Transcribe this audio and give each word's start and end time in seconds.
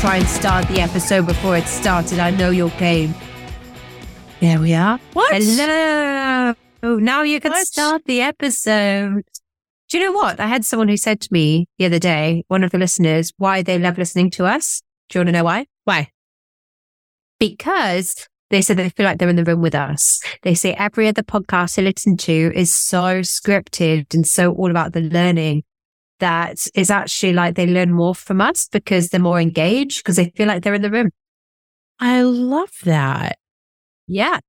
try 0.00 0.16
and 0.16 0.26
start 0.28 0.66
the 0.68 0.80
episode 0.80 1.26
before 1.26 1.56
it 1.56 1.66
started. 1.66 2.18
I 2.18 2.30
know 2.30 2.50
your 2.50 2.70
game. 2.70 3.14
There 4.40 4.58
we 4.60 4.74
are. 4.74 4.98
What? 5.12 5.32
Hello. 5.34 6.54
Oh, 6.82 6.96
now 6.96 7.22
you 7.22 7.40
can 7.40 7.52
What? 7.52 7.66
start 7.66 8.02
the 8.06 8.20
episode. 8.20 9.22
Do 9.88 9.98
you 9.98 10.04
know 10.04 10.12
what? 10.12 10.40
I 10.40 10.46
had 10.46 10.64
someone 10.64 10.88
who 10.88 10.96
said 10.96 11.20
to 11.20 11.28
me 11.30 11.68
the 11.78 11.84
other 11.86 11.98
day, 11.98 12.44
one 12.48 12.64
of 12.64 12.70
the 12.70 12.78
listeners, 12.78 13.32
why 13.36 13.62
they 13.62 13.78
love 13.78 13.98
listening 13.98 14.30
to 14.32 14.46
us. 14.46 14.82
Do 15.08 15.18
you 15.18 15.20
want 15.20 15.28
to 15.28 15.32
know 15.32 15.44
why? 15.44 15.66
Why? 15.84 16.08
Because 17.38 18.26
they 18.50 18.62
said 18.62 18.76
they 18.76 18.88
feel 18.90 19.04
like 19.06 19.18
they're 19.18 19.28
in 19.28 19.36
the 19.36 19.44
room 19.44 19.60
with 19.62 19.74
us. 19.74 20.20
They 20.42 20.54
say 20.54 20.72
every 20.74 21.08
other 21.08 21.22
podcast 21.22 21.76
they 21.76 21.82
listen 21.82 22.16
to 22.18 22.52
is 22.54 22.72
so 22.72 23.20
scripted 23.20 24.12
and 24.14 24.26
so 24.26 24.52
all 24.52 24.70
about 24.70 24.92
the 24.92 25.00
learning 25.00 25.62
that 26.22 26.66
it's 26.74 26.90
actually 26.90 27.32
like 27.34 27.54
they 27.56 27.66
learn 27.66 27.92
more 27.92 28.14
from 28.14 28.40
us 28.40 28.68
because 28.72 29.08
they're 29.10 29.20
more 29.20 29.40
engaged 29.40 29.98
because 30.00 30.16
they 30.16 30.32
feel 30.36 30.46
like 30.46 30.62
they're 30.62 30.74
in 30.74 30.82
the 30.82 30.90
room. 30.90 31.10
I 32.00 32.22
love 32.22 32.70
that. 32.84 33.36
Yeah. 34.08 34.40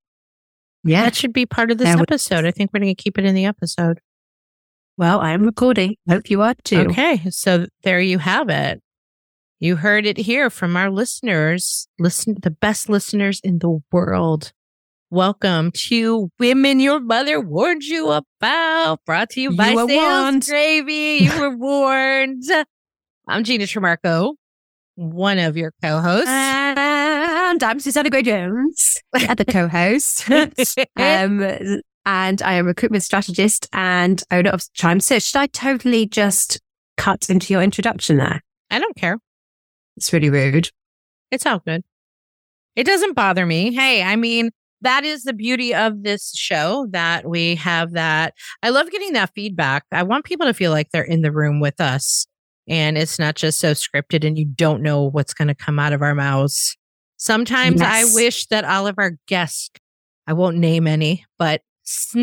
Yeah. 0.84 1.04
That 1.04 1.16
should 1.16 1.34
be 1.34 1.46
part 1.46 1.72
of 1.72 1.78
this 1.78 1.88
That 1.90 2.00
would- 2.00 2.10
episode. 2.12 2.46
I 2.46 2.52
think 2.52 2.72
we're 2.74 2.80
going 2.80 2.96
to 2.96 3.04
keep 3.04 3.18
it 3.18 3.26
in 3.26 3.36
the 3.36 3.46
episode. 3.46 4.00
Well, 4.98 5.20
I 5.22 5.32
am 5.32 5.44
recording. 5.44 5.96
Hope 6.08 6.30
you 6.30 6.42
are 6.42 6.56
too. 6.64 6.82
Okay. 6.92 7.22
So 7.30 7.66
there 7.84 8.00
you 8.00 8.20
have 8.20 8.50
it. 8.50 8.82
You 9.60 9.76
heard 9.78 10.06
it 10.06 10.18
here 10.18 10.50
from 10.50 10.76
our 10.76 10.92
listeners. 10.92 11.88
Listen, 12.00 12.36
the 12.42 12.52
best 12.52 12.90
listeners 12.90 13.40
in 13.44 13.60
the 13.60 13.80
world. 13.92 14.52
Welcome 15.14 15.70
to 15.90 16.32
Women 16.40 16.80
Your 16.80 17.00
Mother 17.00 17.40
Warned 17.40 17.84
You 17.84 18.10
About, 18.10 19.00
brought 19.06 19.30
to 19.30 19.42
you 19.42 19.52
You 19.52 19.56
by 19.56 19.76
were 19.76 19.88
Sales 19.88 20.24
warned. 20.24 20.46
Gravy. 20.48 21.26
You 21.26 21.40
were 21.40 21.56
warned. 21.56 22.42
I'm 23.28 23.44
Gina 23.44 23.66
Trimarco, 23.66 24.34
one 24.96 25.38
of 25.38 25.56
your 25.56 25.72
co-hosts. 25.84 26.28
And 26.28 27.64
I'm 27.64 27.80
Susanna 27.80 28.10
Gray 28.10 28.24
Jones, 28.24 28.98
the 29.12 29.46
co-host. 29.48 30.32
um, 30.32 31.80
and 32.08 32.42
I 32.42 32.54
am 32.56 32.66
a 32.66 32.70
recruitment 32.70 33.04
strategist 33.04 33.70
and 33.72 34.20
owner 34.32 34.50
of 34.50 34.64
Chime 34.74 35.00
Search. 35.00 35.22
Should 35.22 35.38
I 35.38 35.46
totally 35.46 36.08
just 36.08 36.60
cut 36.98 37.30
into 37.30 37.54
your 37.54 37.62
introduction 37.62 38.18
there? 38.18 38.42
I 38.72 38.80
don't 38.80 38.96
care. 38.96 39.20
It's 39.96 40.12
really 40.12 40.32
rude. 40.32 40.72
It's 41.30 41.46
all 41.46 41.60
good. 41.60 41.84
It 42.76 42.86
doesn't 42.86 43.14
bother 43.14 43.46
me. 43.46 43.76
Hey, 43.76 44.02
I 44.02 44.16
mean, 44.16 44.50
that 44.84 45.04
is 45.04 45.24
the 45.24 45.34
beauty 45.34 45.74
of 45.74 46.04
this 46.04 46.32
show 46.36 46.88
that 46.92 47.28
we 47.28 47.56
have 47.56 47.94
that. 47.94 48.34
I 48.62 48.70
love 48.70 48.92
getting 48.92 49.14
that 49.14 49.32
feedback. 49.34 49.86
I 49.92 50.04
want 50.04 50.26
people 50.26 50.46
to 50.46 50.54
feel 50.54 50.72
like 50.72 50.90
they're 50.92 51.04
in 51.04 51.22
the 51.22 51.32
room 51.32 51.60
with 51.60 51.82
us 51.82 52.28
and 52.68 52.98
it's 52.98 53.20
not 53.20 53.36
just 53.36 53.60
so 53.60 53.72
scripted 53.72 54.26
and 54.26 54.38
you 54.38 54.46
don't 54.46 54.82
know 54.82 55.04
what's 55.04 55.34
going 55.34 55.50
to 55.50 55.56
come 55.56 55.80
out 55.80 55.94
of 55.94 56.02
our 56.02 56.16
mouths. 56.16 56.78
Sometimes 57.18 57.82
I 57.82 58.06
wish 58.14 58.48
that 58.48 58.66
all 58.66 58.88
of 58.88 58.96
our 58.98 59.18
guests, 59.28 59.72
I 60.28 60.34
won't 60.34 60.58
name 60.58 60.88
any, 60.88 61.26
but 61.38 61.62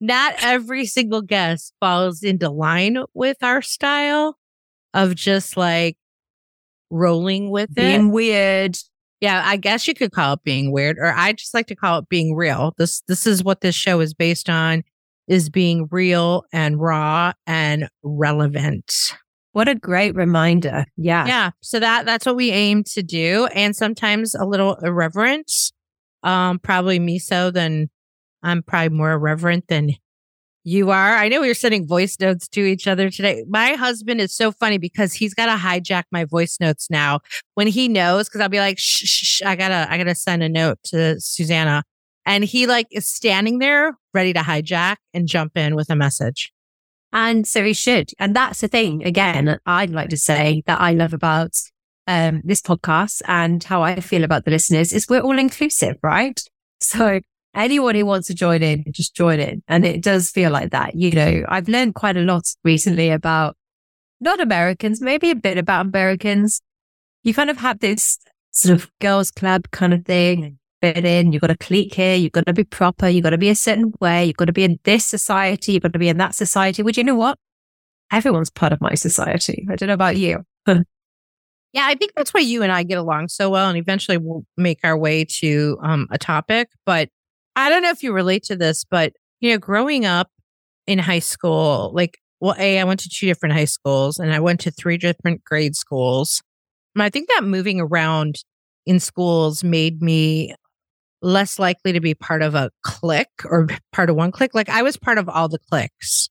not 0.00 0.34
every 0.42 0.86
single 0.86 1.22
guest 1.22 1.72
falls 1.80 2.22
into 2.22 2.50
line 2.50 2.98
with 3.14 3.38
our 3.42 3.62
style 3.62 4.36
of 4.92 5.14
just 5.14 5.56
like 5.56 5.96
rolling 6.90 7.50
with 7.50 7.70
it. 7.70 7.74
Being 7.76 8.10
weird. 8.10 8.76
Yeah, 9.26 9.42
I 9.44 9.56
guess 9.56 9.88
you 9.88 9.94
could 9.94 10.12
call 10.12 10.34
it 10.34 10.44
being 10.44 10.70
weird, 10.70 10.98
or 10.98 11.12
I 11.12 11.32
just 11.32 11.52
like 11.52 11.66
to 11.66 11.74
call 11.74 11.98
it 11.98 12.08
being 12.08 12.36
real. 12.36 12.74
This 12.78 13.00
this 13.08 13.26
is 13.26 13.42
what 13.42 13.60
this 13.60 13.74
show 13.74 13.98
is 13.98 14.14
based 14.14 14.48
on, 14.48 14.84
is 15.26 15.50
being 15.50 15.88
real 15.90 16.44
and 16.52 16.80
raw 16.80 17.32
and 17.44 17.88
relevant. 18.04 18.92
What 19.50 19.68
a 19.68 19.74
great 19.74 20.14
reminder. 20.14 20.84
Yeah. 20.96 21.26
Yeah. 21.26 21.50
So 21.60 21.80
that 21.80 22.06
that's 22.06 22.24
what 22.24 22.36
we 22.36 22.52
aim 22.52 22.84
to 22.92 23.02
do. 23.02 23.46
And 23.46 23.74
sometimes 23.74 24.34
a 24.36 24.44
little 24.44 24.76
irreverent. 24.76 25.50
Um, 26.22 26.60
probably 26.60 26.98
me 27.00 27.18
so 27.18 27.50
than 27.50 27.88
I'm 28.44 28.62
probably 28.62 28.96
more 28.96 29.12
irreverent 29.12 29.64
than 29.68 29.90
you 30.66 30.90
are. 30.90 31.14
I 31.14 31.28
know 31.28 31.40
we 31.40 31.46
were 31.46 31.54
sending 31.54 31.86
voice 31.86 32.18
notes 32.18 32.48
to 32.48 32.60
each 32.60 32.88
other 32.88 33.08
today. 33.08 33.44
My 33.48 33.74
husband 33.74 34.20
is 34.20 34.34
so 34.34 34.50
funny 34.50 34.78
because 34.78 35.12
he's 35.12 35.32
got 35.32 35.46
to 35.46 35.52
hijack 35.52 36.02
my 36.10 36.24
voice 36.24 36.58
notes 36.58 36.90
now 36.90 37.20
when 37.54 37.68
he 37.68 37.86
knows, 37.86 38.28
because 38.28 38.40
I'll 38.40 38.48
be 38.48 38.58
like, 38.58 38.76
shh, 38.76 39.06
shh, 39.06 39.26
shh, 39.26 39.42
I 39.42 39.54
gotta, 39.54 39.86
I 39.88 39.96
gotta 39.96 40.16
send 40.16 40.42
a 40.42 40.48
note 40.48 40.78
to 40.86 41.20
Susanna. 41.20 41.84
And 42.24 42.42
he 42.42 42.66
like 42.66 42.88
is 42.90 43.06
standing 43.06 43.60
there 43.60 43.96
ready 44.12 44.32
to 44.32 44.40
hijack 44.40 44.96
and 45.14 45.28
jump 45.28 45.56
in 45.56 45.76
with 45.76 45.88
a 45.88 45.94
message. 45.94 46.52
And 47.12 47.46
so 47.46 47.62
he 47.62 47.72
should. 47.72 48.10
And 48.18 48.34
that's 48.34 48.60
the 48.60 48.66
thing, 48.66 49.04
again, 49.04 49.60
I'd 49.66 49.90
like 49.90 50.08
to 50.08 50.16
say 50.16 50.64
that 50.66 50.80
I 50.80 50.94
love 50.94 51.14
about 51.14 51.52
um, 52.08 52.42
this 52.42 52.60
podcast 52.60 53.22
and 53.28 53.62
how 53.62 53.82
I 53.82 54.00
feel 54.00 54.24
about 54.24 54.44
the 54.44 54.50
listeners 54.50 54.92
is 54.92 55.06
we're 55.08 55.20
all 55.20 55.38
inclusive, 55.38 55.94
right? 56.02 56.42
So 56.80 57.20
anyone 57.56 57.94
who 57.94 58.06
wants 58.06 58.28
to 58.28 58.34
join 58.34 58.62
in, 58.62 58.84
just 58.90 59.14
join 59.14 59.40
in. 59.40 59.62
And 59.66 59.84
it 59.84 60.02
does 60.02 60.30
feel 60.30 60.50
like 60.50 60.70
that. 60.70 60.94
You 60.94 61.10
know, 61.10 61.44
I've 61.48 61.68
learned 61.68 61.94
quite 61.94 62.16
a 62.16 62.20
lot 62.20 62.44
recently 62.62 63.10
about 63.10 63.56
not 64.20 64.40
Americans, 64.40 65.00
maybe 65.00 65.30
a 65.30 65.34
bit 65.34 65.58
about 65.58 65.86
Americans. 65.86 66.60
You 67.22 67.34
kind 67.34 67.50
of 67.50 67.58
have 67.58 67.80
this 67.80 68.18
sort 68.52 68.74
of 68.74 68.90
girls 69.00 69.30
club 69.30 69.70
kind 69.72 69.92
of 69.92 70.04
thing 70.04 70.58
fit 70.80 71.04
in. 71.04 71.32
You've 71.32 71.40
got 71.40 71.48
to 71.48 71.56
clique 71.56 71.94
here. 71.94 72.14
You've 72.14 72.32
got 72.32 72.46
to 72.46 72.52
be 72.52 72.64
proper. 72.64 73.08
You've 73.08 73.24
got 73.24 73.30
to 73.30 73.38
be 73.38 73.48
a 73.48 73.54
certain 73.54 73.92
way. 74.00 74.26
You've 74.26 74.36
got 74.36 74.46
to 74.46 74.52
be 74.52 74.64
in 74.64 74.78
this 74.84 75.04
society. 75.04 75.72
You've 75.72 75.82
got 75.82 75.92
to 75.94 75.98
be 75.98 76.08
in 76.08 76.18
that 76.18 76.34
society. 76.34 76.82
Which 76.82 76.96
you 76.96 77.04
know 77.04 77.14
what? 77.14 77.38
Everyone's 78.12 78.50
part 78.50 78.72
of 78.72 78.80
my 78.80 78.94
society. 78.94 79.66
I 79.70 79.76
don't 79.76 79.88
know 79.88 79.94
about 79.94 80.16
you. 80.16 80.44
Yeah, 81.72 81.84
I 81.88 81.94
think 81.94 82.12
that's 82.16 82.32
why 82.32 82.40
you 82.40 82.62
and 82.62 82.72
I 82.72 82.84
get 82.84 82.96
along 82.96 83.28
so 83.28 83.50
well, 83.50 83.68
and 83.68 83.76
eventually 83.76 84.16
we'll 84.16 84.46
make 84.56 84.78
our 84.82 84.96
way 84.96 85.26
to 85.40 85.76
um, 85.82 86.06
a 86.10 86.16
topic. 86.16 86.70
But 86.86 87.10
I 87.56 87.70
don't 87.70 87.82
know 87.82 87.90
if 87.90 88.02
you 88.02 88.12
relate 88.12 88.44
to 88.44 88.56
this, 88.56 88.84
but 88.84 89.14
you 89.40 89.50
know, 89.50 89.58
growing 89.58 90.04
up 90.04 90.30
in 90.86 90.98
high 90.98 91.20
school, 91.20 91.90
like, 91.94 92.18
well, 92.40 92.54
a 92.58 92.78
I 92.78 92.84
went 92.84 93.00
to 93.00 93.08
two 93.08 93.26
different 93.26 93.54
high 93.54 93.64
schools, 93.64 94.18
and 94.18 94.32
I 94.32 94.40
went 94.40 94.60
to 94.60 94.70
three 94.70 94.98
different 94.98 95.42
grade 95.42 95.74
schools. 95.74 96.42
And 96.94 97.02
I 97.02 97.10
think 97.10 97.28
that 97.28 97.44
moving 97.44 97.80
around 97.80 98.36
in 98.86 99.00
schools 99.00 99.64
made 99.64 100.02
me 100.02 100.54
less 101.22 101.58
likely 101.58 101.92
to 101.92 102.00
be 102.00 102.14
part 102.14 102.42
of 102.42 102.54
a 102.54 102.70
clique 102.82 103.28
or 103.44 103.66
part 103.92 104.10
of 104.10 104.16
one 104.16 104.32
clique. 104.32 104.54
Like 104.54 104.68
I 104.68 104.82
was 104.82 104.96
part 104.96 105.18
of 105.18 105.28
all 105.28 105.48
the 105.48 105.58
cliques. 105.70 106.28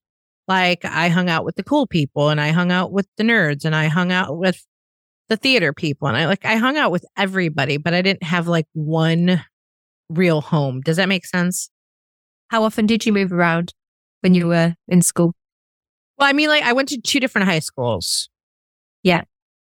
Like 0.47 0.85
I 0.85 1.09
hung 1.09 1.29
out 1.29 1.43
with 1.43 1.55
the 1.55 1.63
cool 1.63 1.87
people, 1.87 2.29
and 2.29 2.39
I 2.39 2.51
hung 2.51 2.71
out 2.71 2.91
with 2.91 3.07
the 3.17 3.23
nerds, 3.23 3.65
and 3.65 3.75
I 3.75 3.87
hung 3.87 4.11
out 4.11 4.37
with 4.37 4.63
the 5.29 5.37
theater 5.37 5.73
people 5.73 6.07
and 6.07 6.15
I 6.15 6.27
like 6.27 6.45
I 6.45 6.57
hung 6.57 6.77
out 6.77 6.91
with 6.91 7.05
everybody, 7.17 7.77
but 7.77 7.93
I 7.95 8.03
didn't 8.03 8.23
have 8.23 8.47
like 8.47 8.67
one 8.73 9.43
real 10.09 10.41
home. 10.41 10.81
Does 10.81 10.97
that 10.97 11.09
make 11.09 11.25
sense? 11.25 11.69
How 12.49 12.63
often 12.63 12.85
did 12.85 13.05
you 13.05 13.13
move 13.13 13.33
around 13.33 13.73
when 14.21 14.33
you 14.33 14.47
were 14.47 14.75
in 14.87 15.01
school? 15.01 15.33
Well, 16.17 16.29
I 16.29 16.33
mean 16.33 16.49
like 16.49 16.63
I 16.63 16.73
went 16.73 16.89
to 16.89 17.01
two 17.01 17.19
different 17.19 17.47
high 17.47 17.59
schools. 17.59 18.29
Yeah. 19.03 19.23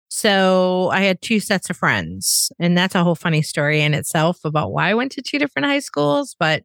So 0.10 0.90
I 0.92 1.02
had 1.02 1.22
two 1.22 1.40
sets 1.40 1.70
of 1.70 1.78
friends, 1.78 2.52
and 2.60 2.78
that's 2.78 2.96
a 2.96 3.04
whole 3.04 3.16
funny 3.16 3.42
story 3.42 3.82
in 3.82 3.94
itself 3.94 4.40
about 4.44 4.74
why 4.74 4.90
I 4.90 4.94
went 4.94 5.14
to 5.14 5.22
two 5.22 5.40
different 5.40 5.68
high 5.68 5.80
schools, 5.80 6.36
but 6.38 6.64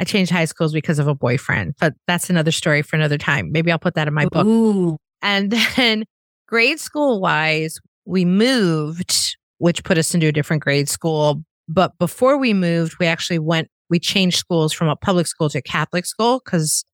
I 0.00 0.04
changed 0.04 0.32
high 0.32 0.46
schools 0.46 0.72
because 0.72 0.98
of 0.98 1.06
a 1.06 1.14
boyfriend. 1.14 1.74
But 1.78 1.94
that's 2.08 2.28
another 2.28 2.50
story 2.50 2.82
for 2.82 2.96
another 2.96 3.18
time. 3.18 3.52
Maybe 3.52 3.70
I'll 3.70 3.78
put 3.78 3.94
that 3.94 4.08
in 4.08 4.14
my 4.14 4.26
book. 4.26 4.46
Ooh. 4.46 4.96
And 5.22 5.52
then 5.76 6.04
grade 6.48 6.80
school 6.80 7.20
wise, 7.20 7.78
we 8.04 8.24
moved, 8.24 9.36
which 9.58 9.84
put 9.84 9.96
us 9.96 10.12
into 10.12 10.26
a 10.26 10.32
different 10.32 10.64
grade 10.64 10.88
school. 10.88 11.44
But 11.72 11.96
before 11.98 12.36
we 12.36 12.52
moved, 12.52 12.98
we 12.98 13.06
actually 13.06 13.38
went, 13.38 13.68
we 13.88 13.98
changed 13.98 14.36
schools 14.36 14.74
from 14.74 14.88
a 14.88 14.96
public 14.96 15.26
school 15.26 15.48
to 15.50 15.58
a 15.58 15.62
Catholic 15.62 16.04
school 16.04 16.42
because 16.44 16.84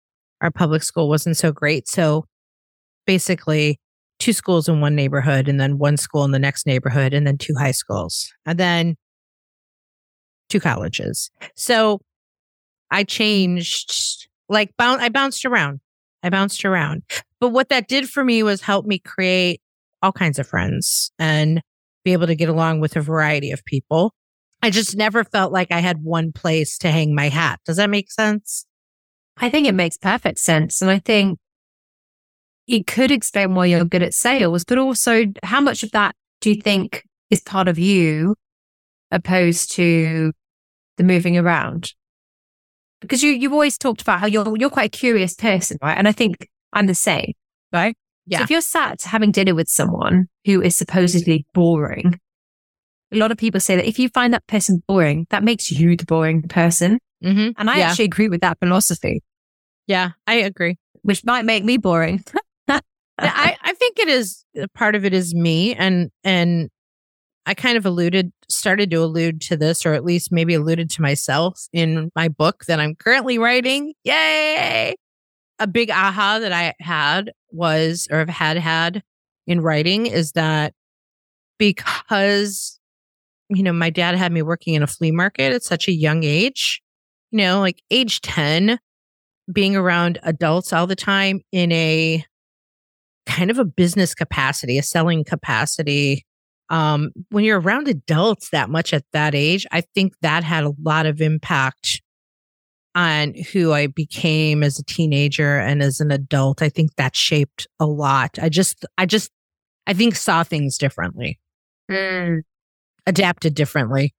our 0.41 0.53
public 0.53 0.85
school 0.85 1.09
wasn't 1.09 1.37
so 1.37 1.51
great. 1.51 1.89
So 1.89 2.27
basically, 3.05 3.81
two 4.21 4.33
schools 4.33 4.69
in 4.69 4.81
one 4.81 4.95
neighborhood 4.95 5.49
and 5.49 5.61
then 5.61 5.79
one 5.79 5.97
school 5.97 6.25
in 6.25 6.31
the 6.31 6.39
next 6.39 6.65
neighborhood 6.65 7.13
and 7.13 7.27
then 7.27 7.39
two 7.39 7.55
high 7.57 7.73
schools 7.73 8.33
and 8.47 8.59
then 8.59 8.97
two 10.49 10.61
colleges. 10.61 11.31
So 11.57 12.01
I 12.91 13.03
changed, 13.03 14.29
like, 14.49 14.71
boun- 14.77 15.01
I 15.01 15.09
bounced 15.09 15.45
around. 15.45 15.81
I 16.23 16.31
bounced 16.31 16.65
around. 16.65 17.03
But 17.41 17.49
what 17.49 17.69
that 17.71 17.89
did 17.89 18.09
for 18.09 18.25
me 18.25 18.45
was 18.45 18.61
help 18.61 18.87
me 18.87 19.01
create 19.01 19.61
all 20.03 20.13
kinds 20.13 20.39
of 20.39 20.47
friends 20.47 21.11
and 21.19 21.63
be 22.05 22.13
able 22.13 22.29
to 22.29 22.37
get 22.37 22.49
along 22.49 22.79
with 22.79 22.97
a 22.97 23.01
variety 23.01 23.51
of 23.51 23.65
people. 23.65 24.15
I 24.63 24.71
just 24.71 24.97
never 24.97 25.25
felt 25.25 25.53
like 25.53 25.71
I 25.71 25.81
had 25.81 26.03
one 26.03 26.33
place 26.33 26.79
to 26.79 26.91
hang 26.91 27.15
my 27.15 27.29
hat. 27.29 27.61
Does 27.65 27.77
that 27.77 27.91
make 27.91 28.11
sense? 28.11 28.67
I 29.37 29.51
think 29.51 29.67
it 29.67 29.75
makes 29.75 29.97
perfect 29.97 30.39
sense. 30.41 30.83
And 30.83 30.91
I 30.91 30.99
think 30.99 31.39
it 32.67 32.87
could 32.87 33.11
explain 33.11 33.55
why 33.55 33.67
you're 33.67 33.85
good 33.85 34.03
at 34.03 34.15
sales, 34.15 34.65
but 34.65 34.79
also 34.79 35.25
how 35.43 35.61
much 35.61 35.83
of 35.83 35.93
that 35.93 36.15
do 36.41 36.51
you 36.51 36.61
think 36.61 37.05
is 37.31 37.41
part 37.41 37.69
of 37.69 37.79
you 37.79 38.35
opposed 39.11 39.73
to 39.73 40.33
the 40.97 41.05
moving 41.05 41.39
around? 41.39 41.95
Because 43.01 43.23
you, 43.23 43.31
you've 43.31 43.53
always 43.53 43.79
talked 43.79 44.03
about 44.03 44.19
how 44.21 44.27
you're, 44.27 44.57
you're 44.57 44.71
quite 44.71 44.95
a 44.95 44.99
curious 44.99 45.35
person, 45.35 45.79
right? 45.81 45.97
And 45.97 46.09
I 46.09 46.13
think 46.13 46.49
I'm 46.73 46.87
the 46.87 46.95
same, 46.95 47.33
right? 47.73 47.97
Yeah. 48.27 48.39
So 48.39 48.45
if 48.45 48.51
you're 48.51 48.61
sat 48.61 49.03
having 49.03 49.31
dinner 49.31 49.55
with 49.55 49.69
someone 49.69 50.27
who 50.45 50.61
is 50.61 50.77
supposedly 50.77 51.47
boring, 51.55 52.19
a 53.13 53.17
lot 53.17 53.31
of 53.33 53.39
people 53.39 53.61
say 53.61 53.77
that 53.77 53.87
if 53.89 53.99
you 53.99 54.09
find 54.11 54.33
that 54.35 54.47
person 54.47 54.83
boring, 54.87 55.27
that 55.31 55.43
makes 55.43 55.71
you 55.71 55.97
the 55.97 56.05
boring 56.05 56.43
person. 56.43 56.99
Mm-hmm. 57.25 57.51
And 57.61 57.71
I 57.71 57.79
Yeah. 57.79 57.91
actually 57.91 58.05
agree 58.07 58.29
with 58.29 58.41
that 58.43 58.59
philosophy, 58.61 59.23
Yeah, 59.87 60.11
I 60.27 60.35
agree. 60.35 60.77
which 61.03 61.25
might 61.25 61.45
make 61.45 61.65
me 61.65 61.77
boring. 61.79 62.23
I, 63.21 63.57
I 63.63 63.73
think 63.73 63.99
it 63.99 64.09
is 64.09 64.45
part 64.75 64.95
of 64.95 65.05
it 65.05 65.13
is 65.13 65.35
me 65.35 65.75
and 65.75 66.11
and 66.23 66.69
I 67.47 67.55
kind 67.55 67.77
of 67.77 67.85
alluded 67.85 68.31
started 68.49 68.91
to 68.91 68.97
allude 69.03 69.41
to 69.43 69.57
this 69.57 69.85
or 69.85 69.95
at 69.95 70.05
least 70.05 70.31
maybe 70.31 70.55
alluded 70.55 70.89
to 70.91 71.03
myself 71.03 71.67
in 71.73 72.11
my 72.15 72.29
book 72.29 72.67
that 72.67 72.79
I'm 72.79 72.95
currently 72.95 73.37
writing. 73.39 73.95
Yay! 74.05 74.95
A 75.59 75.67
big 75.67 75.91
aha 75.91 76.39
that 76.41 76.53
I 76.53 76.75
had 76.79 77.33
was 77.51 78.07
or 78.11 78.19
have 78.19 78.29
had 78.29 78.57
had 78.59 79.03
in 79.49 79.61
writing 79.63 80.07
is 80.07 80.33
that 80.33 80.75
because 81.59 82.78
you 83.51 83.63
know 83.63 83.73
my 83.73 83.91
dad 83.91 84.15
had 84.15 84.33
me 84.33 84.43
working 84.43 84.75
in 84.75 84.83
a 84.83 84.87
flea 84.87 85.11
market 85.11 85.53
at 85.53 85.63
such 85.63 85.89
a 85.89 85.93
young 85.93 86.25
age, 86.25 86.83
you 87.31 87.39
know, 87.39 87.61
like 87.61 87.83
age 87.91 88.21
10 88.21 88.79
being 89.53 89.77
around 89.77 90.19
adults 90.23 90.73
all 90.73 90.87
the 90.87 90.97
time 90.97 91.41
in 91.53 91.73
a 91.73 92.25
kind 93.27 93.51
of 93.51 93.59
a 93.59 93.65
business 93.65 94.15
capacity, 94.15 94.79
a 94.79 94.83
selling 94.83 95.25
capacity. 95.25 96.25
Um, 96.71 97.11
when 97.31 97.45
you're 97.45 97.61
around 97.61 97.89
adults 97.89 98.51
that 98.51 98.69
much 98.69 98.93
at 98.93 99.05
that 99.13 99.35
age, 99.35 99.67
I 99.73 99.83
think 99.95 100.15
that 100.21 100.45
had 100.45 100.65
a 100.65 100.73
lot 100.83 101.07
of 101.07 101.21
impact 101.21 102.03
on 102.95 103.35
who 103.53 103.73
I 103.73 103.87
became 103.87 104.63
as 104.63 104.79
a 104.79 104.85
teenager 104.85 105.59
and 105.59 105.83
as 105.83 106.01
an 106.01 106.11
adult. 106.11 106.63
I 106.63 106.69
think 106.69 106.97
that 106.97 107.15
shaped 107.15 107.69
a 107.79 107.87
lot. 107.87 108.39
I 108.41 108.49
just, 108.49 108.85
I 108.99 109.07
just, 109.07 109.31
I 109.87 109.95
think 109.95 110.17
saw 110.17 110.43
things 110.43 110.77
differently, 110.77 111.39
adapted 113.09 113.55
differently. 113.55 114.15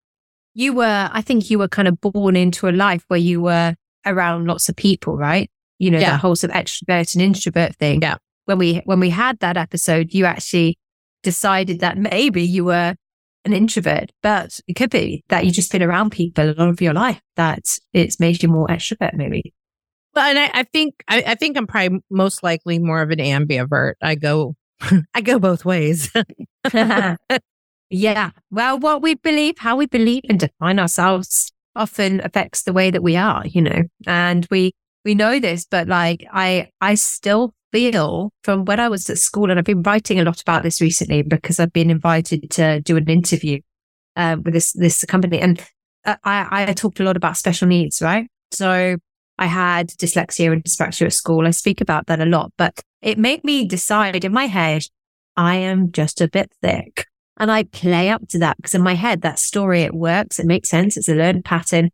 You 0.53 0.73
were, 0.73 1.09
I 1.11 1.21
think 1.21 1.49
you 1.49 1.59
were 1.59 1.67
kind 1.67 1.87
of 1.87 2.01
born 2.01 2.35
into 2.35 2.67
a 2.67 2.71
life 2.71 3.03
where 3.07 3.19
you 3.19 3.41
were 3.41 3.75
around 4.05 4.45
lots 4.47 4.67
of 4.67 4.75
people, 4.75 5.15
right? 5.15 5.49
You 5.77 5.91
know, 5.91 5.99
Yeah. 5.99 6.11
that 6.11 6.19
whole 6.19 6.35
sort 6.35 6.51
of 6.53 6.57
extrovert 6.57 7.13
and 7.15 7.21
introvert 7.21 7.75
thing. 7.75 8.01
Yeah. 8.01 8.15
When 8.45 8.57
we, 8.57 8.81
when 8.85 8.99
we 8.99 9.09
had 9.11 9.39
that 9.39 9.57
episode, 9.57 10.13
you 10.13 10.25
actually 10.25 10.77
decided 11.23 11.79
that 11.81 11.97
maybe 11.97 12.41
you 12.43 12.65
were 12.65 12.95
an 13.45 13.53
introvert, 13.53 14.11
but 14.23 14.59
it 14.67 14.73
could 14.73 14.89
be 14.89 15.23
that 15.29 15.45
you've 15.45 15.53
just 15.53 15.71
been 15.71 15.83
around 15.83 16.09
people 16.11 16.43
a 16.49 16.51
lot 16.53 16.67
of 16.69 16.81
your 16.81 16.93
life 16.93 17.21
that 17.35 17.63
it's 17.93 18.19
made 18.19 18.41
you 18.43 18.49
more 18.49 18.67
extrovert, 18.67 19.13
maybe. 19.13 19.53
Well, 20.15 20.25
and 20.27 20.39
I, 20.39 20.49
I 20.53 20.63
think, 20.63 20.95
I, 21.07 21.23
I 21.27 21.35
think 21.35 21.55
I'm 21.57 21.67
probably 21.67 21.99
most 22.09 22.41
likely 22.43 22.79
more 22.79 23.01
of 23.01 23.11
an 23.11 23.19
ambivert. 23.19 23.93
I 24.01 24.15
go, 24.15 24.55
I 25.13 25.21
go 25.21 25.37
both 25.39 25.63
ways. 25.63 26.11
yeah. 27.89 28.31
Well, 28.51 28.79
what 28.79 29.01
we 29.01 29.15
believe, 29.15 29.59
how 29.59 29.75
we 29.75 29.85
believe 29.85 30.23
and 30.29 30.39
define 30.39 30.79
ourselves 30.79 31.51
often 31.75 32.21
affects 32.23 32.63
the 32.63 32.73
way 32.73 32.91
that 32.91 33.03
we 33.03 33.15
are, 33.15 33.45
you 33.45 33.61
know, 33.61 33.83
and 34.05 34.47
we, 34.51 34.73
we 35.05 35.15
know 35.15 35.39
this, 35.39 35.65
but 35.69 35.87
like 35.87 36.25
I, 36.31 36.69
I 36.81 36.95
still 36.95 37.53
feel 37.71 38.31
from 38.43 38.65
when 38.65 38.79
I 38.79 38.89
was 38.89 39.09
at 39.09 39.17
school 39.17 39.49
and 39.49 39.59
I've 39.59 39.65
been 39.65 39.83
writing 39.83 40.19
a 40.19 40.23
lot 40.23 40.41
about 40.41 40.63
this 40.63 40.81
recently 40.81 41.21
because 41.21 41.59
I've 41.59 41.73
been 41.73 41.89
invited 41.89 42.49
to 42.51 42.81
do 42.81 42.97
an 42.97 43.09
interview, 43.09 43.61
um, 44.15 44.43
with 44.43 44.53
this, 44.53 44.73
this 44.73 45.05
company 45.05 45.39
and 45.39 45.63
uh, 46.05 46.15
I, 46.23 46.69
I 46.69 46.73
talked 46.73 46.99
a 46.99 47.03
lot 47.03 47.17
about 47.17 47.37
special 47.37 47.67
needs, 47.67 48.01
right? 48.01 48.27
So 48.51 48.97
I 49.37 49.45
had 49.45 49.89
dyslexia 49.89 50.51
and 50.51 50.63
dyspraxia 50.63 51.05
at 51.05 51.13
school. 51.13 51.47
I 51.47 51.51
speak 51.51 51.81
about 51.81 52.07
that 52.07 52.19
a 52.19 52.25
lot, 52.25 52.51
but 52.57 52.81
it 53.01 53.17
made 53.17 53.43
me 53.43 53.65
decide 53.65 54.25
in 54.25 54.33
my 54.33 54.47
head, 54.47 54.83
I 55.37 55.55
am 55.55 55.91
just 55.91 56.19
a 56.19 56.27
bit 56.27 56.51
thick. 56.61 57.05
And 57.39 57.51
I 57.51 57.63
play 57.63 58.09
up 58.09 58.27
to 58.29 58.39
that 58.39 58.57
because 58.57 58.75
in 58.75 58.81
my 58.81 58.95
head, 58.95 59.21
that 59.21 59.39
story, 59.39 59.81
it 59.83 59.93
works. 59.93 60.39
It 60.39 60.45
makes 60.45 60.69
sense. 60.69 60.97
It's 60.97 61.09
a 61.09 61.15
learned 61.15 61.45
pattern. 61.45 61.89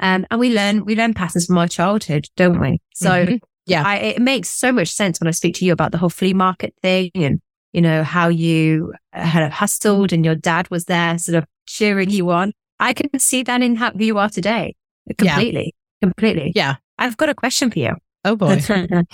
Um, 0.00 0.26
and 0.30 0.40
we 0.40 0.52
learn, 0.54 0.84
we 0.84 0.96
learn 0.96 1.14
patterns 1.14 1.46
from 1.46 1.58
our 1.58 1.68
childhood, 1.68 2.28
don't 2.36 2.60
we? 2.60 2.80
So 2.94 3.26
Mhm. 3.26 3.40
Yeah. 3.66 3.82
I, 3.84 3.96
it 3.96 4.20
makes 4.22 4.50
so 4.50 4.72
much 4.72 4.88
sense 4.88 5.20
when 5.20 5.28
I 5.28 5.30
speak 5.30 5.54
to 5.56 5.64
you 5.64 5.72
about 5.72 5.92
the 5.92 5.98
whole 5.98 6.10
flea 6.10 6.34
market 6.34 6.74
thing 6.82 7.10
and, 7.14 7.40
you 7.72 7.80
know, 7.80 8.02
how 8.02 8.28
you 8.28 8.92
had 9.12 9.50
hustled 9.50 10.12
and 10.12 10.24
your 10.24 10.34
dad 10.34 10.70
was 10.70 10.84
there 10.84 11.16
sort 11.18 11.36
of 11.36 11.46
cheering 11.66 12.10
you 12.10 12.30
on. 12.30 12.52
I 12.78 12.92
can 12.92 13.18
see 13.18 13.42
that 13.44 13.62
in 13.62 13.76
how 13.76 13.92
you 13.94 14.18
are 14.18 14.28
today. 14.28 14.74
Yeah. 15.06 15.34
Completely. 15.34 15.74
Completely. 16.02 16.52
Yeah. 16.54 16.76
I've 16.98 17.16
got 17.16 17.28
a 17.30 17.34
question 17.34 17.70
for 17.70 17.78
you. 17.78 17.96
Oh 18.24 18.36
boy. 18.36 18.46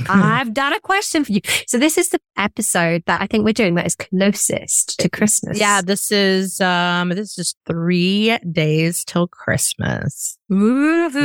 I've 0.09 0.55
done 0.55 0.73
a 0.73 0.81
question 0.81 1.25
for 1.25 1.33
you. 1.33 1.41
So 1.67 1.79
this 1.79 1.99
is 1.99 2.11
the 2.11 2.21
episode 2.37 3.03
that 3.07 3.21
I 3.21 3.27
think 3.27 3.45
we're 3.45 3.53
doing 3.53 3.75
that 3.75 3.87
is 3.87 3.97
closest 3.97 4.99
to 5.01 5.09
Christmas. 5.09 5.59
Yeah, 5.59 5.81
this 5.83 6.13
is 6.13 6.61
um 6.61 7.09
this 7.11 7.39
is 7.39 7.55
three 7.67 8.39
days 8.53 9.05
till 9.05 9.27
Christmas. 9.27 10.39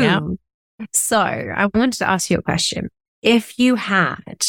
Yeah. 0.04 0.20
So 0.94 1.18
I 1.20 1.68
wanted 1.74 2.00
to 2.00 2.10
ask 2.10 2.30
you 2.30 2.38
a 2.38 2.42
question. 2.42 2.90
If 3.22 3.58
you 3.60 3.76
had, 3.76 4.46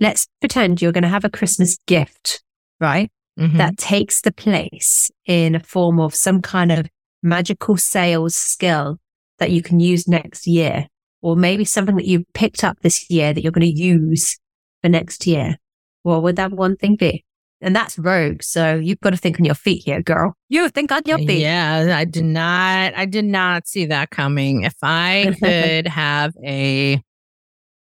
let's 0.00 0.26
pretend 0.40 0.80
you're 0.80 0.92
going 0.92 1.02
to 1.02 1.08
have 1.08 1.24
a 1.24 1.30
Christmas 1.30 1.76
gift, 1.86 2.42
right? 2.80 3.10
Mhm. 3.38 3.56
That 3.58 3.76
takes 3.76 4.20
the 4.20 4.30
place 4.32 5.10
in 5.26 5.54
a 5.56 5.60
form 5.60 5.98
of 5.98 6.14
some 6.14 6.40
kind 6.40 6.70
of 6.70 6.86
magical 7.22 7.76
sales 7.76 8.36
skill 8.36 8.98
that 9.40 9.50
you 9.50 9.60
can 9.62 9.80
use 9.80 10.06
next 10.06 10.46
year, 10.46 10.86
or 11.24 11.34
maybe 11.36 11.64
something 11.64 11.96
that 11.96 12.04
you 12.04 12.22
picked 12.34 12.62
up 12.62 12.78
this 12.80 13.08
year 13.08 13.32
that 13.32 13.42
you're 13.42 13.50
going 13.50 13.62
to 13.62 13.82
use 13.82 14.38
for 14.82 14.90
next 14.90 15.26
year. 15.26 15.56
What 16.02 16.22
would 16.22 16.36
that 16.36 16.52
one 16.52 16.76
thing 16.76 16.96
be? 16.96 17.24
And 17.62 17.74
that's 17.74 17.98
rogue. 17.98 18.42
So 18.42 18.74
you've 18.74 19.00
got 19.00 19.10
to 19.10 19.16
think 19.16 19.40
on 19.40 19.46
your 19.46 19.54
feet 19.54 19.82
here, 19.86 20.02
girl. 20.02 20.34
You 20.50 20.68
think 20.68 20.92
on 20.92 21.00
your 21.06 21.16
feet. 21.16 21.40
Yeah, 21.40 21.96
I 21.96 22.04
did 22.04 22.26
not 22.26 22.92
I 22.94 23.06
did 23.06 23.24
not 23.24 23.66
see 23.66 23.86
that 23.86 24.10
coming. 24.10 24.64
If 24.64 24.74
I 24.82 25.34
could 25.42 25.86
have 25.86 26.34
a 26.44 27.00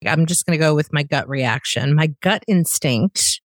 I'm 0.05 0.27
just 0.27 0.45
going 0.45 0.59
to 0.59 0.63
go 0.63 0.75
with 0.75 0.93
my 0.93 1.01
gut 1.01 1.27
reaction. 1.27 1.95
My 1.95 2.13
gut 2.21 2.43
instinct 2.47 3.41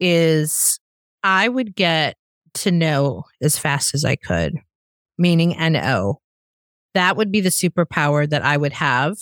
is 0.00 0.80
I 1.22 1.50
would 1.50 1.76
get 1.76 2.16
to 2.54 2.70
know 2.70 3.24
as 3.42 3.58
fast 3.58 3.94
as 3.94 4.02
I 4.02 4.16
could, 4.16 4.54
meaning 5.18 5.54
NO. 5.58 6.20
That 6.96 7.18
would 7.18 7.30
be 7.30 7.42
the 7.42 7.50
superpower 7.50 8.26
that 8.26 8.42
I 8.42 8.56
would 8.56 8.72
have 8.72 9.18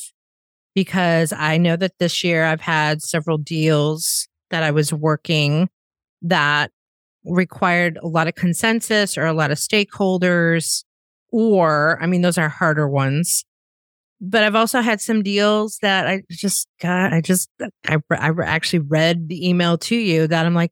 because 0.76 1.32
I 1.32 1.58
know 1.58 1.74
that 1.74 1.98
this 1.98 2.22
year 2.22 2.44
I've 2.44 2.60
had 2.60 3.02
several 3.02 3.36
deals 3.36 4.28
that 4.50 4.62
I 4.62 4.70
was 4.70 4.92
working 4.92 5.68
that 6.22 6.70
required 7.24 7.98
a 8.00 8.06
lot 8.06 8.28
of 8.28 8.36
consensus 8.36 9.18
or 9.18 9.26
a 9.26 9.32
lot 9.32 9.50
of 9.50 9.58
stakeholders, 9.58 10.84
or 11.32 11.98
I 12.00 12.06
mean, 12.06 12.22
those 12.22 12.38
are 12.38 12.48
harder 12.48 12.88
ones. 12.88 13.44
But 14.20 14.44
I've 14.44 14.54
also 14.54 14.80
had 14.80 15.00
some 15.00 15.24
deals 15.24 15.78
that 15.82 16.06
I 16.06 16.22
just 16.30 16.68
got, 16.80 17.12
I 17.12 17.20
just, 17.22 17.50
I, 17.88 17.98
I 18.08 18.30
actually 18.44 18.84
read 18.86 19.28
the 19.28 19.48
email 19.48 19.78
to 19.78 19.96
you 19.96 20.28
that 20.28 20.46
I'm 20.46 20.54
like, 20.54 20.70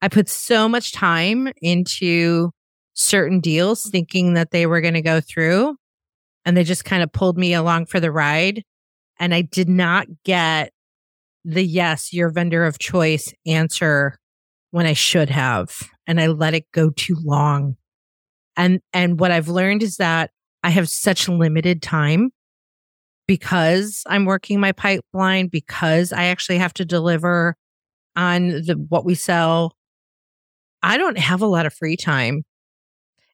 I 0.00 0.08
put 0.08 0.28
so 0.28 0.68
much 0.68 0.90
time 0.90 1.52
into 1.62 2.50
certain 2.94 3.38
deals 3.38 3.88
thinking 3.88 4.34
that 4.34 4.50
they 4.50 4.66
were 4.66 4.80
going 4.80 4.94
to 4.94 5.02
go 5.02 5.20
through 5.20 5.76
and 6.44 6.56
they 6.56 6.64
just 6.64 6.84
kind 6.84 7.02
of 7.02 7.12
pulled 7.12 7.38
me 7.38 7.54
along 7.54 7.86
for 7.86 8.00
the 8.00 8.12
ride. 8.12 8.64
And 9.18 9.34
I 9.34 9.42
did 9.42 9.68
not 9.68 10.06
get 10.24 10.72
the 11.44 11.64
yes, 11.64 12.12
your 12.12 12.30
vendor 12.30 12.64
of 12.64 12.78
choice 12.78 13.32
answer 13.46 14.18
when 14.70 14.86
I 14.86 14.92
should 14.92 15.30
have. 15.30 15.88
And 16.06 16.20
I 16.20 16.28
let 16.28 16.54
it 16.54 16.70
go 16.72 16.90
too 16.90 17.16
long. 17.22 17.76
And, 18.56 18.80
and 18.92 19.18
what 19.18 19.30
I've 19.30 19.48
learned 19.48 19.82
is 19.82 19.96
that 19.96 20.30
I 20.62 20.70
have 20.70 20.88
such 20.88 21.28
limited 21.28 21.82
time 21.82 22.30
because 23.26 24.02
I'm 24.06 24.24
working 24.24 24.60
my 24.60 24.72
pipeline, 24.72 25.48
because 25.48 26.12
I 26.12 26.24
actually 26.24 26.58
have 26.58 26.74
to 26.74 26.84
deliver 26.84 27.56
on 28.16 28.48
the, 28.48 28.74
what 28.88 29.04
we 29.04 29.14
sell. 29.14 29.76
I 30.82 30.96
don't 30.98 31.18
have 31.18 31.42
a 31.42 31.46
lot 31.46 31.66
of 31.66 31.72
free 31.72 31.96
time. 31.96 32.42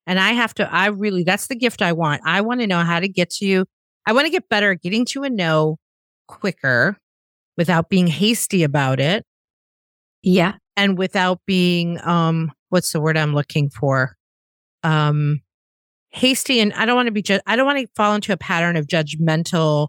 And 0.09 0.19
I 0.19 0.33
have 0.33 0.55
to, 0.55 0.73
I 0.73 0.87
really, 0.87 1.23
that's 1.23 1.47
the 1.47 1.55
gift 1.55 1.83
I 1.83 1.93
want. 1.93 2.23
I 2.25 2.41
want 2.41 2.61
to 2.63 2.67
know 2.67 2.81
how 2.81 2.99
to 2.99 3.07
get 3.09 3.31
to 3.31 3.47
you. 3.47 3.67
I 4.07 4.13
want 4.13 4.25
to 4.25 4.31
get 4.31 4.49
better 4.49 4.73
at 4.73 4.81
getting 4.83 5.05
to 5.07 5.23
a 5.23 5.31
no 5.31 5.77
quicker 6.27 6.97
without 7.57 7.89
being 7.91 8.07
hasty 8.07 8.63
about 8.65 9.01
it 9.01 9.25
Yeah. 10.23 10.55
and 10.77 10.97
without 10.99 11.41
being 11.47 12.01
um 12.07 12.51
what's 12.71 12.93
the 12.93 13.01
word 13.01 13.17
I'm 13.17 13.35
looking 13.35 13.69
for? 13.71 14.17
Um 14.83 15.41
hasty 16.11 16.61
and 16.61 16.73
I 16.73 16.87
don't 16.87 16.97
want 16.97 17.07
to 17.07 17.13
be 17.13 17.23
ju- 17.23 17.41
I 17.47 17.55
don't 17.57 17.67
want 17.67 17.79
to 17.81 17.87
fall 17.95 18.15
into 18.15 18.33
a 18.33 18.37
pattern 18.39 18.77
of 18.77 18.87
judgmental 18.87 19.89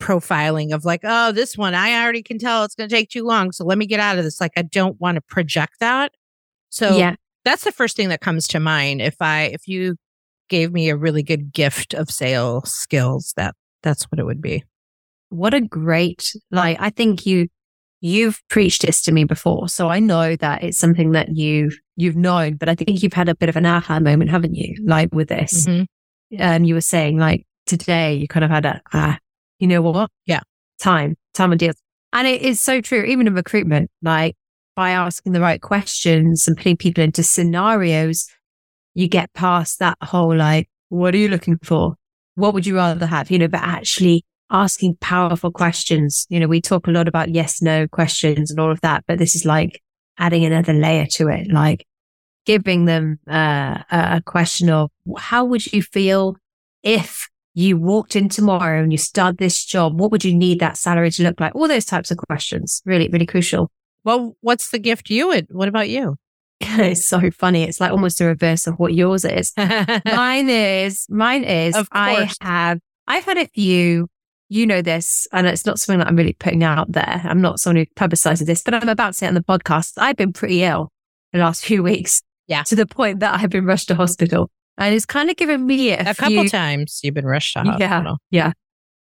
profiling 0.00 0.72
of 0.72 0.84
like, 0.84 1.00
oh, 1.04 1.32
this 1.32 1.58
one 1.58 1.74
I 1.74 2.02
already 2.02 2.22
can 2.22 2.38
tell 2.38 2.64
it's 2.64 2.74
going 2.74 2.88
to 2.88 2.94
take 2.94 3.10
too 3.10 3.24
long, 3.24 3.52
so 3.52 3.64
let 3.64 3.76
me 3.78 3.86
get 3.86 4.00
out 4.00 4.16
of 4.16 4.24
this. 4.24 4.40
Like 4.40 4.52
I 4.56 4.62
don't 4.62 4.98
want 5.00 5.16
to 5.16 5.20
project 5.20 5.74
that. 5.80 6.12
So 6.70 6.96
yeah. 6.96 7.16
That's 7.48 7.64
the 7.64 7.72
first 7.72 7.96
thing 7.96 8.10
that 8.10 8.20
comes 8.20 8.46
to 8.48 8.60
mind 8.60 9.00
if 9.00 9.16
I 9.20 9.44
if 9.44 9.66
you 9.66 9.96
gave 10.48 10.72
me 10.72 10.88
a 10.88 10.96
really 10.96 11.22
good 11.22 11.52
gift 11.52 11.94
of 11.94 12.10
sales 12.10 12.72
skills, 12.72 13.32
that 13.36 13.54
that's 13.82 14.04
what 14.04 14.18
it 14.18 14.24
would 14.24 14.42
be. 14.42 14.64
What 15.30 15.54
a 15.54 15.60
great, 15.60 16.34
like, 16.50 16.78
I 16.80 16.90
think 16.90 17.26
you, 17.26 17.48
you've 18.00 18.40
preached 18.48 18.82
this 18.82 19.02
to 19.02 19.12
me 19.12 19.24
before, 19.24 19.68
so 19.68 19.88
I 19.88 19.98
know 19.98 20.36
that 20.36 20.62
it's 20.62 20.78
something 20.78 21.12
that 21.12 21.36
you've 21.36 21.78
you've 21.96 22.16
known, 22.16 22.56
but 22.56 22.68
I 22.68 22.74
think 22.74 23.02
you've 23.02 23.12
had 23.12 23.28
a 23.28 23.34
bit 23.34 23.48
of 23.48 23.56
an 23.56 23.66
aha 23.66 24.00
moment, 24.00 24.30
haven't 24.30 24.54
you? 24.54 24.74
Like 24.84 25.14
with 25.14 25.28
this, 25.28 25.66
mm-hmm. 25.66 26.42
um, 26.42 26.64
you 26.64 26.74
were 26.74 26.80
saying 26.80 27.18
like 27.18 27.46
today, 27.66 28.14
you 28.14 28.28
kind 28.28 28.44
of 28.44 28.50
had 28.50 28.66
a 28.66 28.80
ah, 28.92 29.18
you 29.58 29.66
know 29.66 29.82
what? 29.82 30.10
Yeah, 30.26 30.40
time, 30.80 31.16
time 31.34 31.52
and 31.52 31.58
deals, 31.58 31.76
and 32.12 32.26
it 32.26 32.42
is 32.42 32.60
so 32.60 32.80
true. 32.80 33.04
Even 33.04 33.26
in 33.26 33.34
recruitment, 33.34 33.90
like 34.02 34.36
by 34.78 34.90
asking 34.90 35.32
the 35.32 35.40
right 35.40 35.60
questions 35.60 36.46
and 36.46 36.56
putting 36.56 36.76
people 36.76 37.02
into 37.02 37.20
scenarios, 37.20 38.28
you 38.94 39.08
get 39.08 39.32
past 39.32 39.80
that 39.80 39.98
whole 40.00 40.36
like, 40.36 40.70
what 40.88 41.12
are 41.12 41.18
you 41.18 41.26
looking 41.26 41.58
for? 41.64 41.96
What 42.36 42.54
would 42.54 42.64
you 42.64 42.76
rather 42.76 43.04
have? 43.04 43.28
You 43.28 43.40
know, 43.40 43.48
but 43.48 43.60
actually 43.60 44.24
asking 44.52 44.98
powerful 45.00 45.50
questions. 45.50 46.28
You 46.30 46.38
know, 46.38 46.46
we 46.46 46.60
talk 46.60 46.86
a 46.86 46.92
lot 46.92 47.08
about 47.08 47.34
yes, 47.34 47.60
no 47.60 47.88
questions 47.88 48.52
and 48.52 48.60
all 48.60 48.70
of 48.70 48.80
that, 48.82 49.02
but 49.08 49.18
this 49.18 49.34
is 49.34 49.44
like 49.44 49.82
adding 50.16 50.44
another 50.44 50.74
layer 50.74 51.06
to 51.14 51.26
it, 51.26 51.50
like 51.50 51.84
giving 52.46 52.84
them 52.84 53.18
uh, 53.28 53.82
a 53.90 54.22
question 54.24 54.70
of 54.70 54.92
how 55.18 55.44
would 55.44 55.72
you 55.72 55.82
feel 55.82 56.36
if 56.84 57.28
you 57.52 57.76
walked 57.76 58.14
in 58.14 58.28
tomorrow 58.28 58.80
and 58.80 58.92
you 58.92 58.98
start 58.98 59.38
this 59.38 59.64
job? 59.64 59.98
What 59.98 60.12
would 60.12 60.24
you 60.24 60.36
need 60.36 60.60
that 60.60 60.76
salary 60.76 61.10
to 61.10 61.24
look 61.24 61.40
like? 61.40 61.56
All 61.56 61.66
those 61.66 61.84
types 61.84 62.12
of 62.12 62.18
questions, 62.18 62.80
really, 62.86 63.08
really 63.08 63.26
crucial. 63.26 63.72
Well, 64.08 64.38
what's 64.40 64.70
the 64.70 64.78
gift 64.78 65.10
you 65.10 65.28
would? 65.28 65.48
What 65.50 65.68
about 65.68 65.90
you? 65.90 66.16
it's 66.60 67.06
so 67.06 67.30
funny. 67.30 67.64
It's 67.64 67.78
like 67.78 67.92
almost 67.92 68.16
the 68.16 68.24
reverse 68.24 68.66
of 68.66 68.78
what 68.78 68.94
yours 68.94 69.26
is. 69.26 69.52
mine 69.58 70.48
is, 70.48 71.06
mine 71.10 71.44
is, 71.44 71.76
I 71.92 72.32
have, 72.40 72.78
I've 73.06 73.24
had 73.26 73.36
a 73.36 73.46
few 73.48 74.08
you 74.48 74.66
know 74.66 74.80
this, 74.80 75.26
and 75.30 75.46
it's 75.46 75.66
not 75.66 75.78
something 75.78 75.98
that 75.98 76.08
I'm 76.08 76.16
really 76.16 76.32
putting 76.32 76.64
out 76.64 76.90
there. 76.90 77.20
I'm 77.22 77.42
not 77.42 77.60
someone 77.60 77.84
who 77.84 77.86
publicizes 78.02 78.46
this, 78.46 78.62
but 78.62 78.72
I'm 78.72 78.88
about 78.88 79.08
to 79.08 79.12
say 79.12 79.26
it 79.26 79.28
on 79.28 79.34
the 79.34 79.42
podcast. 79.42 79.92
I've 79.98 80.16
been 80.16 80.32
pretty 80.32 80.62
ill 80.62 80.90
the 81.34 81.40
last 81.40 81.66
few 81.66 81.82
weeks. 81.82 82.22
Yeah. 82.46 82.62
To 82.62 82.76
the 82.76 82.86
point 82.86 83.20
that 83.20 83.38
I've 83.38 83.50
been 83.50 83.66
rushed 83.66 83.88
to 83.88 83.94
hospital. 83.94 84.50
And 84.78 84.94
it's 84.94 85.04
kind 85.04 85.28
of 85.28 85.36
given 85.36 85.66
me 85.66 85.90
a, 85.90 86.00
a 86.00 86.14
few, 86.14 86.14
couple 86.14 86.44
times 86.46 87.00
you've 87.02 87.12
been 87.12 87.26
rushed 87.26 87.52
to 87.54 87.62
hospital. 87.62 88.16
Yeah. 88.30 88.52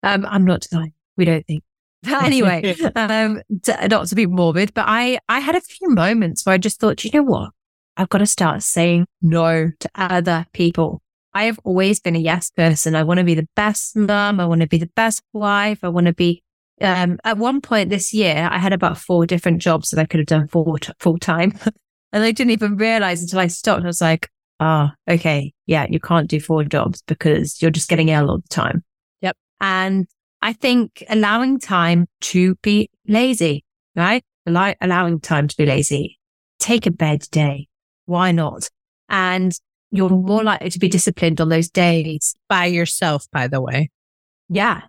Yeah. 0.03 0.15
Um, 0.15 0.25
I'm 0.25 0.47
not 0.47 0.63
denying. 0.63 0.95
We 1.19 1.27
don't 1.27 1.47
think. 1.47 1.63
But 2.05 2.23
anyway, 2.25 2.77
um, 2.95 3.43
to, 3.63 3.89
not 3.89 4.07
to 4.09 4.15
be 4.15 4.27
morbid, 4.27 4.75
but 4.75 4.85
I, 4.87 5.19
I 5.29 5.41
had 5.41 5.57
a 5.57 5.61
few 5.61 5.91
moments 5.91 6.45
where 6.45 6.55
I 6.55 6.59
just 6.59 6.81
thought, 6.81 7.05
you 7.05 7.11
know 7.13 7.23
what? 7.23 7.51
I've 7.97 8.09
got 8.09 8.19
to 8.19 8.27
start 8.27 8.63
saying 8.63 9.07
no 9.23 9.71
to 9.79 9.91
other 9.95 10.47
people. 10.53 11.01
I 11.33 11.45
have 11.45 11.59
always 11.65 12.01
been 12.01 12.17
a 12.17 12.21
yes 12.21 12.51
person. 12.51 12.95
I 12.95 13.03
want 13.03 13.19
to 13.19 13.25
be 13.25 13.35
the 13.35 13.49
best 13.57 13.97
mum. 13.97 14.41
I 14.41 14.47
want 14.47 14.61
to 14.61 14.69
be 14.69 14.79
the 14.79 14.91
best 14.95 15.23
wife. 15.33 15.81
I 15.83 15.89
want 15.89 16.07
to 16.07 16.13
be, 16.13 16.43
um, 16.81 17.19
at 17.25 17.39
one 17.39 17.61
point 17.61 17.91
this 17.91 18.15
year, 18.15 18.49
I 18.51 18.59
had 18.59 18.73
about 18.73 18.99
four 18.99 19.27
different 19.27 19.61
jobs 19.61 19.91
that 19.91 20.01
I 20.01 20.07
could 20.07 20.21
have 20.21 20.27
done 20.27 20.49
full, 20.49 20.77
full 21.01 21.19
time. 21.19 21.59
and 22.13 22.23
I 22.23 22.31
didn't 22.31 22.53
even 22.53 22.77
realize 22.77 23.21
until 23.23 23.41
I 23.41 23.49
stopped. 23.49 23.83
I 23.83 23.87
was 23.87 24.01
like, 24.01 24.29
oh, 24.61 24.91
okay. 25.09 25.53
Yeah. 25.67 25.87
You 25.89 25.99
can't 25.99 26.29
do 26.29 26.39
four 26.41 26.65
jobs 26.65 27.03
because 27.07 27.61
you're 27.61 27.71
just 27.71 27.89
getting 27.89 28.11
ill 28.11 28.31
all 28.31 28.39
the 28.39 28.49
time. 28.49 28.85
Yep. 29.21 29.37
And 29.61 30.07
I 30.45 30.53
think 30.53 31.03
allowing 31.09 31.59
time 31.59 32.07
to 32.21 32.57
be 32.57 32.91
lazy, 33.09 33.65
right? 33.97 34.23
Allow- 34.45 34.75
allowing 34.79 35.19
time 35.19 35.49
to 35.49 35.57
be 35.57 35.65
lazy. 35.65 36.19
Take 36.59 36.85
a 36.85 36.91
bed 36.91 37.27
day. 37.31 37.69
Why 38.05 38.31
not? 38.31 38.69
And 39.09 39.59
you're 39.91 40.11
more 40.11 40.45
likely 40.45 40.69
to 40.69 40.79
be 40.79 40.91
disciplined 40.91 41.41
on 41.41 41.49
those 41.49 41.71
days. 41.71 42.37
By 42.47 42.67
yourself, 42.67 43.27
by 43.33 43.49
the 43.49 43.63
way. 43.63 43.89
Yeah. 44.51 44.83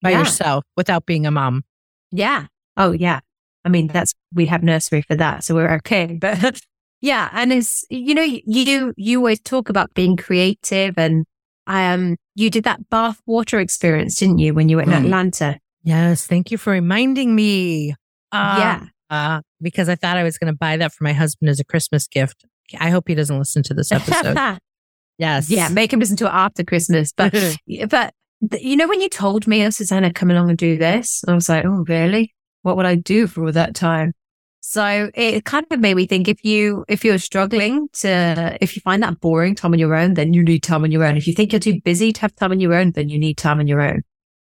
By 0.00 0.12
yeah. 0.12 0.20
yourself 0.20 0.64
without 0.78 1.04
being 1.04 1.26
a 1.26 1.30
mom. 1.30 1.64
Yeah. 2.10 2.46
Oh, 2.78 2.92
yeah. 2.92 3.20
I 3.66 3.68
mean, 3.68 3.88
that's, 3.88 4.14
we 4.32 4.46
have 4.46 4.62
nursery 4.62 5.02
for 5.02 5.16
that. 5.16 5.44
So 5.44 5.54
we're 5.54 5.74
okay. 5.74 6.16
But 6.18 6.58
yeah. 7.02 7.28
And 7.34 7.52
it's, 7.52 7.84
you 7.90 8.14
know, 8.14 8.22
you, 8.22 8.94
you 8.96 9.18
always 9.18 9.40
talk 9.40 9.68
about 9.68 9.92
being 9.92 10.16
creative 10.16 10.94
and, 10.96 11.26
um, 11.66 12.16
you 12.34 12.50
did 12.50 12.64
that 12.64 12.88
bath 12.90 13.20
water 13.26 13.60
experience, 13.60 14.16
didn't 14.16 14.38
you, 14.38 14.54
when 14.54 14.68
you 14.68 14.76
were 14.76 14.82
in 14.82 14.90
mm. 14.90 15.04
Atlanta? 15.04 15.58
Yes. 15.84 16.26
Thank 16.26 16.50
you 16.50 16.58
for 16.58 16.72
reminding 16.72 17.34
me. 17.34 17.94
Uh, 18.30 18.56
yeah. 18.58 18.84
Uh, 19.10 19.40
because 19.60 19.88
I 19.88 19.94
thought 19.94 20.16
I 20.16 20.22
was 20.22 20.38
going 20.38 20.52
to 20.52 20.56
buy 20.56 20.76
that 20.76 20.92
for 20.92 21.04
my 21.04 21.12
husband 21.12 21.50
as 21.50 21.60
a 21.60 21.64
Christmas 21.64 22.06
gift. 22.06 22.44
I 22.78 22.90
hope 22.90 23.08
he 23.08 23.14
doesn't 23.14 23.38
listen 23.38 23.62
to 23.64 23.74
this 23.74 23.92
episode. 23.92 24.58
yes. 25.18 25.50
Yeah. 25.50 25.68
Make 25.68 25.92
him 25.92 26.00
listen 26.00 26.16
to 26.18 26.26
it 26.26 26.32
after 26.32 26.64
Christmas. 26.64 27.12
But, 27.12 27.34
but 27.88 28.14
you 28.58 28.76
know, 28.76 28.88
when 28.88 29.00
you 29.00 29.08
told 29.08 29.46
me, 29.46 29.64
oh, 29.66 29.70
Susanna, 29.70 30.12
come 30.12 30.30
along 30.30 30.48
and 30.48 30.58
do 30.58 30.78
this, 30.78 31.22
I 31.28 31.34
was 31.34 31.48
like, 31.48 31.64
oh, 31.64 31.84
really? 31.86 32.32
What 32.62 32.76
would 32.76 32.86
I 32.86 32.94
do 32.94 33.26
for 33.26 33.44
all 33.44 33.52
that 33.52 33.74
time? 33.74 34.12
So 34.72 35.10
it 35.12 35.44
kind 35.44 35.66
of 35.70 35.80
made 35.80 35.96
me 35.96 36.06
think 36.06 36.28
if 36.28 36.42
you, 36.46 36.86
if 36.88 37.04
you're 37.04 37.18
struggling 37.18 37.90
to, 37.92 38.56
if 38.58 38.74
you 38.74 38.80
find 38.80 39.02
that 39.02 39.20
boring 39.20 39.54
time 39.54 39.74
on 39.74 39.78
your 39.78 39.94
own, 39.94 40.14
then 40.14 40.32
you 40.32 40.42
need 40.42 40.62
time 40.62 40.82
on 40.82 40.90
your 40.90 41.04
own. 41.04 41.18
If 41.18 41.26
you 41.26 41.34
think 41.34 41.52
you're 41.52 41.60
too 41.60 41.82
busy 41.82 42.10
to 42.10 42.20
have 42.22 42.34
time 42.34 42.52
on 42.52 42.58
your 42.58 42.72
own, 42.72 42.92
then 42.92 43.10
you 43.10 43.18
need 43.18 43.36
time 43.36 43.58
on 43.58 43.66
your 43.66 43.82
own. 43.82 44.00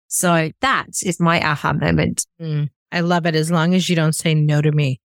So 0.08 0.50
that 0.60 0.86
is 1.04 1.20
my 1.20 1.40
aha 1.40 1.72
moment. 1.72 2.26
Mm, 2.42 2.68
I 2.90 2.98
love 2.98 3.26
it. 3.26 3.36
As 3.36 3.52
long 3.52 3.74
as 3.74 3.88
you 3.88 3.94
don't 3.94 4.12
say 4.12 4.34
no 4.34 4.60
to 4.60 4.72
me. 4.72 5.00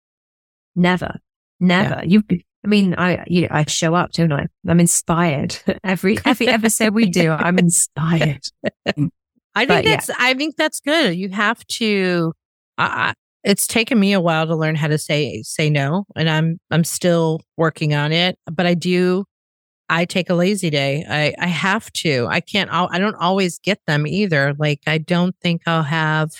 Never, 0.76 1.18
never. 1.58 2.02
Yeah. 2.04 2.20
You, 2.20 2.22
I 2.64 2.68
mean, 2.68 2.94
I 2.96 3.24
you 3.26 3.42
know, 3.42 3.48
I 3.50 3.64
show 3.64 3.96
up, 3.96 4.12
don't 4.12 4.32
I? 4.32 4.46
I'm 4.68 4.78
inspired. 4.78 5.58
every 5.82 6.18
every 6.24 6.46
episode 6.46 6.94
we 6.94 7.06
do, 7.06 7.32
I'm 7.32 7.58
inspired. 7.58 8.46
I 8.86 8.92
think 8.92 9.10
but, 9.54 9.84
that's 9.84 10.08
yeah. 10.08 10.14
I 10.20 10.34
think 10.34 10.54
that's 10.54 10.78
good. 10.78 11.16
You 11.16 11.30
have 11.30 11.66
to. 11.66 12.32
Uh, 12.78 13.12
it's 13.42 13.66
taken 13.66 13.98
me 13.98 14.12
a 14.12 14.20
while 14.20 14.46
to 14.46 14.56
learn 14.56 14.74
how 14.74 14.88
to 14.88 14.98
say 14.98 15.42
say 15.42 15.70
no, 15.70 16.04
and 16.16 16.28
I'm 16.28 16.58
I'm 16.70 16.84
still 16.84 17.40
working 17.56 17.94
on 17.94 18.12
it. 18.12 18.38
But 18.50 18.66
I 18.66 18.74
do. 18.74 19.24
I 19.88 20.04
take 20.04 20.30
a 20.30 20.34
lazy 20.34 20.70
day. 20.70 21.04
I 21.08 21.34
I 21.38 21.48
have 21.48 21.90
to. 21.94 22.26
I 22.30 22.40
can't. 22.40 22.70
I 22.72 22.98
don't 22.98 23.16
always 23.16 23.58
get 23.58 23.80
them 23.86 24.06
either. 24.06 24.54
Like 24.58 24.80
I 24.86 24.98
don't 24.98 25.34
think 25.42 25.62
I'll 25.66 25.82
have. 25.82 26.30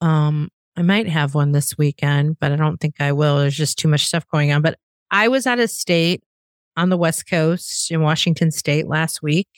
Um, 0.00 0.50
I 0.76 0.82
might 0.82 1.08
have 1.08 1.34
one 1.34 1.52
this 1.52 1.76
weekend, 1.76 2.38
but 2.38 2.52
I 2.52 2.56
don't 2.56 2.78
think 2.78 2.96
I 3.00 3.12
will. 3.12 3.38
There's 3.38 3.56
just 3.56 3.78
too 3.78 3.88
much 3.88 4.06
stuff 4.06 4.24
going 4.32 4.52
on. 4.52 4.62
But 4.62 4.78
I 5.10 5.28
was 5.28 5.46
at 5.46 5.58
a 5.58 5.66
state 5.66 6.22
on 6.76 6.90
the 6.90 6.96
West 6.96 7.28
Coast 7.28 7.90
in 7.90 8.02
Washington 8.02 8.52
State 8.52 8.86
last 8.86 9.22
week, 9.22 9.48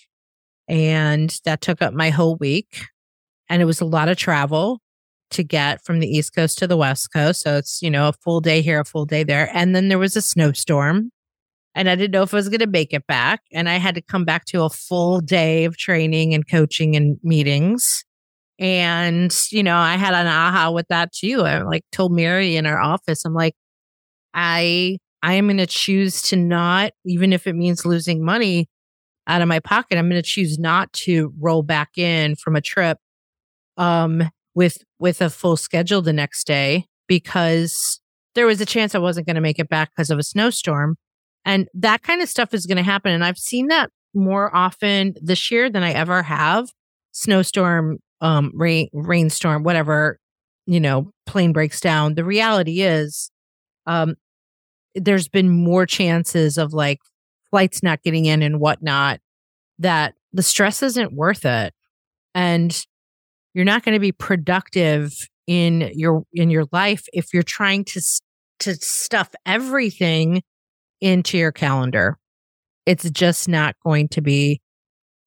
and 0.68 1.36
that 1.44 1.60
took 1.60 1.82
up 1.82 1.92
my 1.92 2.10
whole 2.10 2.36
week. 2.36 2.86
And 3.50 3.60
it 3.60 3.64
was 3.64 3.80
a 3.80 3.84
lot 3.84 4.08
of 4.08 4.16
travel 4.16 4.80
to 5.30 5.42
get 5.42 5.84
from 5.84 6.00
the 6.00 6.08
East 6.08 6.34
Coast 6.34 6.58
to 6.58 6.66
the 6.66 6.76
West 6.76 7.12
Coast. 7.12 7.42
So 7.42 7.56
it's, 7.56 7.80
you 7.82 7.90
know, 7.90 8.08
a 8.08 8.12
full 8.12 8.40
day 8.40 8.62
here, 8.62 8.80
a 8.80 8.84
full 8.84 9.06
day 9.06 9.24
there. 9.24 9.50
And 9.54 9.74
then 9.74 9.88
there 9.88 9.98
was 9.98 10.16
a 10.16 10.22
snowstorm, 10.22 11.10
and 11.74 11.88
I 11.88 11.94
didn't 11.94 12.12
know 12.12 12.22
if 12.22 12.34
I 12.34 12.36
was 12.36 12.48
going 12.48 12.60
to 12.60 12.66
make 12.66 12.92
it 12.92 13.06
back. 13.06 13.40
And 13.52 13.68
I 13.68 13.74
had 13.74 13.94
to 13.94 14.02
come 14.02 14.24
back 14.24 14.44
to 14.46 14.62
a 14.62 14.70
full 14.70 15.20
day 15.20 15.64
of 15.64 15.76
training 15.76 16.34
and 16.34 16.48
coaching 16.48 16.96
and 16.96 17.18
meetings. 17.22 18.04
And, 18.58 19.34
you 19.50 19.62
know, 19.62 19.76
I 19.76 19.96
had 19.96 20.12
an 20.12 20.26
aha 20.26 20.70
with 20.70 20.86
that 20.88 21.12
too. 21.12 21.42
I 21.42 21.62
like 21.62 21.82
told 21.92 22.12
Mary 22.12 22.56
in 22.56 22.66
our 22.66 22.80
office, 22.80 23.24
I'm 23.24 23.34
like, 23.34 23.54
I 24.34 24.98
I 25.22 25.34
am 25.34 25.46
going 25.46 25.58
to 25.58 25.66
choose 25.66 26.22
to 26.22 26.36
not, 26.36 26.92
even 27.04 27.32
if 27.32 27.46
it 27.46 27.54
means 27.54 27.84
losing 27.84 28.24
money 28.24 28.68
out 29.26 29.42
of 29.42 29.48
my 29.48 29.60
pocket, 29.60 29.98
I'm 29.98 30.08
going 30.08 30.22
to 30.22 30.28
choose 30.28 30.58
not 30.58 30.92
to 30.94 31.32
roll 31.38 31.62
back 31.62 31.96
in 31.96 32.36
from 32.36 32.56
a 32.56 32.60
trip, 32.60 32.98
um, 33.76 34.28
with, 34.54 34.78
with 34.98 35.20
a 35.20 35.30
full 35.30 35.56
schedule 35.56 36.02
the 36.02 36.12
next 36.12 36.46
day 36.46 36.86
because 37.06 38.00
there 38.34 38.46
was 38.46 38.60
a 38.60 38.66
chance 38.66 38.94
I 38.94 38.98
wasn't 38.98 39.26
going 39.26 39.36
to 39.36 39.40
make 39.40 39.58
it 39.58 39.68
back 39.68 39.90
because 39.90 40.10
of 40.10 40.18
a 40.18 40.22
snowstorm. 40.22 40.96
And 41.44 41.68
that 41.74 42.02
kind 42.02 42.22
of 42.22 42.28
stuff 42.28 42.54
is 42.54 42.66
going 42.66 42.76
to 42.76 42.82
happen. 42.82 43.12
And 43.12 43.24
I've 43.24 43.38
seen 43.38 43.68
that 43.68 43.90
more 44.14 44.54
often 44.54 45.14
this 45.20 45.50
year 45.50 45.70
than 45.70 45.82
I 45.82 45.92
ever 45.92 46.22
have. 46.22 46.68
Snowstorm, 47.12 47.98
um, 48.20 48.52
rain, 48.54 48.88
rainstorm, 48.92 49.62
whatever, 49.62 50.18
you 50.66 50.80
know, 50.80 51.10
plane 51.26 51.52
breaks 51.52 51.80
down. 51.80 52.14
The 52.14 52.24
reality 52.24 52.82
is, 52.82 53.30
um, 53.86 54.14
there's 54.94 55.28
been 55.28 55.48
more 55.48 55.86
chances 55.86 56.58
of 56.58 56.72
like 56.72 56.98
flights 57.50 57.82
not 57.82 58.02
getting 58.02 58.26
in 58.26 58.42
and 58.42 58.60
whatnot 58.60 59.20
that 59.78 60.14
the 60.32 60.42
stress 60.42 60.82
isn't 60.82 61.12
worth 61.12 61.44
it. 61.44 61.72
And 62.34 62.86
you're 63.54 63.64
not 63.64 63.82
going 63.82 63.94
to 63.94 64.00
be 64.00 64.12
productive 64.12 65.12
in 65.46 65.90
your 65.94 66.22
in 66.32 66.50
your 66.50 66.66
life 66.72 67.04
if 67.12 67.32
you're 67.34 67.42
trying 67.42 67.84
to 67.84 68.00
to 68.60 68.74
stuff 68.76 69.30
everything 69.46 70.42
into 71.00 71.38
your 71.38 71.52
calendar. 71.52 72.18
It's 72.86 73.08
just 73.10 73.48
not 73.48 73.74
going 73.84 74.08
to 74.08 74.20
be 74.20 74.60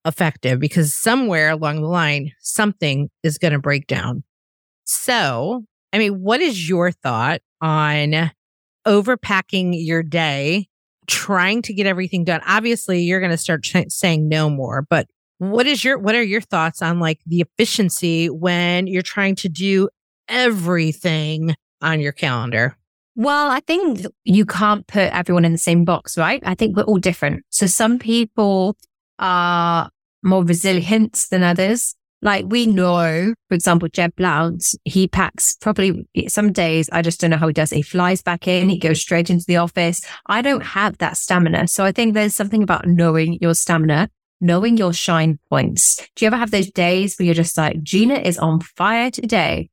effective 0.05 0.59
because 0.59 0.93
somewhere 0.93 1.49
along 1.49 1.81
the 1.81 1.87
line 1.87 2.31
something 2.39 3.09
is 3.23 3.37
going 3.37 3.53
to 3.53 3.59
break 3.59 3.87
down. 3.87 4.23
So, 4.85 5.63
I 5.93 5.97
mean, 5.97 6.21
what 6.21 6.41
is 6.41 6.67
your 6.67 6.91
thought 6.91 7.41
on 7.61 8.31
overpacking 8.85 9.73
your 9.73 10.03
day, 10.03 10.67
trying 11.07 11.61
to 11.63 11.73
get 11.73 11.87
everything 11.87 12.23
done. 12.23 12.41
Obviously, 12.45 13.01
you're 13.01 13.19
going 13.19 13.31
to 13.31 13.37
start 13.37 13.63
ch- 13.63 13.89
saying 13.89 14.27
no 14.27 14.49
more, 14.49 14.85
but 14.89 15.07
what 15.51 15.67
is 15.67 15.83
your 15.83 15.97
what 15.97 16.15
are 16.15 16.23
your 16.23 16.41
thoughts 16.41 16.81
on 16.81 17.00
like 17.00 17.19
the 17.25 17.41
efficiency 17.41 18.29
when 18.29 18.88
you're 18.88 19.01
trying 19.01 19.35
to 19.35 19.50
do 19.50 19.89
everything 20.27 21.55
on 21.81 22.00
your 22.00 22.12
calendar? 22.12 22.77
Well, 23.15 23.51
I 23.51 23.59
think 23.59 24.05
you 24.23 24.45
can't 24.45 24.88
put 24.88 25.13
everyone 25.13 25.45
in 25.45 25.51
the 25.51 25.57
same 25.57 25.85
box, 25.85 26.17
right? 26.17 26.41
I 26.45 26.55
think 26.55 26.75
we're 26.75 26.83
all 26.83 26.97
different. 26.97 27.43
So 27.50 27.67
some 27.67 28.00
people 28.00 28.75
are 29.19 29.89
more 30.23 30.43
resilient 30.43 31.25
than 31.29 31.43
others. 31.43 31.95
Like 32.23 32.45
we 32.47 32.65
know, 32.65 33.33
for 33.50 33.55
example, 33.55 33.89
Jeb 33.89 34.15
Blount, 34.15 34.63
he 34.85 35.09
packs 35.09 35.57
probably 35.59 36.07
eh, 36.15 36.29
some 36.29 36.53
days. 36.53 36.89
I 36.91 37.01
just 37.01 37.19
don't 37.19 37.31
know 37.31 37.38
how 37.38 37.47
he 37.47 37.53
does. 37.53 37.73
It. 37.73 37.77
He 37.77 37.81
flies 37.81 38.21
back 38.21 38.47
in, 38.47 38.69
he 38.69 38.79
goes 38.79 39.01
straight 39.01 39.29
into 39.29 39.43
the 39.45 39.57
office. 39.57 40.01
I 40.27 40.41
don't 40.41 40.63
have 40.63 40.97
that 41.00 41.17
stamina. 41.17 41.67
So 41.67 41.83
I 41.83 41.91
think 41.91 42.13
there's 42.13 42.33
something 42.33 42.63
about 42.63 42.88
knowing 42.88 43.38
your 43.41 43.53
stamina, 43.53 44.09
knowing 44.43 44.77
your 44.77 44.93
shine 44.93 45.39
points. 45.50 45.97
Do 46.15 46.25
you 46.25 46.27
ever 46.27 46.38
have 46.38 46.51
those 46.51 46.69
days 46.69 47.15
where 47.17 47.25
you're 47.25 47.33
just 47.33 47.57
like, 47.57 47.81
Gina 47.81 48.15
is 48.15 48.38
on 48.38 48.59
fire 48.59 49.09
today? 49.09 49.69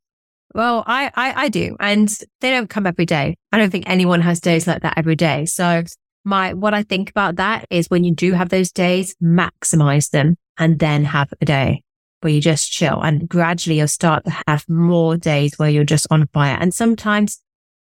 Well, 0.54 0.84
I, 0.86 1.10
I, 1.14 1.44
I 1.44 1.48
do. 1.48 1.76
And 1.78 2.08
they 2.40 2.50
don't 2.50 2.70
come 2.70 2.86
every 2.86 3.04
day. 3.04 3.36
I 3.52 3.58
don't 3.58 3.70
think 3.70 3.84
anyone 3.88 4.20
has 4.20 4.40
days 4.40 4.66
like 4.66 4.82
that 4.82 4.96
every 4.96 5.16
day. 5.16 5.44
So 5.46 5.82
my, 6.24 6.54
what 6.54 6.72
I 6.72 6.84
think 6.84 7.10
about 7.10 7.36
that 7.36 7.66
is 7.68 7.90
when 7.90 8.04
you 8.04 8.14
do 8.14 8.32
have 8.32 8.48
those 8.48 8.70
days, 8.70 9.14
maximize 9.22 10.10
them 10.10 10.36
and 10.56 10.78
then 10.78 11.04
have 11.04 11.32
a 11.40 11.44
day 11.44 11.82
where 12.20 12.32
you 12.32 12.40
just 12.40 12.70
chill 12.70 13.00
and 13.00 13.28
gradually 13.28 13.78
you'll 13.78 13.88
start 13.88 14.24
to 14.24 14.42
have 14.46 14.68
more 14.68 15.16
days 15.16 15.58
where 15.58 15.70
you're 15.70 15.84
just 15.84 16.06
on 16.10 16.28
fire. 16.28 16.56
And 16.60 16.72
sometimes 16.72 17.42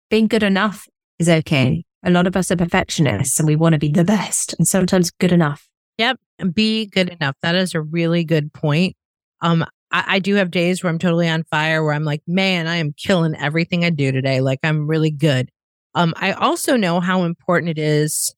being 0.10 0.28
good 0.28 0.44
enough 0.44 0.88
is 1.20 1.30
okay. 1.30 1.84
A 2.04 2.12
lot 2.12 2.28
of 2.28 2.36
us 2.36 2.52
are 2.52 2.58
perfectionists 2.58 3.40
and 3.40 3.48
we 3.48 3.56
want 3.56 3.74
to 3.74 3.80
be 3.80 3.90
the 3.90 4.04
best 4.04 4.54
and 4.58 4.68
sometimes 4.68 5.10
good 5.10 5.32
enough. 5.32 5.68
Yep. 5.98 6.20
Be 6.54 6.86
good 6.88 7.10
enough. 7.10 7.36
That 7.42 7.56
is 7.56 7.74
a 7.74 7.82
really 7.82 8.24
good 8.24 8.52
point. 8.54 8.96
Um, 9.42 9.64
I, 9.92 10.04
I 10.16 10.20
do 10.20 10.36
have 10.36 10.52
days 10.52 10.84
where 10.84 10.90
I'm 10.92 11.00
totally 11.00 11.30
on 11.30 11.44
fire 11.46 11.84
where 11.84 11.94
I'm 11.94 12.04
like, 12.04 12.22
man, 12.28 12.68
I 12.68 12.76
am 12.78 12.94
killing 12.98 13.36
everything 13.36 13.86
I 13.86 13.90
do 13.90 14.12
today. 14.12 14.42
Like 14.42 14.60
I'm 14.64 14.88
really 14.88 15.12
good. 15.12 15.50
Um, 15.94 16.14
I 16.18 16.34
also 16.34 16.76
know 16.76 17.00
how 17.00 17.24
important 17.24 17.70
it 17.70 17.80
is 17.82 18.36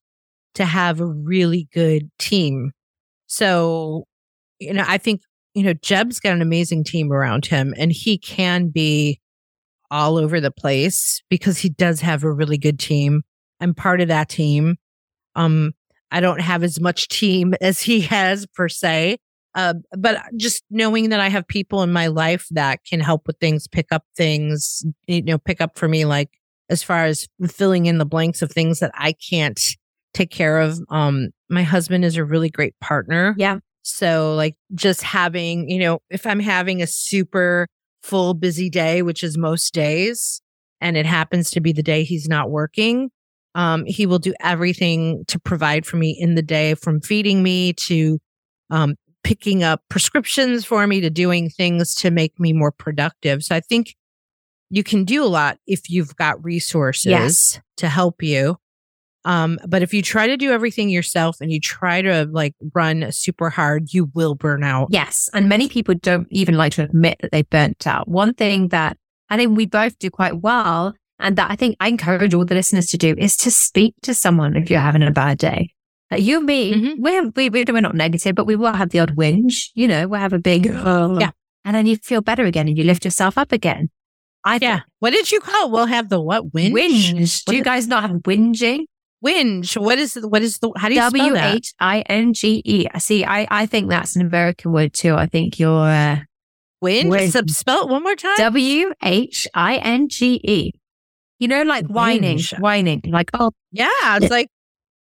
to 0.54 0.64
have 0.64 1.00
a 1.00 1.06
really 1.06 1.68
good 1.72 2.10
team. 2.18 2.72
So, 3.26 4.04
you 4.60 4.74
know, 4.74 4.84
I 4.86 4.98
think 4.98 5.22
you 5.54 5.64
know, 5.64 5.74
Jeb's 5.74 6.20
got 6.20 6.34
an 6.34 6.42
amazing 6.42 6.84
team 6.84 7.12
around 7.12 7.46
him 7.46 7.74
and 7.76 7.92
he 7.92 8.18
can 8.18 8.68
be 8.68 9.20
all 9.90 10.16
over 10.18 10.40
the 10.40 10.50
place 10.50 11.22
because 11.30 11.58
he 11.58 11.68
does 11.70 12.00
have 12.00 12.24
a 12.24 12.32
really 12.32 12.58
good 12.58 12.78
team. 12.78 13.22
I'm 13.60 13.74
part 13.74 14.00
of 14.00 14.08
that 14.08 14.28
team. 14.28 14.76
Um, 15.36 15.72
I 16.10 16.20
don't 16.20 16.40
have 16.40 16.62
as 16.62 16.80
much 16.80 17.08
team 17.08 17.54
as 17.60 17.80
he 17.80 18.00
has 18.02 18.46
per 18.46 18.68
se. 18.68 19.18
Uh, 19.54 19.74
but 19.96 20.22
just 20.36 20.62
knowing 20.70 21.08
that 21.08 21.20
I 21.20 21.28
have 21.28 21.48
people 21.48 21.82
in 21.82 21.92
my 21.92 22.06
life 22.08 22.46
that 22.50 22.80
can 22.84 23.00
help 23.00 23.26
with 23.26 23.38
things, 23.38 23.66
pick 23.66 23.86
up 23.90 24.04
things, 24.16 24.84
you 25.06 25.22
know, 25.22 25.38
pick 25.38 25.60
up 25.60 25.76
for 25.76 25.88
me, 25.88 26.04
like 26.04 26.30
as 26.68 26.82
far 26.82 27.06
as 27.06 27.26
filling 27.48 27.86
in 27.86 27.98
the 27.98 28.04
blanks 28.04 28.42
of 28.42 28.52
things 28.52 28.78
that 28.80 28.92
I 28.94 29.12
can't 29.12 29.60
take 30.14 30.30
care 30.30 30.60
of. 30.60 30.78
Um, 30.90 31.30
my 31.48 31.62
husband 31.62 32.04
is 32.04 32.16
a 32.16 32.24
really 32.24 32.50
great 32.50 32.78
partner. 32.80 33.34
Yeah. 33.38 33.58
So 33.82 34.34
like 34.34 34.56
just 34.74 35.02
having, 35.02 35.68
you 35.70 35.78
know, 35.78 36.00
if 36.10 36.26
I'm 36.26 36.40
having 36.40 36.82
a 36.82 36.86
super 36.86 37.66
full 38.02 38.34
busy 38.34 38.68
day, 38.68 39.02
which 39.02 39.24
is 39.24 39.38
most 39.38 39.72
days, 39.72 40.42
and 40.80 40.96
it 40.96 41.06
happens 41.06 41.50
to 41.52 41.60
be 41.60 41.72
the 41.72 41.82
day 41.82 42.04
he's 42.04 42.28
not 42.28 42.50
working, 42.50 43.10
um, 43.54 43.84
he 43.86 44.06
will 44.06 44.18
do 44.18 44.34
everything 44.40 45.24
to 45.28 45.38
provide 45.38 45.86
for 45.86 45.96
me 45.96 46.16
in 46.18 46.34
the 46.34 46.42
day 46.42 46.74
from 46.74 47.00
feeding 47.00 47.42
me 47.42 47.72
to 47.74 48.18
um, 48.70 48.94
picking 49.24 49.62
up 49.62 49.82
prescriptions 49.88 50.64
for 50.64 50.86
me 50.86 51.00
to 51.00 51.10
doing 51.10 51.50
things 51.50 51.94
to 51.96 52.10
make 52.10 52.38
me 52.38 52.52
more 52.52 52.72
productive. 52.72 53.42
So 53.42 53.54
I 53.56 53.60
think 53.60 53.94
you 54.70 54.82
can 54.82 55.04
do 55.04 55.24
a 55.24 55.26
lot 55.26 55.58
if 55.66 55.90
you've 55.90 56.14
got 56.16 56.42
resources 56.44 57.06
yes. 57.06 57.60
to 57.78 57.88
help 57.88 58.22
you. 58.22 58.56
Um, 59.24 59.58
but 59.66 59.82
if 59.82 59.92
you 59.92 60.00
try 60.00 60.26
to 60.26 60.36
do 60.36 60.52
everything 60.52 60.88
yourself 60.88 61.36
and 61.40 61.50
you 61.50 61.60
try 61.60 62.00
to 62.00 62.26
like 62.30 62.54
run 62.74 63.10
super 63.10 63.50
hard, 63.50 63.92
you 63.92 64.10
will 64.14 64.34
burn 64.34 64.62
out. 64.62 64.88
Yes. 64.90 65.28
And 65.34 65.48
many 65.48 65.68
people 65.68 65.94
don't 65.94 66.28
even 66.30 66.56
like 66.56 66.72
to 66.74 66.84
admit 66.84 67.18
that 67.20 67.32
they 67.32 67.42
burnt 67.42 67.86
out. 67.86 68.08
One 68.08 68.32
thing 68.34 68.68
that 68.68 68.96
I 69.28 69.36
think 69.36 69.56
we 69.56 69.66
both 69.66 69.98
do 69.98 70.10
quite 70.10 70.40
well 70.40 70.94
and 71.18 71.36
that 71.36 71.50
I 71.50 71.56
think 71.56 71.76
I 71.80 71.88
encourage 71.88 72.34
all 72.34 72.44
the 72.44 72.54
listeners 72.54 72.86
to 72.86 72.98
do 72.98 73.14
is 73.18 73.36
to 73.38 73.50
speak 73.50 73.94
to 74.02 74.14
someone 74.14 74.56
if 74.56 74.70
you're 74.70 74.80
having 74.80 75.02
a 75.02 75.10
bad 75.10 75.38
day. 75.38 75.74
Like 76.10 76.22
you 76.22 76.38
and 76.38 76.46
me, 76.46 76.72
mm-hmm. 76.72 77.02
we're, 77.02 77.28
we, 77.36 77.50
we're 77.50 77.80
not 77.80 77.94
negative, 77.94 78.34
but 78.34 78.46
we 78.46 78.56
will 78.56 78.72
have 78.72 78.90
the 78.90 79.00
odd 79.00 79.14
whinge, 79.14 79.68
you 79.74 79.86
know, 79.86 80.08
we'll 80.08 80.20
have 80.20 80.32
a 80.32 80.38
big, 80.38 80.70
uh, 80.70 81.16
yeah. 81.20 81.30
And 81.64 81.74
then 81.76 81.86
you 81.86 81.96
feel 81.96 82.22
better 82.22 82.44
again 82.44 82.66
and 82.66 82.78
you 82.78 82.84
lift 82.84 83.04
yourself 83.04 83.36
up 83.36 83.52
again. 83.52 83.90
I 84.44 84.58
yeah. 84.62 84.80
what 85.00 85.10
did 85.10 85.30
you 85.30 85.40
call? 85.40 85.66
It? 85.66 85.72
We'll 85.72 85.86
have 85.86 86.08
the 86.08 86.20
what? 86.20 86.50
Whinge? 86.52 86.72
Whinge. 86.72 87.44
Do 87.44 87.56
you 87.56 87.62
guys 87.62 87.86
not 87.86 88.04
have 88.04 88.12
whinging? 88.22 88.84
Whinge. 89.24 89.76
What 89.76 89.98
is 89.98 90.14
what 90.14 90.42
is 90.42 90.58
the 90.58 90.72
how 90.76 90.88
do 90.88 90.94
you 90.94 91.00
spell 91.00 91.28
W 91.28 91.36
H 91.36 91.74
I 91.80 92.00
N 92.02 92.32
G 92.32 92.62
E? 92.64 92.86
See, 92.98 93.24
I 93.24 93.46
I 93.50 93.66
think 93.66 93.90
that's 93.90 94.16
an 94.16 94.22
American 94.22 94.72
word 94.72 94.94
too. 94.94 95.14
I 95.14 95.26
think 95.26 95.58
you're 95.58 95.88
uh, 95.88 96.20
whinge. 96.82 97.32
Sub- 97.32 97.50
spell 97.50 97.82
it 97.82 97.88
one 97.88 98.02
more 98.04 98.14
time. 98.14 98.36
W 98.38 98.92
H 99.02 99.48
I 99.54 99.76
N 99.76 100.08
G 100.08 100.40
E. 100.44 100.72
You 101.38 101.48
know, 101.48 101.62
like 101.62 101.86
whining, 101.86 102.40
whining, 102.58 103.02
like 103.06 103.30
oh 103.34 103.52
yeah, 103.70 103.88
it's 104.16 104.30
like 104.30 104.48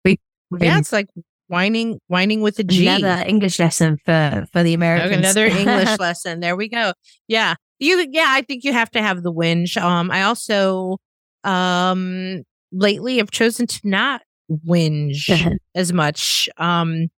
we, 0.04 0.18
yeah, 0.60 0.78
it's 0.78 0.92
like 0.92 1.08
whining, 1.48 1.98
whining 2.06 2.40
with 2.40 2.58
a 2.60 2.64
G. 2.64 2.86
Another 2.86 3.24
English 3.26 3.58
lesson 3.58 3.98
for 4.04 4.46
for 4.52 4.62
the 4.62 4.74
Americans. 4.74 5.16
Another 5.16 5.46
English 5.46 5.98
lesson. 5.98 6.40
There 6.40 6.54
we 6.54 6.68
go. 6.68 6.92
Yeah, 7.26 7.54
you. 7.78 8.06
Yeah, 8.10 8.26
I 8.28 8.42
think 8.42 8.64
you 8.64 8.72
have 8.72 8.90
to 8.92 9.02
have 9.02 9.22
the 9.22 9.32
whinge. 9.32 9.76
Um, 9.76 10.10
I 10.10 10.22
also 10.22 10.98
um 11.42 12.42
lately 12.72 13.16
have 13.18 13.30
chosen 13.30 13.66
to 13.66 13.80
not 13.84 14.22
whinge 14.66 15.58
as 15.74 15.92
much. 15.92 16.48
Um, 16.56 17.08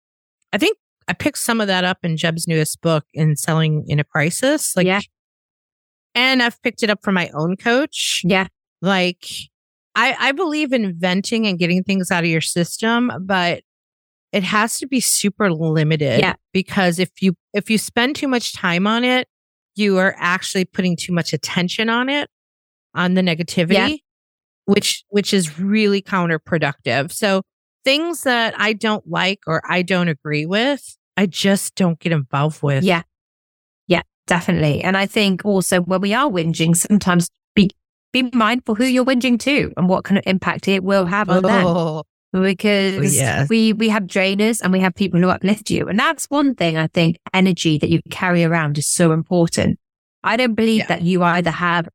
I 0.53 0.59
think 0.59 0.79
I 1.09 1.13
picked 1.13 1.39
some 1.39 1.61
of 1.61 1.67
that 1.67 1.85
up 1.85 1.99
in 2.03 2.17
Jeb's 2.17 2.47
newest 2.47 2.81
book 2.81 3.05
in 3.13 3.37
Selling 3.37 3.85
in 3.89 3.99
a 4.01 4.05
Crisis. 4.05 4.77
Like, 4.77 4.87
yeah. 4.87 5.01
And 6.15 6.43
I've 6.43 6.61
picked 6.63 6.83
it 6.83 6.91
up 6.91 7.01
from 7.03 7.15
my 7.15 7.31
own 7.35 7.57
coach. 7.57 8.23
Yeah. 8.25 8.47
Like, 8.83 9.25
I, 9.95 10.15
I 10.19 10.33
believe 10.33 10.73
in 10.73 10.99
venting 10.99 11.47
and 11.47 11.59
getting 11.59 11.83
things 11.83 12.11
out 12.11 12.25
of 12.25 12.31
your 12.31 12.41
system, 12.43 13.11
but 13.21 13.63
it 14.33 14.43
has 14.43 14.79
to 14.79 14.87
be 14.87 15.01
super 15.01 15.51
limited. 15.53 16.21
Yeah. 16.21 16.35
Because 16.53 16.99
if 16.99 17.11
you, 17.23 17.35
if 17.55 17.71
you 17.71 17.79
spend 17.79 18.17
too 18.17 18.29
much 18.29 18.53
time 18.53 18.87
on 18.87 19.05
it, 19.05 19.29
you 19.75 19.97
are 19.99 20.15
actually 20.19 20.67
putting 20.67 20.97
too 20.97 21.13
much 21.13 21.33
attention 21.33 21.89
on 21.89 22.11
it, 22.11 22.29
on 22.95 23.15
the 23.15 23.23
negativity. 23.23 23.75
Yeah 23.75 23.97
which 24.65 25.05
which 25.09 25.35
is 25.35 25.59
really 25.59 26.03
counterproductive. 26.03 27.13
So 27.13 27.43
things 27.85 28.23
that 28.23 28.55
I 28.59 28.73
don't 28.73 29.07
like 29.09 29.41
or 29.47 29.63
I 29.69 29.83
don't 29.83 30.09
agree 30.09 30.47
with, 30.47 30.97
I 31.17 31.27
just 31.27 31.75
don't 31.75 31.99
get 31.99 32.13
involved 32.13 32.63
with. 32.63 32.85
Yeah. 32.85 33.03
Yeah, 33.89 34.03
definitely. 34.27 34.83
And 34.83 34.97
I 34.97 35.07
think 35.07 35.45
also 35.45 35.81
when 35.81 36.01
we 36.01 36.15
are 36.15 36.31
whinging, 36.31 36.77
sometimes 36.77 37.29
be 38.13 38.31
mindful 38.33 38.75
who 38.75 38.85
you're 38.85 39.05
whinging 39.05 39.39
to 39.41 39.73
and 39.77 39.89
what 39.89 40.05
kind 40.05 40.19
of 40.19 40.25
impact 40.27 40.69
it 40.69 40.85
will 40.85 41.07
have 41.07 41.29
on 41.31 41.45
oh. 41.45 41.95
them. 42.33 42.43
Because 42.43 43.15
yes. 43.15 43.51
we 43.51 43.75
we 43.75 43.91
have 43.91 44.05
drainers 44.05 44.63
and 44.63 44.73
we 44.73 44.81
have 44.81 44.95
people 44.95 45.21
who 45.21 45.29
uplift 45.29 45.71
you. 45.71 45.87
And 45.89 45.99
that's 45.99 46.25
one 46.27 46.55
thing 46.55 46.79
I 46.79 46.87
think 46.87 47.19
energy 47.35 47.77
that 47.77 47.91
you 47.91 48.01
carry 48.11 48.43
around 48.43 48.79
is 48.79 48.89
so 48.89 49.13
important. 49.13 49.79
I 50.25 50.39
don't 50.39 50.55
believe 50.55 50.79
yeah. 50.81 50.87
that 50.87 51.03
you 51.03 51.23
either 51.23 51.51
have 51.51 51.89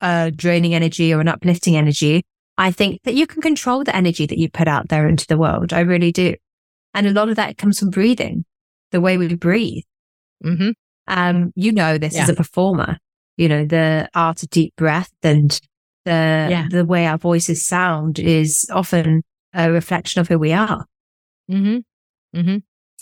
a 0.00 0.32
draining 0.34 0.74
energy 0.74 1.14
or 1.14 1.20
an 1.20 1.28
uplifting 1.28 1.76
energy. 1.76 2.24
I 2.58 2.72
think 2.72 3.02
that 3.04 3.14
you 3.14 3.26
can 3.26 3.40
control 3.40 3.84
the 3.84 3.94
energy 3.94 4.26
that 4.26 4.38
you 4.38 4.50
put 4.50 4.68
out 4.68 4.88
there 4.88 5.08
into 5.08 5.26
the 5.26 5.38
world. 5.38 5.72
I 5.72 5.80
really 5.80 6.12
do. 6.12 6.34
And 6.92 7.06
a 7.06 7.12
lot 7.12 7.28
of 7.28 7.36
that 7.36 7.58
comes 7.58 7.78
from 7.78 7.90
breathing, 7.90 8.44
the 8.90 9.00
way 9.00 9.16
we 9.18 9.34
breathe. 9.34 9.82
Mm-hmm. 10.44 10.70
Um, 11.06 11.52
you 11.56 11.72
know 11.72 11.98
this 11.98 12.14
yeah. 12.14 12.22
as 12.22 12.28
a 12.28 12.34
performer, 12.34 12.98
you 13.36 13.48
know, 13.48 13.64
the 13.64 14.08
art 14.14 14.42
of 14.42 14.50
deep 14.50 14.74
breath 14.76 15.12
and 15.22 15.60
the, 16.04 16.48
yeah. 16.50 16.66
the 16.70 16.84
way 16.84 17.06
our 17.06 17.18
voices 17.18 17.66
sound 17.66 18.18
is 18.18 18.68
often 18.72 19.22
a 19.54 19.70
reflection 19.70 20.20
of 20.20 20.28
who 20.28 20.38
we 20.38 20.52
are. 20.52 20.86
Mm-hmm. 21.50 22.38
Mm-hmm. 22.38 22.56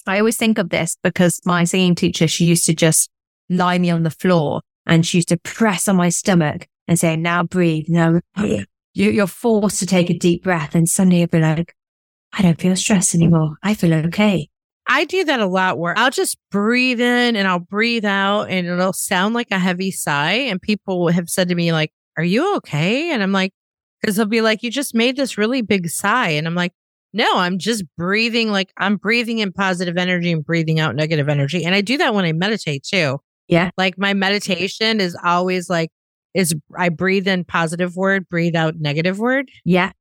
I 0.07 0.19
always 0.19 0.37
think 0.37 0.59
of 0.59 0.71
this 0.71 0.97
because 1.03 1.41
my 1.45 1.65
singing 1.65 1.95
teacher, 1.95 2.27
she 2.27 2.45
used 2.45 2.67
to 2.67 2.75
just 2.75 3.11
lie 3.49 3.79
me 3.79 3.91
on 3.91 4.03
the 4.03 4.11
floor 4.11 4.63
and 4.87 5.07
she 5.07 5.19
used 5.19 5.29
to 5.29 5.37
press 5.39 5.89
on 5.89 5.97
my 5.97 6.09
stomach 6.09 6.67
and 6.89 6.99
say, 6.99 7.17
now 7.17 7.43
breathe. 7.43 7.87
Now 7.89 8.21
you're 8.95 9.27
forced 9.27 9.79
to 9.79 9.87
take 9.87 10.11
a 10.11 10.19
deep 10.19 10.45
breath 10.45 10.75
and 10.75 10.89
suddenly 10.89 11.21
you'll 11.21 11.29
be 11.29 11.41
like, 11.41 11.75
I 12.33 12.43
don't 12.43 12.61
feel 12.61 12.77
stressed 12.77 13.15
anymore. 13.15 13.57
I 13.63 13.75
feel 13.75 13.93
okay. 13.95 14.49
I 14.87 15.05
do 15.05 15.25
that 15.25 15.41
a 15.41 15.47
lot 15.47 15.79
where 15.79 15.97
I'll 15.97 16.11
just 16.11 16.37
breathe 16.51 17.01
in 17.01 17.37
and 17.37 17.47
I'll 17.47 17.61
breathe 17.61 18.05
out 18.05 18.51
and 18.51 18.67
it'll 18.67 18.93
sound 18.93 19.35
like 19.35 19.51
a 19.51 19.59
heavy 19.59 19.91
sigh. 19.91 20.33
And 20.33 20.61
people 20.61 21.09
have 21.09 21.29
said 21.29 21.49
to 21.49 21.55
me, 21.55 21.73
like, 21.73 21.93
are 22.17 22.25
you 22.25 22.57
okay? 22.57 23.13
And 23.13 23.23
I'm 23.23 23.33
like, 23.33 23.53
because 24.01 24.17
they'll 24.17 24.27
be 24.27 24.41
like, 24.41 24.63
you 24.63 24.71
just 24.71 24.95
made 24.95 25.17
this 25.17 25.39
really 25.39 25.63
big 25.63 25.89
sigh. 25.89 26.31
And 26.31 26.47
I'm 26.47 26.55
like, 26.55 26.73
no, 27.13 27.39
I'm 27.39 27.59
just 27.59 27.85
breathing 27.97 28.51
like 28.51 28.73
I'm 28.79 28.97
breathing 28.97 29.39
in 29.39 29.53
positive 29.53 29.97
energy 29.97 30.33
and 30.33 30.45
breathing 30.45 30.81
out 30.81 30.97
negative 30.97 31.29
energy. 31.29 31.65
And 31.65 31.75
I 31.75 31.81
do 31.81 31.99
that 31.99 32.15
when 32.15 32.25
I 32.25 32.33
meditate 32.33 32.85
too. 32.85 33.19
Yeah. 33.49 33.71
Like 33.77 33.99
my 33.99 34.15
meditation 34.15 35.01
is 35.01 35.17
always 35.23 35.69
like 35.69 35.91
is 36.35 36.55
I 36.77 36.89
breathe 36.89 37.29
in 37.29 37.45
positive 37.45 37.97
word, 37.97 38.29
breathe 38.29 38.57
out 38.57 38.77
negative 38.79 39.19
word. 39.19 39.51
Yeah. 39.65 39.93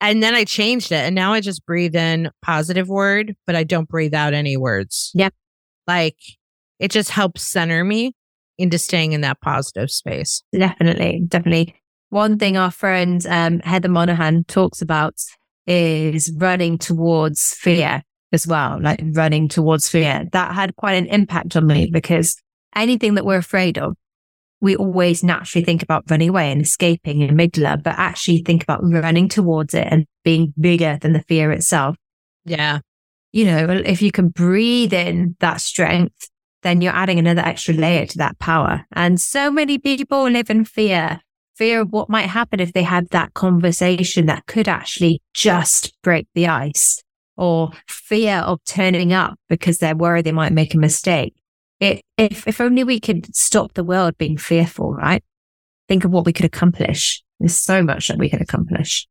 And 0.00 0.22
then 0.22 0.34
I 0.34 0.44
changed 0.44 0.92
it 0.92 1.04
and 1.04 1.14
now 1.14 1.32
I 1.32 1.40
just 1.40 1.66
breathe 1.66 1.94
in 1.94 2.30
positive 2.42 2.88
word, 2.88 3.34
but 3.46 3.54
I 3.54 3.64
don't 3.64 3.88
breathe 3.88 4.14
out 4.14 4.32
any 4.32 4.56
words. 4.56 5.10
Yep. 5.14 5.34
Like 5.86 6.16
it 6.78 6.90
just 6.90 7.10
helps 7.10 7.42
center 7.42 7.84
me 7.84 8.14
into 8.58 8.78
staying 8.78 9.12
in 9.12 9.20
that 9.22 9.40
positive 9.40 9.90
space. 9.90 10.42
Definitely. 10.52 11.22
Definitely. 11.28 11.74
One 12.08 12.38
thing 12.38 12.56
our 12.56 12.70
friend 12.70 13.24
um, 13.26 13.60
Heather 13.60 13.88
Monahan 13.88 14.44
talks 14.44 14.82
about 14.82 15.14
is 15.66 16.32
running 16.36 16.78
towards 16.78 17.54
fear 17.54 18.02
as 18.32 18.46
well, 18.46 18.80
like 18.80 19.00
running 19.12 19.48
towards 19.48 19.88
fear. 19.88 20.24
That 20.32 20.54
had 20.54 20.76
quite 20.76 20.94
an 20.94 21.06
impact 21.06 21.56
on 21.56 21.66
me 21.66 21.88
because 21.92 22.36
anything 22.74 23.14
that 23.14 23.24
we're 23.24 23.36
afraid 23.36 23.78
of, 23.78 23.94
we 24.60 24.76
always 24.76 25.24
naturally 25.24 25.64
think 25.64 25.82
about 25.82 26.04
running 26.10 26.28
away 26.28 26.52
and 26.52 26.60
escaping 26.60 27.22
and 27.22 27.38
amygdala, 27.38 27.82
but 27.82 27.94
actually 27.96 28.42
think 28.42 28.62
about 28.62 28.80
running 28.82 29.28
towards 29.28 29.74
it 29.74 29.86
and 29.90 30.06
being 30.24 30.52
bigger 30.58 30.98
than 31.00 31.12
the 31.12 31.22
fear 31.22 31.50
itself. 31.50 31.96
Yeah. 32.44 32.80
You 33.32 33.44
know, 33.46 33.82
if 33.84 34.02
you 34.02 34.12
can 34.12 34.28
breathe 34.28 34.92
in 34.92 35.36
that 35.40 35.60
strength, 35.60 36.28
then 36.62 36.80
you're 36.80 36.92
adding 36.94 37.18
another 37.18 37.42
extra 37.42 37.74
layer 37.74 38.06
to 38.06 38.18
that 38.18 38.38
power. 38.38 38.84
And 38.92 39.20
so 39.20 39.50
many 39.50 39.78
people 39.78 40.28
live 40.28 40.50
in 40.50 40.64
fear, 40.64 41.20
fear 41.54 41.80
of 41.80 41.92
what 41.92 42.10
might 42.10 42.28
happen 42.28 42.60
if 42.60 42.72
they 42.72 42.82
had 42.82 43.08
that 43.10 43.34
conversation 43.34 44.26
that 44.26 44.46
could 44.46 44.68
actually 44.68 45.22
just 45.32 45.96
break 46.02 46.26
the 46.34 46.48
ice 46.48 47.02
or 47.36 47.70
fear 47.88 48.36
of 48.38 48.62
turning 48.66 49.12
up 49.12 49.38
because 49.48 49.78
they're 49.78 49.96
worried 49.96 50.26
they 50.26 50.32
might 50.32 50.52
make 50.52 50.74
a 50.74 50.78
mistake. 50.78 51.34
It, 51.80 52.02
if, 52.18 52.46
if 52.46 52.60
only 52.60 52.84
we 52.84 53.00
could 53.00 53.34
stop 53.34 53.74
the 53.74 53.84
world 53.84 54.18
being 54.18 54.36
fearful, 54.36 54.92
right? 54.92 55.24
Think 55.88 56.04
of 56.04 56.10
what 56.10 56.26
we 56.26 56.32
could 56.32 56.44
accomplish. 56.44 57.22
There's 57.40 57.56
so 57.56 57.82
much 57.82 58.08
that 58.08 58.18
we 58.18 58.28
could 58.28 58.42
accomplish. 58.42 59.08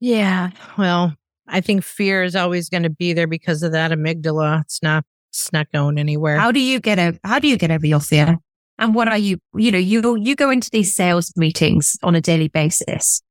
Yeah. 0.00 0.50
Well, 0.78 1.14
I 1.46 1.60
think 1.60 1.84
fear 1.84 2.22
is 2.22 2.34
always 2.34 2.68
going 2.68 2.84
to 2.84 2.90
be 2.90 3.12
there 3.12 3.26
because 3.26 3.62
of 3.62 3.72
that 3.72 3.90
amygdala. 3.90 4.62
It's 4.62 4.82
not, 4.82 5.04
it's 5.30 5.52
not 5.52 5.70
going 5.70 5.98
anywhere. 5.98 6.38
How 6.38 6.50
do 6.50 6.60
you 6.60 6.80
get 6.80 6.98
over, 6.98 7.18
how 7.24 7.38
do 7.38 7.46
you 7.46 7.58
get 7.58 7.70
over 7.70 7.86
your 7.86 8.00
fear? 8.00 8.38
And 8.78 8.94
what 8.94 9.08
are 9.08 9.18
you, 9.18 9.38
you 9.54 9.70
know, 9.70 9.78
you, 9.78 10.16
you 10.16 10.34
go 10.34 10.50
into 10.50 10.70
these 10.70 10.96
sales 10.96 11.32
meetings 11.36 11.96
on 12.02 12.14
a 12.14 12.20
daily 12.20 12.48
basis 12.48 13.22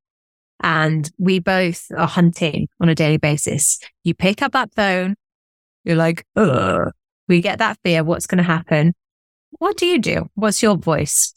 and 0.62 1.10
we 1.18 1.40
both 1.40 1.88
are 1.98 2.08
hunting 2.08 2.68
on 2.80 2.90
a 2.90 2.96
daily 2.96 3.18
basis. 3.18 3.80
You 4.04 4.14
pick 4.14 4.42
up 4.42 4.52
that 4.52 4.74
phone. 4.76 5.16
You're 5.84 5.98
like, 5.98 6.26
Ugh. 6.36 6.92
We 7.32 7.42
get 7.42 7.60
that 7.60 7.78
fear. 7.84 8.04
What's 8.04 8.28
going 8.28 8.38
to 8.38 8.44
happen? 8.44 8.94
What 9.52 9.78
do 9.78 9.86
you 9.86 10.00
do? 10.00 10.30
What's 10.36 10.62
your 10.62 10.76
voice? 10.76 11.34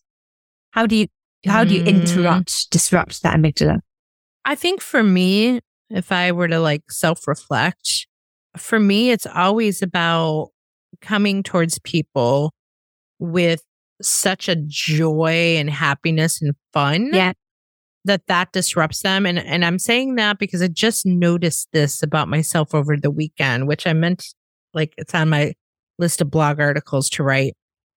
How 0.72 0.86
do 0.86 0.96
you, 0.96 1.06
how 1.46 1.64
do 1.64 1.74
you 1.74 1.84
mm. 1.84 1.86
interrupt, 1.86 2.70
disrupt 2.70 3.22
that 3.22 3.36
amygdala? 3.36 3.78
I 4.44 4.56
think 4.56 4.80
for 4.80 5.02
me, 5.02 5.60
if 5.90 6.10
I 6.10 6.32
were 6.32 6.48
to 6.48 6.58
like 6.58 6.82
self 6.90 7.28
reflect, 7.28 8.06
for 8.56 8.80
me, 8.80 9.10
it's 9.10 9.26
always 9.26 9.82
about 9.82 10.48
coming 11.00 11.42
towards 11.42 11.78
people 11.78 12.52
with 13.18 13.62
such 14.02 14.48
a 14.48 14.56
joy 14.56 15.56
and 15.58 15.70
happiness 15.70 16.42
and 16.42 16.54
fun. 16.72 17.10
Yeah. 17.12 17.32
That 18.04 18.26
that 18.26 18.52
disrupts 18.52 19.00
them. 19.00 19.24
And, 19.24 19.38
and 19.38 19.64
I'm 19.64 19.78
saying 19.78 20.16
that 20.16 20.38
because 20.38 20.60
I 20.60 20.68
just 20.68 21.06
noticed 21.06 21.68
this 21.72 22.02
about 22.02 22.28
myself 22.28 22.74
over 22.74 22.96
the 22.96 23.10
weekend, 23.10 23.66
which 23.66 23.86
I 23.86 23.92
meant 23.92 24.26
like 24.74 24.92
it's 24.98 25.14
on 25.14 25.30
my 25.30 25.54
list 25.98 26.20
of 26.20 26.30
blog 26.30 26.60
articles 26.60 27.08
to 27.10 27.22
write. 27.22 27.54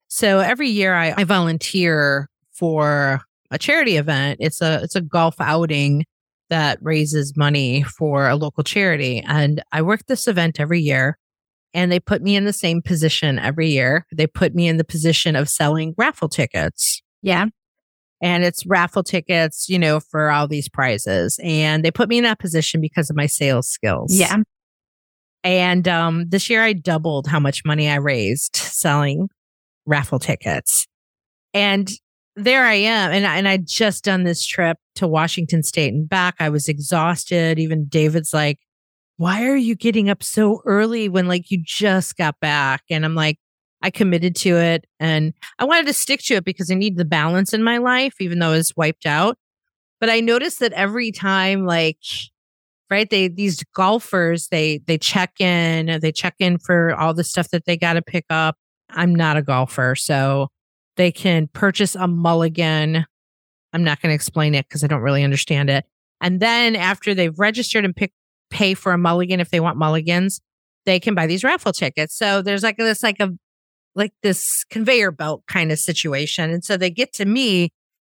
So 0.08 0.40
every 0.40 0.70
year 0.70 0.94
I, 0.94 1.14
I 1.18 1.24
volunteer 1.24 2.30
for 2.52 3.22
a 3.52 3.58
charity 3.58 3.98
event. 3.98 4.38
It's 4.40 4.62
a, 4.62 4.82
it's 4.84 4.96
a 4.96 5.02
golf 5.02 5.36
outing 5.40 6.06
that 6.50 6.80
raises 6.82 7.36
money 7.36 7.84
for 7.84 8.28
a 8.28 8.36
local 8.36 8.64
charity. 8.64 9.22
And 9.28 9.62
I 9.72 9.82
work 9.82 10.06
this 10.08 10.28
event 10.28 10.60
every 10.60 10.82
year 10.82 11.18
and 11.74 11.92
they 11.92 12.00
put 12.00 12.22
me 12.22 12.36
in 12.36 12.46
the 12.46 12.54
same 12.54 12.82
position 12.82 13.38
every 13.38 13.70
year. 13.70 14.06
They 14.12 14.28
put 14.28 14.56
me 14.56 14.68
in 14.68 14.78
the 14.78 14.84
position 14.84 15.36
of 15.36 15.50
selling 15.50 15.94
raffle 15.98 16.30
tickets. 16.30 17.02
Yeah. 17.22 17.48
And 18.22 18.44
it's 18.44 18.66
raffle 18.66 19.04
tickets, 19.04 19.70
you 19.70 19.78
know, 19.78 20.00
for 20.00 20.32
all 20.32 20.48
these 20.48 20.70
prizes. 20.70 21.40
And 21.44 21.86
they 21.86 21.92
put 21.92 22.10
me 22.10 22.18
in 22.18 22.24
that 22.24 22.40
position 22.40 22.82
because 22.82 23.10
of 23.10 23.16
my 23.16 23.28
sales 23.28 23.68
skills. 23.68 24.12
Yeah. 24.12 24.38
And 25.48 25.88
um, 25.88 26.26
this 26.28 26.50
year 26.50 26.62
I 26.62 26.74
doubled 26.74 27.28
how 27.28 27.40
much 27.40 27.64
money 27.64 27.90
I 27.90 27.96
raised 27.96 28.58
selling 28.58 29.30
raffle 29.86 30.20
tickets. 30.20 30.88
And 31.54 31.90
there 32.36 32.66
I 32.66 32.74
am. 32.74 33.14
And, 33.14 33.26
and 33.26 33.48
I'd 33.48 33.66
just 33.66 34.04
done 34.04 34.26
this 34.26 34.46
trip 34.46 34.78
to 34.96 35.08
Washington 35.08 35.64
State 35.64 35.94
and 35.94 36.08
back. 36.08 36.36
I 36.42 36.50
was 36.50 36.68
exhausted. 36.68 37.60
Even 37.60 37.86
David's 37.86 38.34
like, 38.34 38.60
why 39.16 39.46
are 39.46 39.56
you 39.56 39.74
getting 39.74 40.10
up 40.10 40.22
so 40.22 40.62
early 40.66 41.08
when 41.08 41.30
like 41.30 41.50
you 41.50 41.64
just 41.64 42.18
got 42.18 42.38
back? 42.42 42.84
And 42.90 43.06
I'm 43.06 43.16
like, 43.16 43.40
I 43.82 43.90
committed 43.90 44.36
to 44.38 44.58
it 44.58 44.84
and 45.00 45.34
I 45.60 45.64
wanted 45.64 45.88
to 45.88 45.94
stick 45.94 46.20
to 46.24 46.34
it 46.34 46.44
because 46.44 46.70
I 46.70 46.76
need 46.76 46.98
the 46.98 47.06
balance 47.06 47.54
in 47.54 47.64
my 47.64 47.78
life, 47.78 48.16
even 48.20 48.40
though 48.40 48.50
I 48.50 48.58
was 48.58 48.76
wiped 48.76 49.06
out. 49.06 49.38
But 50.02 50.10
I 50.10 50.20
noticed 50.20 50.60
that 50.60 50.74
every 50.74 51.14
time, 51.14 51.66
like, 51.66 52.00
right, 52.90 53.10
they, 53.10 53.28
these 53.28 53.64
golfers, 53.76 54.48
they, 54.50 54.80
they 54.88 54.98
check 54.98 55.40
in, 55.40 56.00
they 56.00 56.12
check 56.12 56.36
in 56.40 56.58
for 56.58 56.96
all 56.96 57.14
the 57.14 57.24
stuff 57.24 57.50
that 57.50 57.66
they 57.66 57.78
got 57.78 57.94
to 57.94 58.02
pick 58.02 58.26
up. 58.30 58.56
I'm 58.90 59.14
not 59.14 59.38
a 59.38 59.42
golfer. 59.42 59.96
So 59.96 60.48
they 60.96 61.12
can 61.12 61.48
purchase 61.48 61.96
a 61.96 62.08
mulligan. 62.08 63.06
I'm 63.74 63.84
not 63.84 64.02
going 64.02 64.12
to 64.12 64.16
explain 64.16 64.56
it 64.56 64.68
because 64.68 64.84
I 64.84 64.88
don't 64.88 65.02
really 65.02 65.24
understand 65.24 65.70
it. 65.70 65.86
And 66.22 66.40
then 66.40 66.76
after 66.76 67.14
they've 67.14 67.38
registered 67.38 67.86
and 67.86 67.96
pick, 67.96 68.12
pay 68.50 68.74
for 68.74 68.92
a 68.92 68.98
mulligan, 68.98 69.40
if 69.40 69.50
they 69.50 69.60
want 69.60 69.78
mulligans, 69.78 70.40
they 70.86 71.00
can 71.00 71.14
buy 71.14 71.28
these 71.28 71.44
raffle 71.44 71.74
tickets. 71.74 72.18
So 72.18 72.42
there's 72.42 72.64
like 72.64 72.78
this, 72.78 73.04
like 73.04 73.20
a, 73.20 73.32
like 73.94 74.14
this 74.24 74.64
conveyor 74.70 75.12
belt 75.12 75.44
kind 75.48 75.72
of 75.72 75.80
situation. 75.80 76.50
And 76.50 76.64
so 76.64 76.78
they 76.78 76.90
get 76.90 77.14
to 77.14 77.26
me, 77.26 77.72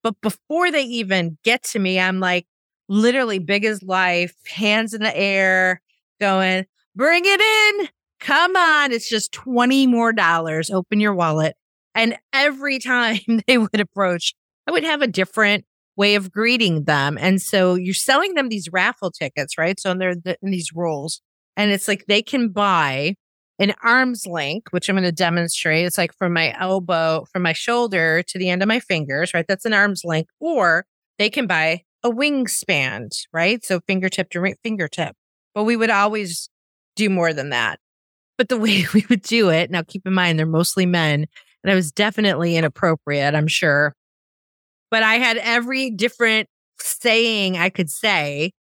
but 0.04 0.16
before 0.22 0.72
they 0.72 0.84
even 0.84 1.38
get 1.44 1.64
to 1.64 1.80
me, 1.80 2.00
I'm 2.00 2.20
like 2.20 2.46
literally 2.90 3.40
big 3.40 3.64
as 3.64 3.82
life, 3.82 4.36
hands 4.48 4.94
in 4.94 5.02
the 5.02 5.16
air, 5.16 5.82
going, 6.20 6.66
bring 6.96 7.24
it 7.26 7.40
in. 7.40 7.88
Come 8.20 8.56
on. 8.56 8.92
It's 8.92 9.08
just 9.08 9.32
20 9.32 9.88
more 9.88 10.12
dollars. 10.12 10.70
Open 10.70 11.00
your 11.00 11.14
wallet. 11.14 11.56
And 11.96 12.18
every 12.34 12.80
time 12.80 13.20
they 13.48 13.58
would 13.58 13.80
approach, 13.80 14.34
I 14.68 14.72
would 14.72 14.84
have 14.84 15.02
a 15.02 15.08
different 15.08 15.66
way 15.96 16.16
of 16.16 16.32
greeting 16.32 16.84
them. 16.86 17.18
And 17.20 17.42
so 17.42 17.76
you're 17.76 17.94
selling 17.94 18.34
them 18.34 18.50
these 18.50 18.70
raffle 18.72 19.12
tickets, 19.12 19.58
right? 19.58 19.80
So 19.80 19.94
they're 19.94 20.16
in 20.42 20.52
these 20.52 20.72
rolls 20.74 21.22
and 21.58 21.72
it's 21.72 21.88
like 21.88 22.06
they 22.08 22.22
can 22.22 22.50
buy 22.50 23.16
an 23.60 23.74
arm's 23.84 24.26
length, 24.26 24.72
which 24.72 24.88
I'm 24.88 24.96
going 24.96 25.04
to 25.04 25.12
demonstrate. 25.12 25.86
It's 25.86 25.98
like 25.98 26.14
from 26.14 26.32
my 26.32 26.56
elbow, 26.58 27.26
from 27.34 27.42
my 27.42 27.52
shoulder 27.52 28.24
to 28.24 28.40
the 28.40 28.50
end 28.50 28.62
of 28.62 28.70
my 28.70 28.80
fingers, 28.80 29.34
right? 29.34 29.46
That's 29.46 29.66
an 29.66 29.74
arm's 29.74 30.06
length. 30.06 30.30
Or 30.40 30.86
they 31.18 31.30
can 31.30 31.46
buy 31.46 31.82
a 32.04 32.10
wingspan, 32.10 33.10
right? 33.34 33.64
So 33.64 33.80
fingertip 33.82 34.30
to 34.32 34.56
fingertip. 34.64 35.16
But 35.54 35.64
we 35.64 35.76
would 35.76 35.90
always 35.90 36.50
do 36.96 37.10
more 37.10 37.34
than 37.34 37.50
that. 37.50 37.80
But 38.38 38.50
the 38.50 38.58
way 38.60 38.86
we 38.94 39.06
would 39.10 39.22
do 39.22 39.50
it, 39.50 39.72
now 39.72 39.82
keep 39.82 40.06
in 40.06 40.14
mind, 40.14 40.40
they're 40.40 40.46
mostly 40.46 40.86
men, 40.86 41.26
and 41.64 41.72
I 41.72 41.76
was 41.76 41.92
definitely 41.92 42.56
inappropriate, 42.56 43.36
I'm 43.36 43.48
sure. 43.48 43.94
But 44.92 45.04
I 45.04 45.16
had 45.16 45.38
every 45.38 45.92
different 45.92 46.48
saying 46.80 47.58
I 47.58 47.70
could 47.70 47.90
say, 47.90 48.54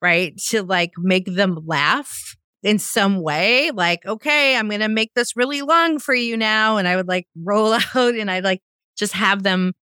right? 0.00 0.36
To 0.48 0.62
like 0.62 0.92
make 0.96 1.26
them 1.26 1.58
laugh 1.66 2.36
in 2.62 2.78
some 2.78 3.20
way. 3.20 3.70
Like, 3.70 4.04
okay, 4.06 4.56
I'm 4.56 4.68
going 4.68 4.80
to 4.80 4.88
make 4.88 5.12
this 5.14 5.36
really 5.36 5.62
long 5.62 5.98
for 5.98 6.14
you 6.14 6.36
now. 6.36 6.76
And 6.76 6.88
I 6.88 6.96
would 6.96 7.08
like 7.08 7.26
roll 7.36 7.72
out 7.94 8.14
and 8.14 8.30
I'd 8.30 8.44
like 8.44 8.60
just 8.96 9.12
have 9.12 9.42
them 9.42 9.72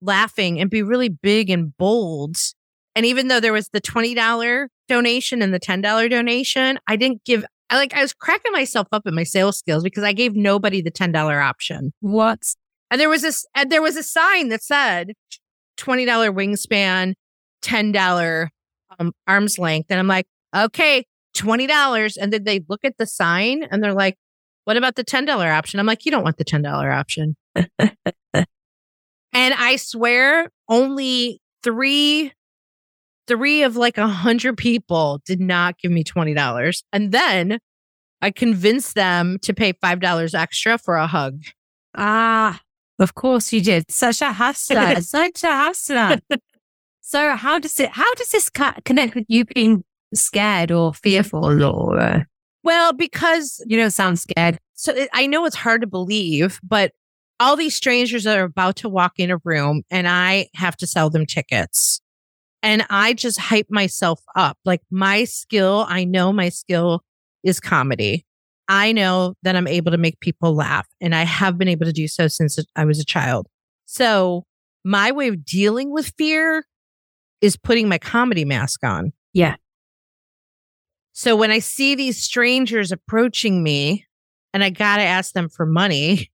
laughing 0.00 0.60
and 0.60 0.70
be 0.70 0.82
really 0.82 1.08
big 1.08 1.50
and 1.50 1.76
bold. 1.76 2.36
And 2.94 3.06
even 3.06 3.28
though 3.28 3.40
there 3.40 3.52
was 3.52 3.68
the 3.68 3.80
$20 3.80 4.68
donation 4.88 5.42
and 5.42 5.54
the 5.54 5.60
$10 5.60 6.10
donation, 6.10 6.78
I 6.86 6.96
didn't 6.96 7.24
give 7.24 7.44
I 7.70 7.76
like 7.76 7.94
I 7.94 8.00
was 8.00 8.12
cracking 8.12 8.52
myself 8.52 8.88
up 8.92 9.02
at 9.06 9.12
my 9.12 9.24
sales 9.24 9.58
skills 9.58 9.82
because 9.82 10.04
I 10.04 10.12
gave 10.12 10.34
nobody 10.34 10.80
the 10.80 10.90
ten 10.90 11.12
dollar 11.12 11.40
option. 11.40 11.92
What? 12.00 12.40
And 12.90 13.00
there 13.00 13.08
was 13.08 13.22
this 13.22 13.46
and 13.54 13.70
there 13.70 13.82
was 13.82 13.96
a 13.96 14.02
sign 14.02 14.48
that 14.48 14.62
said 14.62 15.12
twenty 15.76 16.04
dollar 16.04 16.32
wingspan, 16.32 17.14
ten 17.60 17.92
dollar 17.92 18.50
um, 18.98 19.12
arms 19.26 19.58
length, 19.58 19.88
and 19.90 20.00
I'm 20.00 20.06
like, 20.06 20.26
okay, 20.56 21.04
twenty 21.34 21.66
dollars. 21.66 22.16
And 22.16 22.32
then 22.32 22.44
they 22.44 22.64
look 22.68 22.80
at 22.84 22.96
the 22.96 23.06
sign 23.06 23.64
and 23.70 23.84
they're 23.84 23.92
like, 23.92 24.16
what 24.64 24.78
about 24.78 24.96
the 24.96 25.04
ten 25.04 25.26
dollar 25.26 25.48
option? 25.48 25.78
I'm 25.78 25.86
like, 25.86 26.06
you 26.06 26.10
don't 26.10 26.24
want 26.24 26.38
the 26.38 26.44
ten 26.44 26.62
dollar 26.62 26.90
option. 26.90 27.36
and 29.48 29.58
I 29.58 29.76
swear, 29.76 30.50
only 30.68 31.40
three 31.62 32.32
three 33.26 33.62
of 33.62 33.76
like 33.76 33.96
a 33.96 34.06
hundred 34.06 34.58
people 34.58 35.22
did 35.24 35.40
not 35.40 35.78
give 35.78 35.90
me 35.90 36.02
$20. 36.04 36.82
And 36.92 37.12
then 37.12 37.58
I 38.20 38.30
convinced 38.30 38.94
them 38.94 39.38
to 39.42 39.54
pay 39.54 39.72
$5 39.72 40.34
extra 40.34 40.76
for 40.76 40.96
a 40.96 41.06
hug. 41.06 41.42
Ah, 41.96 42.60
Of 42.98 43.14
course 43.14 43.52
you 43.52 43.60
did. 43.62 43.84
Such 43.90 44.20
a 44.22 44.32
hustler. 44.32 44.94
such 45.00 45.44
a 45.44 45.54
hustler. 45.54 46.18
So 47.00 47.36
how 47.36 47.58
does 47.58 47.80
it, 47.80 47.90
how 47.90 48.12
does 48.14 48.28
this 48.28 48.50
connect 48.84 49.14
with 49.14 49.24
you 49.28 49.44
being 49.46 49.84
scared 50.14 50.70
or 50.70 50.92
fearful 50.92 51.62
or? 51.62 51.98
Uh, 51.98 52.24
well, 52.64 52.92
because 52.92 53.64
you 53.66 53.78
don't 53.78 53.90
sound 53.90 54.18
scared. 54.18 54.58
So 54.74 54.92
it, 54.92 55.08
I 55.14 55.26
know 55.26 55.46
it's 55.46 55.56
hard 55.56 55.80
to 55.80 55.86
believe, 55.86 56.60
but 56.62 56.92
all 57.40 57.56
these 57.56 57.74
strangers 57.74 58.26
are 58.26 58.44
about 58.44 58.76
to 58.76 58.88
walk 58.88 59.14
in 59.18 59.30
a 59.30 59.38
room 59.44 59.82
and 59.90 60.08
I 60.08 60.48
have 60.54 60.76
to 60.78 60.86
sell 60.86 61.10
them 61.10 61.26
tickets. 61.26 62.00
And 62.62 62.84
I 62.90 63.14
just 63.14 63.38
hype 63.38 63.68
myself 63.70 64.20
up. 64.34 64.58
Like 64.64 64.82
my 64.90 65.24
skill, 65.24 65.86
I 65.88 66.04
know 66.04 66.32
my 66.32 66.48
skill 66.48 67.02
is 67.44 67.60
comedy. 67.60 68.26
I 68.68 68.92
know 68.92 69.34
that 69.42 69.56
I'm 69.56 69.68
able 69.68 69.92
to 69.92 69.98
make 69.98 70.20
people 70.20 70.54
laugh 70.54 70.86
and 71.00 71.14
I 71.14 71.22
have 71.22 71.56
been 71.56 71.68
able 71.68 71.86
to 71.86 71.92
do 71.92 72.08
so 72.08 72.26
since 72.28 72.58
I 72.74 72.84
was 72.84 72.98
a 72.98 73.04
child. 73.04 73.46
So 73.86 74.44
my 74.84 75.12
way 75.12 75.28
of 75.28 75.44
dealing 75.44 75.92
with 75.92 76.12
fear 76.18 76.66
is 77.40 77.56
putting 77.56 77.88
my 77.88 77.98
comedy 77.98 78.44
mask 78.44 78.84
on. 78.84 79.12
Yeah. 79.32 79.56
So 81.12 81.36
when 81.36 81.50
I 81.50 81.60
see 81.60 81.94
these 81.94 82.22
strangers 82.22 82.92
approaching 82.92 83.62
me 83.62 84.06
and 84.52 84.62
I 84.62 84.70
got 84.70 84.96
to 84.96 85.02
ask 85.02 85.32
them 85.32 85.48
for 85.48 85.64
money, 85.64 86.30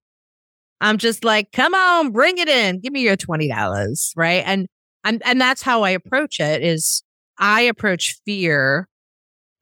I'm 0.85 0.99
just 0.99 1.25
like, 1.25 1.51
come 1.51 1.73
on, 1.73 2.13
bring 2.13 2.37
it 2.37 2.47
in. 2.47 2.79
Give 2.79 2.93
me 2.93 3.01
your 3.01 3.17
$20. 3.17 4.11
Right. 4.17 4.43
And, 4.45 4.67
and, 5.03 5.23
and 5.25 5.41
that's 5.41 5.63
how 5.63 5.83
I 5.83 5.91
approach 5.91 6.41
it 6.41 6.63
is 6.63 7.03
I 7.39 7.63
approach 7.63 8.17
fear, 8.27 8.87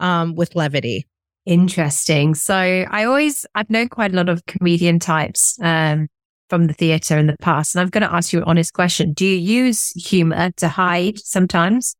um, 0.00 0.34
with 0.34 0.56
levity. 0.56 1.06
Interesting. 1.46 2.34
So 2.34 2.56
I 2.56 3.04
always, 3.04 3.46
I've 3.54 3.70
known 3.70 3.88
quite 3.88 4.12
a 4.12 4.16
lot 4.16 4.28
of 4.28 4.44
comedian 4.46 4.98
types, 4.98 5.56
um, 5.62 6.08
from 6.50 6.66
the 6.66 6.74
theater 6.74 7.16
in 7.16 7.28
the 7.28 7.36
past. 7.40 7.76
And 7.76 7.82
I'm 7.82 7.88
going 7.88 8.02
to 8.02 8.12
ask 8.12 8.32
you 8.32 8.40
an 8.40 8.44
honest 8.44 8.72
question. 8.72 9.12
Do 9.12 9.24
you 9.24 9.36
use 9.36 9.92
humor 9.92 10.50
to 10.56 10.68
hide 10.68 11.20
sometimes? 11.20 11.94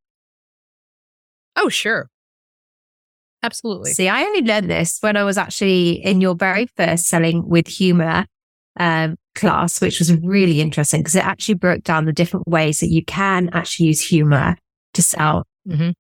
Oh, 1.55 1.69
sure. 1.69 2.09
Absolutely. 3.45 3.93
See, 3.93 4.09
I 4.09 4.23
only 4.23 4.43
learned 4.43 4.69
this 4.69 4.99
when 5.01 5.17
I 5.17 5.23
was 5.23 5.39
actually 5.39 6.05
in 6.05 6.21
your 6.21 6.35
very 6.35 6.67
first 6.77 7.07
selling 7.07 7.49
with 7.49 7.69
humor 7.69 8.27
um, 8.79 9.17
class, 9.35 9.81
which 9.81 9.99
was 9.99 10.15
really 10.19 10.61
interesting 10.61 11.01
because 11.01 11.15
it 11.15 11.25
actually 11.25 11.55
broke 11.55 11.83
down 11.83 12.05
the 12.05 12.13
different 12.13 12.47
ways 12.49 12.81
that 12.81 12.91
you 12.91 13.05
can 13.05 13.51
actually 13.53 13.87
use 13.87 14.01
humor 14.01 14.57
to 14.95 15.03
sell. 15.03 15.47
Mm-hmm. 15.69 15.91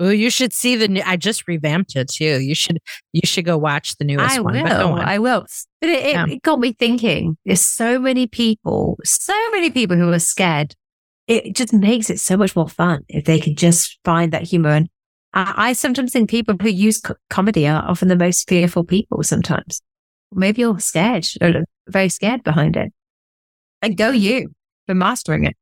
Well, 0.00 0.12
you 0.12 0.30
should 0.30 0.52
see 0.52 0.76
the 0.76 0.86
new. 0.86 1.02
I 1.04 1.16
just 1.16 1.48
revamped 1.48 1.96
it 1.96 2.08
too. 2.08 2.40
You 2.40 2.54
should 2.54 2.78
you 3.12 3.22
should 3.24 3.44
go 3.44 3.58
watch 3.58 3.96
the 3.96 4.04
newest 4.04 4.36
I 4.36 4.40
one. 4.40 4.62
Will, 4.62 4.94
I 4.94 5.18
will. 5.18 5.44
But 5.80 5.90
it, 5.90 6.10
yeah. 6.12 6.26
it, 6.26 6.42
got 6.42 6.60
me 6.60 6.72
thinking. 6.72 7.36
There's 7.44 7.66
so 7.66 7.98
many 7.98 8.28
people, 8.28 8.96
so 9.04 9.34
many 9.50 9.70
people 9.70 9.96
who 9.96 10.12
are 10.12 10.20
scared. 10.20 10.74
It 11.26 11.54
just 11.54 11.72
makes 11.72 12.10
it 12.10 12.20
so 12.20 12.36
much 12.36 12.54
more 12.54 12.68
fun 12.68 13.02
if 13.08 13.24
they 13.24 13.40
can 13.40 13.56
just 13.56 13.98
find 14.04 14.32
that 14.32 14.44
humor. 14.44 14.70
And 14.70 14.88
I, 15.34 15.54
I 15.56 15.72
sometimes 15.72 16.12
think 16.12 16.30
people 16.30 16.54
who 16.60 16.70
use 16.70 17.00
co- 17.00 17.16
comedy 17.28 17.66
are 17.66 17.84
often 17.84 18.08
the 18.08 18.16
most 18.16 18.48
fearful 18.48 18.84
people. 18.84 19.24
Sometimes, 19.24 19.82
maybe 20.32 20.60
you're 20.60 20.78
scared, 20.78 21.26
very 21.88 22.08
scared 22.08 22.44
behind 22.44 22.76
it. 22.76 22.92
And 23.82 23.96
go 23.96 24.10
you 24.10 24.50
for 24.86 24.94
mastering 24.94 25.44
it. 25.44 25.56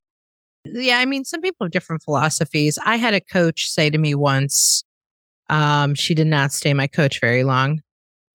Yeah, 0.65 0.99
I 0.99 1.05
mean, 1.05 1.25
some 1.25 1.41
people 1.41 1.65
have 1.65 1.71
different 1.71 2.03
philosophies. 2.03 2.79
I 2.85 2.97
had 2.97 3.15
a 3.15 3.21
coach 3.21 3.69
say 3.69 3.91
to 3.91 3.99
me 3.99 4.15
once, 4.15 4.85
um, 5.49 5.95
she 5.95 6.15
did 6.15 6.27
not 6.27 6.53
stay 6.53 6.75
my 6.75 6.87
coach 6.87 7.21
very 7.21 7.45
long. 7.45 7.81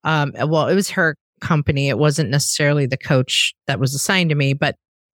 Um, 0.04 0.34
well, 0.48 0.68
it 0.68 0.76
was 0.76 0.90
her 0.92 1.18
company. 1.42 1.90
It 1.90 1.98
wasn't 1.98 2.30
necessarily 2.30 2.86
the 2.86 2.98
coach 2.98 3.54
that 3.68 3.80
was 3.80 3.94
assigned 3.94 4.30
to 4.30 4.36
me, 4.36 4.54
but 4.54 4.76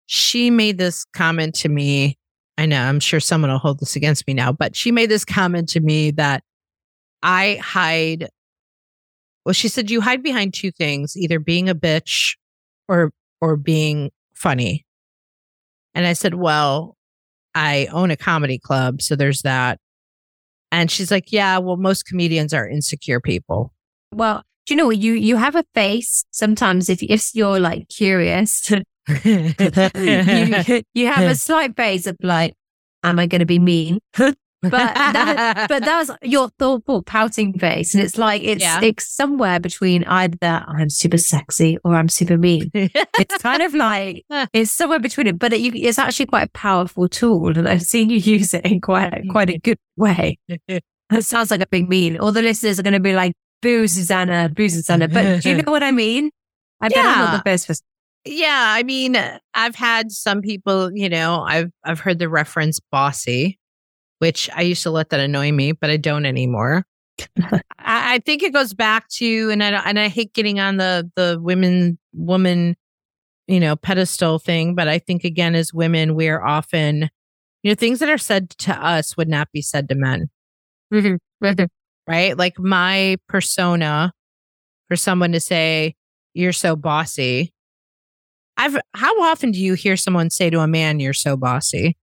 she 0.08 0.50
made 0.50 0.78
this 0.78 1.06
comment 1.14 1.56
to 1.56 1.70
me. 1.70 2.18
I 2.58 2.66
know, 2.66 2.82
I'm 2.82 3.00
sure 3.00 3.20
someone 3.20 3.52
will 3.52 3.60
hold 3.60 3.80
this 3.80 3.96
against 3.96 4.28
me 4.28 4.34
now, 4.34 4.52
but 4.52 4.76
she 4.76 4.92
made 4.92 5.10
this 5.10 5.26
comment 5.26 5.70
to 5.70 5.80
me 5.80 6.12
that 6.12 6.44
I 7.22 7.60
hide. 7.62 8.30
Well, 9.46 9.54
she 9.54 9.68
said, 9.68 9.92
you 9.92 10.02
hide 10.02 10.24
behind 10.24 10.54
two 10.54 10.72
things, 10.72 11.16
either 11.18 11.40
being 11.40 11.70
a 11.70 11.76
bitch 11.76 12.36
or, 12.88 13.12
or 13.42 13.56
being 13.56 14.12
funny. 14.34 14.86
And 15.94 16.06
I 16.06 16.14
said, 16.14 16.36
well, 16.36 16.96
I 17.56 17.88
own 17.92 18.12
a 18.12 18.18
comedy 18.18 18.58
club. 18.58 19.02
So 19.02 19.16
there's 19.16 19.42
that. 19.44 19.80
And 20.72 20.90
she's 20.90 21.12
like, 21.12 21.32
yeah, 21.32 21.60
well, 21.60 21.78
most 21.78 22.06
comedians 22.06 22.54
are 22.54 22.68
insecure 22.68 23.20
people. 23.20 23.74
Well, 24.12 24.44
do 24.66 24.74
you 24.74 24.78
know 24.78 24.88
what? 24.88 24.98
You, 24.98 25.14
you 25.14 25.36
have 25.38 25.56
a 25.56 25.64
face 25.76 26.26
sometimes 26.32 26.90
if, 26.90 27.04
if 27.04 27.36
you're 27.36 27.60
like 27.60 27.90
curious, 27.90 28.72
you, 28.72 28.84
you 30.94 31.08
have 31.08 31.30
a 31.30 31.36
slight 31.36 31.76
face 31.76 32.08
of 32.08 32.18
like, 32.22 32.56
am 33.04 33.20
I 33.20 33.28
going 33.28 33.40
to 33.40 33.46
be 33.46 33.60
mean? 33.60 34.00
but 34.64 34.94
that, 34.96 35.66
but 35.70 35.84
that's 35.84 36.10
your 36.22 36.50
thoughtful 36.58 37.04
pouting 37.04 37.58
face, 37.60 37.94
and 37.94 38.04
it's 38.04 38.18
like 38.18 38.42
it's 38.44 38.62
yeah. 38.62 38.80
it's 38.82 39.08
somewhere 39.08 39.60
between 39.60 40.04
either 40.06 40.64
I'm 40.68 40.90
super 40.90 41.18
sexy 41.18 41.78
or 41.84 41.96
I'm 41.96 42.10
super 42.10 42.38
mean. 42.38 42.72
it's 42.74 43.38
kind 43.40 43.62
of 43.62 43.74
like 43.74 44.26
it's 44.54 44.72
somewhere 44.72 45.00
between 45.00 45.28
it, 45.28 45.38
but 45.38 45.54
it, 45.54 45.76
it's 45.76 46.00
actually 46.00 46.28
quite 46.28 46.48
a 46.48 46.52
powerful 46.52 47.08
tool, 47.10 47.58
and 47.58 47.68
I've 47.68 47.84
seen 47.84 48.10
you 48.10 48.18
use 48.38 48.54
it 48.54 48.66
in 48.66 48.82
quite 48.82 49.14
a, 49.14 49.24
quite 49.30 49.50
a 49.50 49.58
good 49.60 49.80
way. 49.98 50.40
It 50.48 50.84
sounds 51.22 51.52
like 51.52 51.62
a 51.62 51.68
big 51.68 51.90
mean. 51.90 52.18
All 52.18 52.32
the 52.32 52.42
listeners 52.42 52.80
are 52.80 52.84
going 52.84 52.94
to 52.94 53.00
be 53.00 53.14
like, 53.14 53.34
"Boo, 53.62 53.88
Susanna, 53.88 54.50
boo, 54.50 54.70
Susanna," 54.70 55.08
but 55.08 55.44
do 55.44 55.50
you 55.50 55.62
know 55.62 55.72
what 55.72 55.84
I 55.84 55.92
mean? 55.92 56.32
I 56.82 56.90
bet 56.90 56.98
yeah. 56.98 57.12
I'm 57.12 57.20
not 57.20 57.44
the 57.44 57.50
first 57.50 57.68
person. 57.68 57.86
Yeah, 58.26 58.74
I 58.74 58.84
mean, 58.84 59.18
I've 59.54 59.76
had 59.76 60.12
some 60.12 60.42
people, 60.42 60.92
you 60.94 61.10
know, 61.10 61.42
I've 61.42 61.72
I've 61.84 62.00
heard 62.00 62.20
the 62.20 62.30
reference 62.30 62.80
bossy, 62.92 63.60
which 64.24 64.50
I 64.56 64.62
used 64.62 64.84
to 64.84 64.90
let 64.90 65.10
that 65.10 65.20
annoy 65.20 65.52
me, 65.52 65.74
but 65.74 65.90
I 65.90 65.98
don't 65.98 66.26
anymore. 66.26 66.86
I, 67.42 67.60
I, 67.78 68.20
think 68.20 68.42
it 68.42 68.54
goes 68.54 68.74
back 68.74 69.10
to, 69.18 69.50
and 69.52 69.62
I 69.62 69.68
and 69.86 70.00
I 70.00 70.08
hate 70.08 70.34
getting 70.34 70.62
on 70.62 70.78
the 70.78 71.12
the 71.18 71.38
women 71.42 72.00
woman, 72.14 72.78
you 73.48 73.60
know, 73.60 73.76
pedestal 73.76 74.40
thing, 74.40 74.76
but 74.76 74.88
I 74.88 74.98
think 74.98 75.26
again 75.26 75.56
as 75.56 75.74
women, 75.74 76.16
we're 76.16 76.42
often, 76.42 77.10
you 77.64 77.72
know, 77.72 77.76
things 77.76 78.00
that 78.00 78.08
are 78.08 78.18
said 78.18 78.52
to 78.52 78.74
us 78.74 79.18
would 79.18 79.28
not 79.28 79.52
be 79.52 79.62
said 79.62 79.90
to 79.90 79.96
men. 79.96 80.30
Mm-hmm. 80.94 81.66
Right? 82.08 82.38
Like 82.38 82.58
my 82.58 83.18
persona 83.28 84.14
for 84.88 84.96
someone 84.96 85.34
to 85.34 85.42
say, 85.42 85.96
"You're 86.34 86.54
so 86.54 86.78
bossy." 86.78 87.54
I've 88.56 88.78
how 88.94 89.22
often 89.24 89.52
do 89.52 89.60
you 89.60 89.74
hear 89.74 89.98
someone 89.98 90.30
say 90.30 90.50
to 90.50 90.62
a 90.62 90.68
man, 90.68 91.02
"You're 91.02 91.12
so 91.12 91.36
bossy"? 91.36 91.98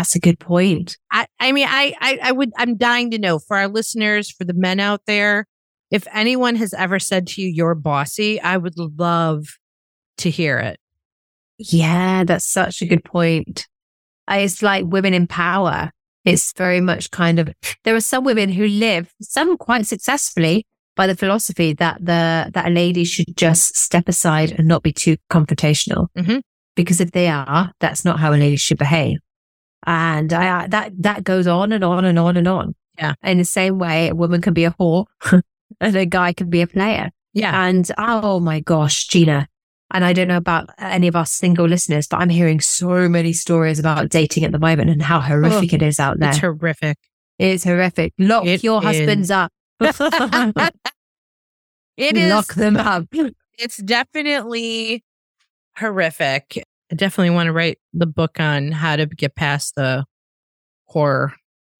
That's 0.00 0.16
a 0.16 0.18
good 0.18 0.38
point. 0.38 0.96
I, 1.12 1.26
I 1.38 1.52
mean, 1.52 1.66
I, 1.68 1.94
I, 2.00 2.18
I 2.22 2.32
would, 2.32 2.52
I'm 2.56 2.78
dying 2.78 3.10
to 3.10 3.18
know 3.18 3.38
for 3.38 3.58
our 3.58 3.68
listeners, 3.68 4.30
for 4.30 4.44
the 4.44 4.54
men 4.54 4.80
out 4.80 5.02
there, 5.06 5.44
if 5.90 6.06
anyone 6.10 6.56
has 6.56 6.72
ever 6.72 6.98
said 6.98 7.26
to 7.26 7.42
you, 7.42 7.48
you're 7.48 7.74
bossy, 7.74 8.40
I 8.40 8.56
would 8.56 8.78
love 8.78 9.44
to 10.16 10.30
hear 10.30 10.56
it. 10.56 10.80
Yeah, 11.58 12.24
that's 12.24 12.46
such 12.46 12.80
a 12.80 12.86
good 12.86 13.04
point. 13.04 13.68
It's 14.30 14.62
like 14.62 14.86
women 14.86 15.12
in 15.12 15.26
power. 15.26 15.90
It's 16.24 16.54
very 16.54 16.80
much 16.80 17.10
kind 17.10 17.38
of, 17.38 17.50
there 17.84 17.94
are 17.94 18.00
some 18.00 18.24
women 18.24 18.48
who 18.48 18.68
live, 18.68 19.12
some 19.20 19.58
quite 19.58 19.86
successfully 19.86 20.64
by 20.96 21.08
the 21.08 21.14
philosophy 21.14 21.74
that 21.74 21.98
the, 22.00 22.50
that 22.54 22.68
a 22.68 22.70
lady 22.70 23.04
should 23.04 23.36
just 23.36 23.76
step 23.76 24.08
aside 24.08 24.52
and 24.52 24.66
not 24.66 24.82
be 24.82 24.94
too 24.94 25.18
confrontational. 25.30 26.06
Mm-hmm. 26.16 26.38
Because 26.74 27.02
if 27.02 27.10
they 27.10 27.28
are, 27.28 27.72
that's 27.80 28.02
not 28.06 28.18
how 28.18 28.30
a 28.30 28.38
lady 28.38 28.56
should 28.56 28.78
behave. 28.78 29.18
And 29.86 30.32
I, 30.32 30.66
that, 30.68 30.92
that 31.02 31.24
goes 31.24 31.46
on 31.46 31.72
and 31.72 31.82
on 31.82 32.04
and 32.04 32.18
on 32.18 32.36
and 32.36 32.46
on. 32.46 32.74
Yeah. 32.98 33.14
In 33.22 33.38
the 33.38 33.44
same 33.44 33.78
way, 33.78 34.08
a 34.08 34.14
woman 34.14 34.40
can 34.40 34.52
be 34.52 34.64
a 34.64 34.72
whore 34.72 35.06
and 35.80 35.96
a 35.96 36.06
guy 36.06 36.32
can 36.32 36.50
be 36.50 36.60
a 36.60 36.66
player. 36.66 37.10
Yeah. 37.32 37.66
And 37.66 37.90
oh 37.96 38.40
my 38.40 38.60
gosh, 38.60 39.06
Gina. 39.06 39.48
And 39.92 40.04
I 40.04 40.12
don't 40.12 40.28
know 40.28 40.36
about 40.36 40.70
any 40.78 41.08
of 41.08 41.16
our 41.16 41.26
single 41.26 41.66
listeners, 41.66 42.06
but 42.06 42.18
I'm 42.18 42.28
hearing 42.28 42.60
so 42.60 43.08
many 43.08 43.32
stories 43.32 43.80
about 43.80 44.08
dating 44.08 44.44
at 44.44 44.52
the 44.52 44.58
moment 44.58 44.90
and 44.90 45.02
how 45.02 45.18
horrific 45.20 45.72
oh, 45.72 45.76
it 45.76 45.82
is 45.82 45.98
out 45.98 46.20
there. 46.20 46.30
It's 46.30 46.38
horrific. 46.38 46.96
It's 47.38 47.64
horrific. 47.64 48.12
Lock 48.18 48.46
it 48.46 48.62
your 48.62 48.78
is. 48.80 48.84
husbands 48.84 49.30
up. 49.30 49.52
it 49.80 50.74
is. 51.96 52.30
Lock 52.30 52.54
them 52.54 52.76
up. 52.76 53.06
It's 53.58 53.78
definitely 53.78 55.02
horrific. 55.76 56.62
I 56.90 56.94
definitely 56.94 57.30
want 57.30 57.46
to 57.46 57.52
write 57.52 57.78
the 57.92 58.06
book 58.06 58.40
on 58.40 58.72
how 58.72 58.96
to 58.96 59.06
get 59.06 59.34
past 59.34 59.74
the 59.76 60.04
horror 60.86 61.34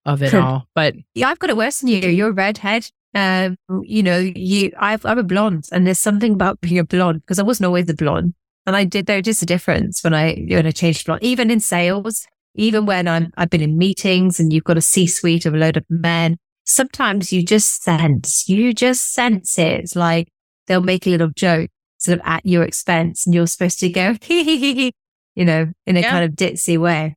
of 0.05 0.23
it 0.23 0.35
all. 0.35 0.67
But 0.75 0.95
yeah, 1.15 1.29
I've 1.29 1.39
got 1.39 1.51
it 1.51 1.57
worse 1.57 1.81
than 1.81 1.89
you. 1.89 2.09
You're 2.09 2.31
a 2.31 2.33
redhead. 2.33 2.91
Um, 3.15 3.57
you 3.83 4.03
know, 4.03 4.19
you, 4.19 4.73
I've, 4.79 5.05
I'm 5.05 5.19
a 5.19 5.25
blonde 5.25 5.65
and 5.73 5.87
there's 5.87 5.99
something 5.99 6.33
about 6.33 6.61
being 6.61 6.79
a 6.79 6.85
blonde 6.85 7.23
because 7.23 7.39
I 7.41 7.43
wasn't 7.43 7.67
always 7.67 7.89
a 7.89 7.95
blonde. 7.95 8.35
And 8.67 8.77
I 8.77 8.85
did 8.85 9.09
notice 9.09 9.43
a 9.43 9.47
difference 9.47 10.05
when 10.05 10.15
I, 10.15 10.47
when 10.49 10.67
I 10.67 10.71
changed 10.71 11.07
blonde, 11.07 11.25
even 11.25 11.51
in 11.51 11.59
sales, 11.59 12.27
even 12.55 12.87
when 12.87 13.09
I'm, 13.09 13.33
I've 13.37 13.51
been 13.51 13.63
in 13.63 13.79
meetings 13.79 14.39
and 14.39 14.53
you've 14.53 14.65
got 14.65 14.79
a 14.79 14.83
C 14.83 15.07
suite 15.07 15.45
of 15.45 15.55
a 15.55 15.59
load 15.59 15.77
of 15.77 15.85
men. 15.89 16.37
Sometimes 16.65 17.33
you 17.33 17.45
just 17.45 17.83
sense, 17.83 18.49
you 18.49 18.73
just 18.73 19.13
sense 19.13 19.59
it. 19.59 19.81
It's 19.81 19.97
like 19.97 20.29
they'll 20.67 20.81
make 20.81 21.07
a 21.07 21.11
little 21.11 21.31
joke 21.35 21.71
sort 21.99 22.19
of 22.19 22.25
at 22.25 22.47
your 22.47 22.63
expense 22.63 23.27
and 23.27 23.35
you're 23.35 23.47
supposed 23.47 23.81
to 23.81 23.89
go, 23.89 24.15
you 25.35 25.45
know, 25.45 25.67
in 25.87 25.97
a 25.97 26.01
Yeah. 26.01 26.11
kind 26.11 26.25
of 26.25 26.33
ditzy 26.33 26.79
way. 26.79 27.17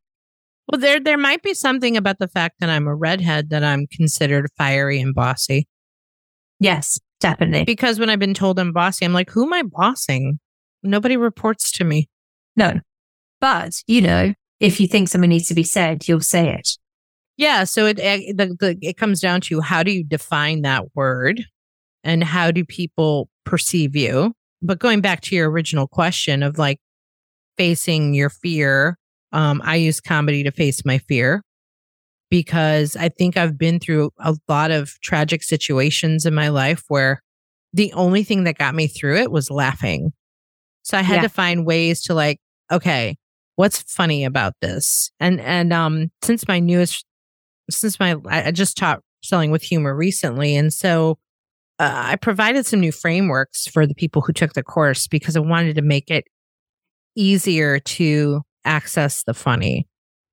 Well, 0.71 0.79
there 0.79 0.99
there 0.99 1.17
might 1.17 1.43
be 1.43 1.53
something 1.53 1.97
about 1.97 2.19
the 2.19 2.27
fact 2.27 2.55
that 2.59 2.69
I'm 2.69 2.87
a 2.87 2.95
redhead 2.95 3.49
that 3.49 3.63
I'm 3.63 3.85
considered 3.87 4.47
fiery 4.57 4.99
and 5.01 5.13
bossy. 5.13 5.67
Yes, 6.59 6.99
definitely. 7.19 7.65
Because 7.65 7.99
when 7.99 8.09
I've 8.09 8.19
been 8.19 8.33
told 8.33 8.57
I'm 8.59 8.71
bossy, 8.71 9.03
I'm 9.05 9.13
like, 9.13 9.29
who 9.29 9.43
am 9.43 9.53
I 9.53 9.63
bossing? 9.63 10.39
Nobody 10.81 11.17
reports 11.17 11.71
to 11.73 11.83
me. 11.83 12.07
No. 12.55 12.79
But, 13.41 13.81
you 13.87 14.01
know, 14.01 14.33
if 14.61 14.79
you 14.79 14.87
think 14.87 15.09
something 15.09 15.29
needs 15.29 15.49
to 15.49 15.53
be 15.53 15.63
said, 15.63 16.07
you'll 16.07 16.21
say 16.21 16.53
it. 16.53 16.77
Yeah, 17.35 17.63
so 17.65 17.87
it 17.87 17.99
it, 17.99 18.37
the, 18.37 18.55
the, 18.59 18.77
it 18.81 18.95
comes 18.95 19.19
down 19.19 19.41
to 19.41 19.59
how 19.59 19.83
do 19.83 19.91
you 19.91 20.03
define 20.03 20.61
that 20.61 20.85
word, 20.95 21.43
and 22.03 22.23
how 22.23 22.51
do 22.51 22.63
people 22.63 23.27
perceive 23.43 23.95
you? 23.95 24.33
But 24.61 24.79
going 24.79 25.01
back 25.01 25.21
to 25.21 25.35
your 25.35 25.49
original 25.49 25.87
question 25.87 26.43
of 26.43 26.57
like 26.57 26.79
facing 27.57 28.13
your 28.13 28.29
fear, 28.29 28.97
um, 29.31 29.61
I 29.63 29.75
use 29.77 29.99
comedy 29.99 30.43
to 30.43 30.51
face 30.51 30.85
my 30.85 30.97
fear 30.97 31.43
because 32.29 32.95
I 32.95 33.09
think 33.09 33.37
I've 33.37 33.57
been 33.57 33.79
through 33.79 34.11
a 34.19 34.35
lot 34.47 34.71
of 34.71 34.99
tragic 35.01 35.43
situations 35.43 36.25
in 36.25 36.33
my 36.33 36.49
life 36.49 36.83
where 36.87 37.21
the 37.73 37.93
only 37.93 38.23
thing 38.23 38.43
that 38.45 38.57
got 38.57 38.75
me 38.75 38.87
through 38.87 39.17
it 39.17 39.31
was 39.31 39.49
laughing. 39.51 40.13
So 40.83 40.97
I 40.97 41.01
had 41.01 41.15
Yeah. 41.15 41.21
to 41.23 41.29
find 41.29 41.65
ways 41.65 42.01
to 42.03 42.13
like, 42.13 42.39
okay, 42.71 43.15
what's 43.55 43.81
funny 43.83 44.25
about 44.25 44.53
this? 44.61 45.11
And 45.19 45.39
and 45.39 45.71
um 45.71 46.11
since 46.23 46.47
my 46.47 46.59
newest 46.59 47.05
since 47.69 47.99
my 47.99 48.15
I 48.27 48.51
just 48.51 48.77
taught 48.77 49.01
selling 49.23 49.51
with 49.51 49.63
humor 49.63 49.95
recently 49.95 50.55
and 50.55 50.73
so 50.73 51.17
uh, 51.79 51.91
I 51.93 52.15
provided 52.17 52.65
some 52.65 52.79
new 52.81 52.91
frameworks 52.91 53.65
for 53.67 53.87
the 53.87 53.95
people 53.95 54.21
who 54.21 54.33
took 54.33 54.53
the 54.53 54.63
course 54.63 55.07
because 55.07 55.35
I 55.35 55.39
wanted 55.39 55.75
to 55.75 55.81
make 55.81 56.11
it 56.11 56.25
easier 57.15 57.79
to 57.79 58.41
access 58.65 59.23
the 59.23 59.33
funny. 59.33 59.87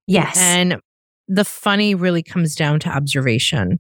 Yes. 0.07 0.37
And 0.39 0.81
the 1.29 1.45
funny 1.45 1.95
really 1.95 2.23
comes 2.23 2.55
down 2.55 2.81
to 2.81 2.89
observation. 2.89 3.79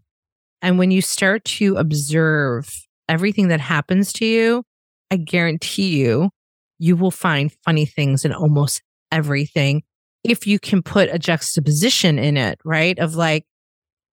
And 0.63 0.79
when 0.79 0.91
you 0.91 1.03
start 1.03 1.45
to 1.45 1.77
observe 1.77 2.71
everything 3.09 3.49
that 3.49 3.61
happens 3.61 4.13
to 4.15 4.27
you, 4.27 4.63
I 5.11 5.17
guarantee 5.17 5.99
you, 5.99 6.31
you 6.79 6.97
will 6.97 7.11
find 7.11 7.53
funny 7.65 7.87
things 7.87 8.25
in 8.25 8.33
almost 8.33 8.83
everything 9.11 9.83
if 10.23 10.47
you 10.47 10.59
can 10.59 10.83
put 10.83 11.09
a 11.13 11.19
juxtaposition 11.19 12.19
in 12.19 12.37
it, 12.37 12.59
right? 12.65 12.99
Of 12.99 13.15
like, 13.15 13.45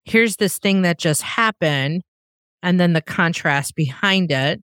here's 0.05 0.37
this 0.37 0.59
thing 0.59 0.83
that 0.83 0.99
just 0.99 1.22
happened. 1.22 2.03
And 2.62 2.81
then 2.81 2.92
the 2.92 3.03
contrast 3.03 3.75
behind 3.75 4.31
it 4.31 4.62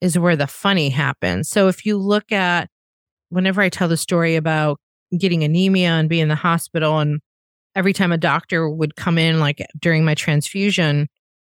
is 0.00 0.18
where 0.18 0.36
the 0.36 0.46
funny 0.46 0.88
happens. 0.90 1.48
So 1.48 1.68
if 1.68 1.84
you 1.84 1.98
look 1.98 2.32
at 2.32 2.68
whenever 3.30 3.60
I 3.60 3.68
tell 3.68 3.88
the 3.88 3.96
story 3.96 4.36
about 4.36 4.78
getting 5.16 5.42
anemia 5.42 5.90
and 5.90 6.08
being 6.08 6.22
in 6.22 6.28
the 6.28 6.34
hospital, 6.34 6.98
and 6.98 7.20
every 7.74 7.92
time 7.92 8.12
a 8.12 8.18
doctor 8.18 8.68
would 8.68 8.96
come 8.96 9.18
in, 9.18 9.40
like 9.40 9.64
during 9.78 10.04
my 10.04 10.14
transfusion, 10.14 11.08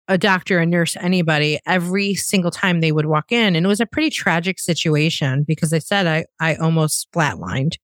a 0.08 0.18
doctor, 0.18 0.58
a 0.58 0.66
nurse, 0.66 0.96
anybody, 0.96 1.60
every 1.66 2.14
single 2.14 2.50
time 2.50 2.80
they 2.80 2.92
would 2.92 3.06
walk 3.06 3.30
in, 3.30 3.54
and 3.54 3.64
it 3.64 3.68
was 3.68 3.80
a 3.80 3.86
pretty 3.86 4.10
tragic 4.10 4.58
situation 4.58 5.44
because 5.46 5.72
I 5.72 5.78
said 5.78 6.06
I, 6.06 6.24
I 6.40 6.56
almost 6.56 7.08
flatlined. 7.12 7.76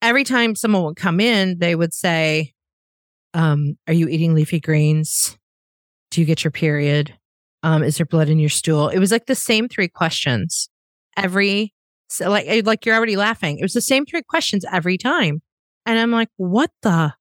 Every 0.00 0.24
time 0.24 0.54
someone 0.54 0.84
would 0.84 0.96
come 0.96 1.20
in, 1.20 1.58
they 1.58 1.74
would 1.74 1.92
say, 1.92 2.54
um, 3.34 3.76
Are 3.86 3.92
you 3.92 4.08
eating 4.08 4.34
leafy 4.34 4.60
greens? 4.60 5.36
Do 6.10 6.20
you 6.20 6.26
get 6.26 6.44
your 6.44 6.50
period? 6.50 7.14
Um, 7.62 7.82
is 7.82 7.96
there 7.96 8.06
blood 8.06 8.28
in 8.28 8.38
your 8.38 8.50
stool? 8.50 8.88
It 8.88 8.98
was 8.98 9.10
like 9.10 9.26
the 9.26 9.34
same 9.34 9.68
three 9.68 9.88
questions 9.88 10.68
every 11.16 11.73
so 12.14 12.30
like 12.30 12.64
like 12.64 12.86
you're 12.86 12.94
already 12.94 13.16
laughing. 13.16 13.58
It 13.58 13.62
was 13.62 13.72
the 13.72 13.80
same 13.80 14.06
three 14.06 14.22
questions 14.22 14.64
every 14.72 14.98
time. 14.98 15.42
And 15.86 15.98
I'm 15.98 16.10
like, 16.10 16.30
what 16.36 16.70
the 16.82 17.14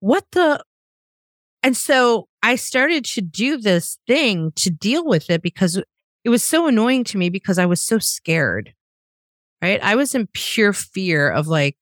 what 0.00 0.24
the 0.32 0.62
and 1.62 1.76
so 1.76 2.28
I 2.42 2.56
started 2.56 3.04
to 3.06 3.20
do 3.20 3.56
this 3.56 3.98
thing 4.06 4.52
to 4.56 4.70
deal 4.70 5.06
with 5.06 5.30
it 5.30 5.42
because 5.42 5.80
it 6.24 6.28
was 6.28 6.42
so 6.42 6.66
annoying 6.66 7.04
to 7.04 7.18
me 7.18 7.30
because 7.30 7.58
I 7.58 7.66
was 7.66 7.80
so 7.80 7.98
scared. 7.98 8.74
Right? 9.62 9.80
I 9.82 9.94
was 9.94 10.14
in 10.14 10.26
pure 10.32 10.72
fear 10.72 11.30
of 11.30 11.46
like 11.46 11.76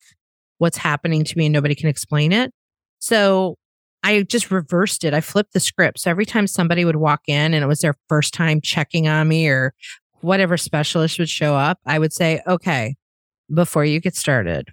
what's 0.58 0.76
happening 0.76 1.24
to 1.24 1.38
me 1.38 1.46
and 1.46 1.52
nobody 1.52 1.74
can 1.74 1.88
explain 1.88 2.32
it. 2.32 2.52
So 2.98 3.56
I 4.02 4.22
just 4.22 4.50
reversed 4.50 5.04
it. 5.04 5.14
I 5.14 5.22
flipped 5.22 5.54
the 5.54 5.60
script. 5.60 6.00
So 6.00 6.10
every 6.10 6.26
time 6.26 6.46
somebody 6.46 6.84
would 6.84 6.96
walk 6.96 7.22
in 7.26 7.54
and 7.54 7.64
it 7.64 7.66
was 7.66 7.80
their 7.80 7.94
first 8.08 8.34
time 8.34 8.60
checking 8.60 9.08
on 9.08 9.28
me 9.28 9.48
or 9.48 9.72
whatever 10.20 10.56
specialist 10.56 11.18
would 11.18 11.28
show 11.28 11.54
up, 11.54 11.78
I 11.86 11.98
would 11.98 12.12
say, 12.12 12.40
okay, 12.46 12.96
before 13.52 13.84
you 13.84 14.00
get 14.00 14.16
started, 14.16 14.68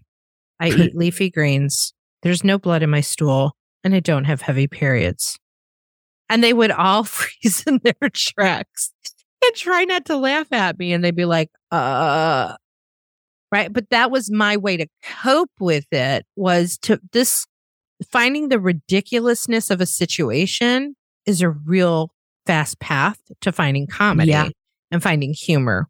I 0.60 0.68
eat 0.70 0.96
leafy 0.96 1.30
greens. 1.30 1.94
There's 2.24 2.44
no 2.44 2.58
blood 2.58 2.84
in 2.84 2.90
my 2.90 3.02
stool 3.02 3.56
and 3.84 3.96
I 3.96 4.00
don't 4.00 4.26
have 4.26 4.42
heavy 4.42 4.68
periods. 4.68 5.38
And 6.30 6.44
they 6.44 6.54
would 6.54 6.72
all 6.72 7.04
freeze 7.06 7.64
in 7.66 7.80
their 7.84 8.10
tracks 8.14 8.92
and 9.44 9.56
try 9.56 9.86
not 9.86 10.06
to 10.06 10.18
laugh 10.18 10.52
at 10.52 10.78
me. 10.78 10.94
And 10.94 11.04
they'd 11.04 11.16
be 11.16 11.26
like, 11.26 11.50
uh, 11.72 12.56
right. 13.52 13.72
But 13.72 13.90
that 13.92 14.12
was 14.12 14.32
my 14.32 14.58
way 14.58 14.78
to 14.78 14.88
cope 15.04 15.52
with 15.60 15.86
it 15.92 16.26
was 16.36 16.78
to 16.80 17.00
this 17.14 17.46
finding 18.12 18.50
the 18.50 18.60
ridiculousness 18.60 19.72
of 19.72 19.82
a 19.82 19.86
situation 19.86 20.96
is 21.26 21.42
a 21.42 21.50
real 21.50 22.12
fast 22.46 22.80
path 22.80 23.20
to 23.42 23.52
finding 23.52 23.88
comedy 23.88 24.32
Yeah. 24.32 24.50
And 24.91 25.02
finding 25.02 25.34
humor. 25.34 25.88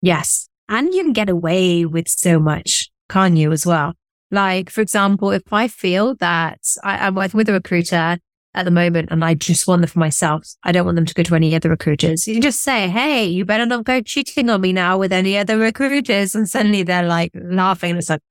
Yes. 0.00 0.48
And 0.68 0.94
you 0.94 1.02
can 1.02 1.12
get 1.12 1.28
away 1.28 1.84
with 1.84 2.08
so 2.08 2.38
much, 2.38 2.90
can't 3.08 3.36
you, 3.36 3.52
as 3.52 3.66
well? 3.66 3.94
Like, 4.30 4.70
for 4.70 4.80
example, 4.80 5.30
if 5.30 5.52
I 5.52 5.68
feel 5.68 6.14
that 6.16 6.60
I, 6.82 7.06
I'm 7.06 7.14
working 7.14 7.38
with 7.38 7.48
a 7.48 7.52
recruiter 7.52 8.18
at 8.54 8.64
the 8.64 8.70
moment 8.70 9.08
and 9.10 9.24
I 9.24 9.34
just 9.34 9.66
want 9.68 9.82
them 9.82 9.88
for 9.88 9.98
myself, 9.98 10.46
I 10.62 10.72
don't 10.72 10.84
want 10.84 10.96
them 10.96 11.06
to 11.06 11.14
go 11.14 11.22
to 11.22 11.34
any 11.34 11.54
other 11.54 11.68
recruiters. 11.68 12.26
You 12.26 12.40
just 12.40 12.60
say, 12.60 12.88
Hey, 12.88 13.26
you 13.26 13.44
better 13.44 13.66
not 13.66 13.84
go 13.84 14.00
cheating 14.00 14.48
on 14.50 14.60
me 14.60 14.72
now 14.72 14.96
with 14.98 15.12
any 15.12 15.36
other 15.36 15.58
recruiters. 15.58 16.34
And 16.34 16.48
suddenly 16.48 16.82
they're 16.82 17.06
like 17.06 17.32
laughing. 17.34 17.90
And 17.90 17.98
it's 17.98 18.10
like, 18.10 18.22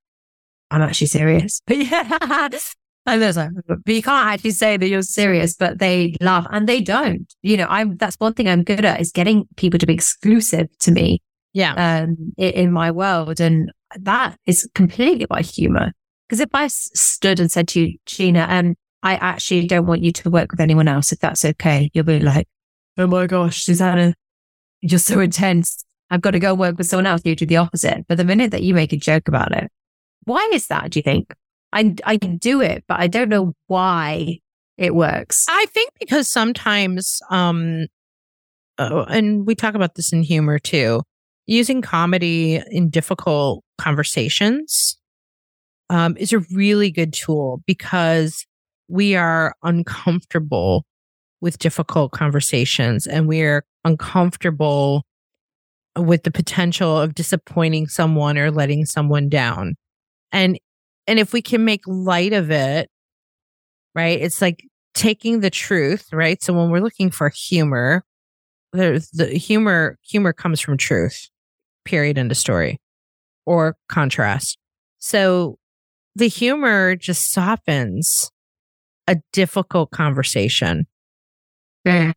I'm 0.70 0.82
actually 0.82 1.06
serious. 1.08 1.62
But 1.66 1.76
yeah. 1.78 2.48
And 3.06 3.20
there's 3.20 3.36
like, 3.36 3.50
but 3.66 3.80
you 3.86 4.02
can't 4.02 4.28
actually 4.32 4.52
say 4.52 4.76
that 4.78 4.88
you're 4.88 5.02
serious, 5.02 5.54
but 5.54 5.78
they 5.78 6.16
laugh 6.20 6.46
and 6.50 6.66
they 6.66 6.80
don't. 6.80 7.32
You 7.42 7.58
know, 7.58 7.66
I'm, 7.68 7.96
that's 7.98 8.16
one 8.16 8.32
thing 8.32 8.48
I'm 8.48 8.62
good 8.64 8.84
at 8.84 9.00
is 9.00 9.12
getting 9.12 9.46
people 9.56 9.78
to 9.78 9.86
be 9.86 9.92
exclusive 9.92 10.68
to 10.80 10.90
me 10.90 11.20
Yeah. 11.52 11.74
um, 11.74 12.32
in, 12.38 12.50
in 12.52 12.72
my 12.72 12.90
world. 12.90 13.40
And 13.40 13.70
that 14.00 14.38
is 14.46 14.66
completely 14.74 15.26
by 15.26 15.42
humor. 15.42 15.92
Because 16.28 16.40
if 16.40 16.48
I 16.54 16.68
stood 16.68 17.40
and 17.40 17.52
said 17.52 17.68
to 17.68 17.80
you, 17.82 17.98
Gina, 18.06 18.46
um, 18.48 18.74
I 19.02 19.16
actually 19.16 19.66
don't 19.66 19.84
want 19.86 20.02
you 20.02 20.10
to 20.12 20.30
work 20.30 20.50
with 20.50 20.60
anyone 20.60 20.88
else, 20.88 21.12
if 21.12 21.18
that's 21.18 21.44
okay, 21.44 21.90
you'll 21.92 22.04
be 22.04 22.20
like, 22.20 22.48
oh 22.96 23.06
my 23.06 23.26
gosh, 23.26 23.64
Susanna, 23.64 24.14
you're 24.80 24.98
so 24.98 25.20
intense. 25.20 25.84
I've 26.08 26.22
got 26.22 26.30
to 26.30 26.38
go 26.38 26.54
work 26.54 26.78
with 26.78 26.86
someone 26.86 27.06
else. 27.06 27.20
You 27.24 27.36
do 27.36 27.44
the 27.44 27.58
opposite. 27.58 28.06
But 28.08 28.16
the 28.16 28.24
minute 28.24 28.50
that 28.52 28.62
you 28.62 28.72
make 28.72 28.94
a 28.94 28.96
joke 28.96 29.28
about 29.28 29.52
it, 29.52 29.70
why 30.24 30.50
is 30.54 30.68
that, 30.68 30.90
do 30.90 30.98
you 30.98 31.02
think? 31.02 31.34
I, 31.74 31.94
I 32.04 32.16
can 32.16 32.38
do 32.38 32.60
it, 32.60 32.84
but 32.88 33.00
I 33.00 33.08
don't 33.08 33.28
know 33.28 33.52
why 33.66 34.38
it 34.78 34.94
works. 34.94 35.44
I 35.48 35.66
think 35.66 35.90
because 35.98 36.28
sometimes, 36.28 37.20
um, 37.30 37.86
oh, 38.78 39.02
and 39.02 39.46
we 39.46 39.54
talk 39.54 39.74
about 39.74 39.96
this 39.96 40.12
in 40.12 40.22
humor 40.22 40.58
too, 40.58 41.02
using 41.46 41.82
comedy 41.82 42.62
in 42.70 42.90
difficult 42.90 43.62
conversations 43.78 44.96
um, 45.90 46.16
is 46.16 46.32
a 46.32 46.38
really 46.52 46.90
good 46.90 47.12
tool 47.12 47.60
because 47.66 48.46
we 48.88 49.16
are 49.16 49.54
uncomfortable 49.62 50.84
with 51.40 51.58
difficult 51.58 52.12
conversations 52.12 53.06
and 53.06 53.26
we 53.28 53.42
are 53.42 53.64
uncomfortable 53.84 55.04
with 55.96 56.22
the 56.22 56.30
potential 56.30 56.98
of 56.98 57.14
disappointing 57.14 57.86
someone 57.86 58.38
or 58.38 58.50
letting 58.50 58.84
someone 58.84 59.28
down. 59.28 59.74
And 60.32 60.58
and 61.06 61.18
if 61.18 61.32
we 61.32 61.42
can 61.42 61.64
make 61.64 61.82
light 61.86 62.32
of 62.32 62.50
it, 62.50 62.88
right? 63.94 64.20
It's 64.20 64.40
like 64.42 64.64
taking 64.94 65.40
the 65.40 65.50
truth, 65.50 66.08
right? 66.12 66.42
So 66.42 66.52
when 66.52 66.70
we're 66.70 66.80
looking 66.80 67.10
for 67.10 67.28
humor, 67.28 68.04
there's 68.72 69.10
the 69.10 69.26
humor 69.26 69.98
humor 70.02 70.32
comes 70.32 70.60
from 70.60 70.76
truth. 70.76 71.28
Period 71.84 72.18
end 72.18 72.30
of 72.30 72.36
story. 72.36 72.78
Or 73.46 73.76
contrast. 73.88 74.58
So 74.98 75.58
the 76.16 76.28
humor 76.28 76.96
just 76.96 77.32
softens 77.32 78.30
a 79.06 79.16
difficult 79.32 79.90
conversation, 79.90 80.86
Yeah. 81.84 82.12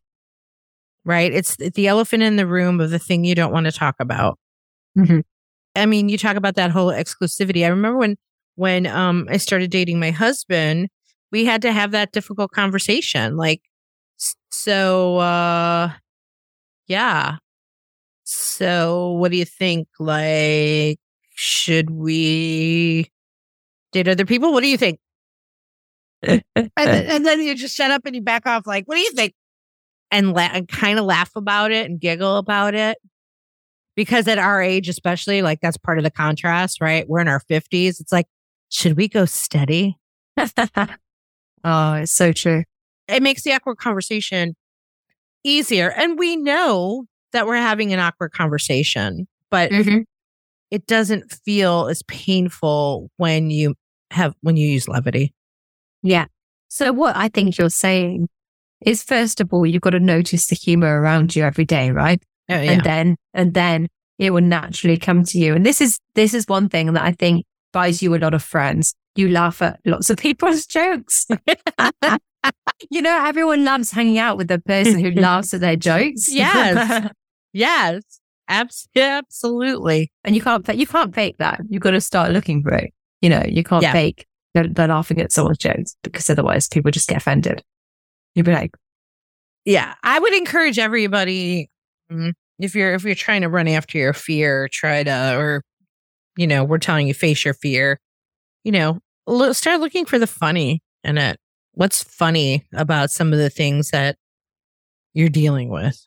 right? 1.04 1.32
It's 1.34 1.58
the 1.58 1.88
elephant 1.88 2.24
in 2.24 2.36
the 2.38 2.48
room 2.48 2.80
of 2.80 2.92
the 2.92 3.00
thing 3.00 3.26
you 3.26 3.36
don't 3.36 3.52
want 3.52 3.66
to 3.66 3.72
talk 3.72 3.96
about. 4.00 4.38
Mhm. 4.98 5.24
I 5.76 5.86
mean, 5.86 6.10
you 6.10 6.18
talk 6.18 6.38
about 6.38 6.56
that 6.56 6.72
whole 6.72 6.92
exclusivity. 6.92 7.66
I 7.66 7.70
remember 7.70 7.98
when 8.00 8.16
when 8.58 8.86
um 8.88 9.28
I 9.30 9.38
started 9.38 9.72
dating 9.72 10.00
my 10.00 10.12
husband, 10.12 10.90
we 11.32 11.46
had 11.46 11.62
to 11.62 11.72
have 11.72 11.92
that 11.92 12.12
difficult 12.12 12.52
conversation. 12.52 13.38
Like 13.38 13.62
so 14.50 15.18
uh 15.18 15.92
yeah. 16.88 17.38
So, 18.24 19.12
what 19.14 19.32
do 19.32 19.38
you 19.38 19.46
think? 19.46 19.88
Like, 20.00 21.00
should 21.36 21.90
we 21.90 23.10
date 23.94 24.08
other 24.08 24.26
people? 24.26 24.52
What 24.52 24.64
do 24.64 24.68
you 24.68 24.78
think? 24.78 25.00
and, 26.24 26.44
then, 26.56 27.06
and, 27.06 27.26
then, 27.26 27.42
you 27.42 27.56
just 27.56 27.76
shut 27.76 27.92
up 27.92 28.02
and 28.06 28.16
you 28.16 28.22
back 28.22 28.46
off. 28.46 28.66
Like, 28.66 28.86
what 28.86 28.96
do 28.96 29.02
you 29.02 29.12
think? 29.12 29.34
And, 30.12 30.34
la- 30.34 30.50
and 30.52 30.68
kind 30.68 31.00
of 31.00 31.06
laugh 31.06 31.32
about 31.36 31.72
it 31.72 31.86
and 31.86 32.02
giggle 32.02 32.38
about 32.38 32.74
it. 32.74 32.98
Because 33.96 34.28
at 34.28 34.38
our 34.38 34.62
age, 34.62 34.90
especially, 34.90 35.42
like 35.42 35.60
that's 35.62 35.78
part 35.78 35.98
of 35.98 36.04
the 36.04 36.12
contrast, 36.12 36.82
right? 36.82 37.08
We're 37.08 37.22
in 37.22 37.28
our 37.28 37.42
50s. 37.50 38.02
It's 38.02 38.12
like, 38.12 38.28
should 38.70 38.98
we 38.98 39.08
go 39.08 39.26
steady? 39.26 39.98
oh, 40.38 41.94
it's 41.94 42.12
so 42.12 42.32
true. 42.32 42.64
It 43.08 43.24
makes 43.24 43.44
the 43.44 43.54
awkward 43.54 43.78
conversation 43.78 44.56
easier. 45.44 45.92
And 45.92 46.20
we 46.20 46.36
know 46.36 47.06
that 47.34 47.48
we're 47.48 47.56
having 47.56 47.94
an 47.94 48.00
awkward 48.00 48.34
conversation, 48.34 49.28
but 49.50 49.72
mm-hmm. 49.72 50.00
it 50.72 50.86
doesn't 50.86 51.32
feel 51.46 51.88
as 51.88 52.04
painful 52.04 53.10
when 53.18 53.50
you 53.50 53.76
have, 54.12 54.36
when 54.42 54.58
you 54.58 54.68
use 54.68 54.88
levity. 54.88 55.34
Yeah. 56.04 56.26
So 56.68 56.92
what 56.92 57.16
I 57.16 57.30
think 57.30 57.58
you're 57.58 57.70
saying 57.70 58.28
is 58.82 59.04
first 59.04 59.42
of 59.42 59.52
all, 59.54 59.66
you've 59.66 59.82
got 59.82 59.92
to 59.92 60.00
notice 60.00 60.48
the 60.48 60.56
humor 60.56 61.02
around 61.02 61.36
you 61.36 61.44
every 61.44 61.66
day, 61.66 61.92
right? 61.92 62.22
Oh, 62.50 62.60
yeah. 62.60 62.72
And 62.72 62.84
then, 62.84 63.16
and 63.34 63.54
then 63.54 63.88
it 64.20 64.32
will 64.32 64.42
naturally 64.42 64.98
come 64.98 65.24
to 65.24 65.38
you. 65.38 65.54
And 65.54 65.66
this 65.66 65.82
is, 65.82 66.00
this 66.16 66.34
is 66.34 66.46
one 66.48 66.70
thing 66.70 66.94
that 66.94 67.04
I 67.04 67.12
think 67.12 67.46
buys 67.74 68.02
you 68.02 68.16
a 68.16 68.18
lot 68.18 68.34
of 68.34 68.44
friends. 68.44 68.94
You 69.16 69.30
laugh 69.30 69.62
at 69.62 69.80
lots 69.86 70.10
of 70.10 70.18
people's 70.20 70.66
jokes. 70.66 71.26
you 72.90 73.02
know, 73.02 73.26
everyone 73.26 73.66
loves 73.66 73.92
hanging 73.92 74.18
out 74.20 74.38
with 74.38 74.48
the 74.48 74.60
person 74.60 75.00
who 75.00 75.12
laughs 75.12 75.54
at 75.54 75.62
their 75.62 75.76
jokes. 75.78 76.32
Yes. 76.32 77.12
yes. 77.54 78.04
Abs- 78.50 78.88
absolutely. 78.96 80.12
And 80.24 80.36
you 80.36 80.42
can't, 80.42 80.68
you 80.76 80.88
can't 80.88 81.14
fake 81.14 81.38
that. 81.40 81.62
You've 81.70 81.82
got 81.82 81.92
to 81.92 82.02
start 82.02 82.32
looking 82.32 82.64
for 82.64 82.74
it. 82.74 82.94
You 83.22 83.30
know, 83.30 83.44
you 83.48 83.64
can't 83.64 83.84
yeah. 83.84 83.92
fake 83.92 84.26
they're, 84.58 84.68
they're 84.68 84.88
laughing 84.88 85.22
at 85.22 85.32
someone's 85.32 85.60
jokes 85.60 85.96
because 86.04 86.30
otherwise 86.30 86.68
people 86.68 86.92
just 86.92 87.08
get 87.08 87.18
offended. 87.18 87.64
You'd 88.34 88.46
be 88.46 88.54
like, 88.54 88.76
yeah, 89.66 89.94
I 90.04 90.20
would 90.20 90.34
encourage 90.34 90.80
everybody 90.80 91.70
mm, 92.12 92.34
if 92.60 92.74
you're 92.74 92.94
if 92.94 93.04
you're 93.04 93.16
trying 93.16 93.42
to 93.42 93.50
run 93.50 93.68
after 93.68 93.98
your 93.98 94.14
fear, 94.14 94.68
try 94.72 95.04
to 95.04 95.38
or 95.38 95.64
you 96.38 96.48
know 96.48 96.64
we're 96.64 96.78
telling 96.78 97.08
you 97.08 97.14
face 97.14 97.44
your 97.44 97.54
fear. 97.54 98.00
You 98.64 98.72
know, 98.72 99.00
lo- 99.26 99.54
start 99.54 99.80
looking 99.80 100.06
for 100.06 100.20
the 100.20 100.28
funny 100.28 100.82
in 101.04 101.18
it. 101.18 101.40
What's 101.74 102.04
funny 102.04 102.66
about 102.74 103.12
some 103.12 103.34
of 103.34 103.40
the 103.40 103.50
things 103.50 103.92
that 103.92 104.18
you're 105.14 105.30
dealing 105.30 105.70
with? 105.70 106.02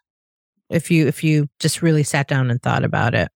If 0.68 0.90
you 0.90 1.06
if 1.06 1.24
you 1.24 1.48
just 1.58 1.82
really 1.82 2.02
sat 2.02 2.28
down 2.28 2.50
and 2.50 2.62
thought 2.62 2.84
about 2.84 3.14
it. 3.14 3.28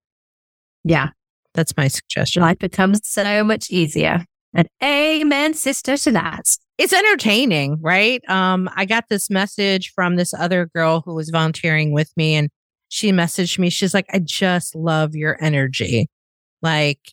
Yeah, 0.85 1.11
that's 1.55 1.77
my 1.77 1.89
suggestion. 1.89 2.43
Life 2.43 2.59
becomes 2.59 3.01
so 3.05 3.45
much 3.45 3.71
easier. 3.71 4.25
And 4.55 4.69
amen, 4.83 5.55
sister, 5.55 5.97
to 5.97 6.13
that. 6.13 6.45
It's 6.79 6.93
entertaining, 6.93 7.79
right? 7.81 8.23
Um, 8.29 8.71
I 8.77 8.85
got 8.85 9.09
this 9.09 9.29
message 9.29 9.93
from 9.95 10.17
this 10.17 10.33
other 10.33 10.71
girl 10.75 11.03
who 11.05 11.15
was 11.15 11.31
volunteering 11.31 11.93
with 11.93 12.13
me 12.17 12.35
and 12.35 12.51
she 12.89 13.11
messaged 13.11 13.59
me. 13.59 13.71
She's 13.71 13.95
like, 13.95 14.07
I 14.13 14.21
just 14.21 14.77
love 14.77 15.17
your 15.17 15.37
energy. 15.41 16.07
Like 16.65 17.13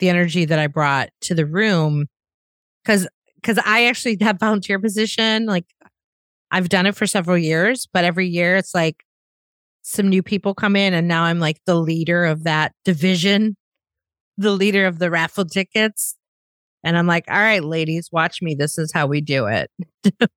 the 0.00 0.08
energy 0.08 0.46
that 0.46 0.58
I 0.58 0.66
brought 0.66 1.10
to 1.20 1.34
the 1.34 1.46
room. 1.46 2.06
Cause, 2.84 3.06
cause 3.42 3.58
I 3.64 3.84
actually 3.84 4.16
have 4.22 4.40
volunteer 4.40 4.78
position. 4.78 5.46
Like 5.46 5.66
I've 6.50 6.68
done 6.68 6.86
it 6.86 6.96
for 6.96 7.06
several 7.06 7.38
years, 7.38 7.86
but 7.92 8.04
every 8.04 8.26
year 8.26 8.56
it's 8.56 8.74
like 8.74 9.04
some 9.82 10.08
new 10.08 10.22
people 10.22 10.54
come 10.54 10.76
in 10.76 10.94
and 10.94 11.06
now 11.06 11.24
I'm 11.24 11.40
like 11.40 11.58
the 11.66 11.74
leader 11.74 12.24
of 12.24 12.44
that 12.44 12.72
division, 12.84 13.56
the 14.38 14.52
leader 14.52 14.86
of 14.86 14.98
the 14.98 15.10
raffle 15.10 15.44
tickets. 15.44 16.16
And 16.84 16.98
I'm 16.98 17.06
like, 17.06 17.24
all 17.28 17.38
right, 17.38 17.64
ladies, 17.64 18.10
watch 18.12 18.42
me. 18.42 18.54
This 18.54 18.76
is 18.76 18.92
how 18.92 19.06
we 19.06 19.22
do 19.22 19.46
it. 19.46 19.70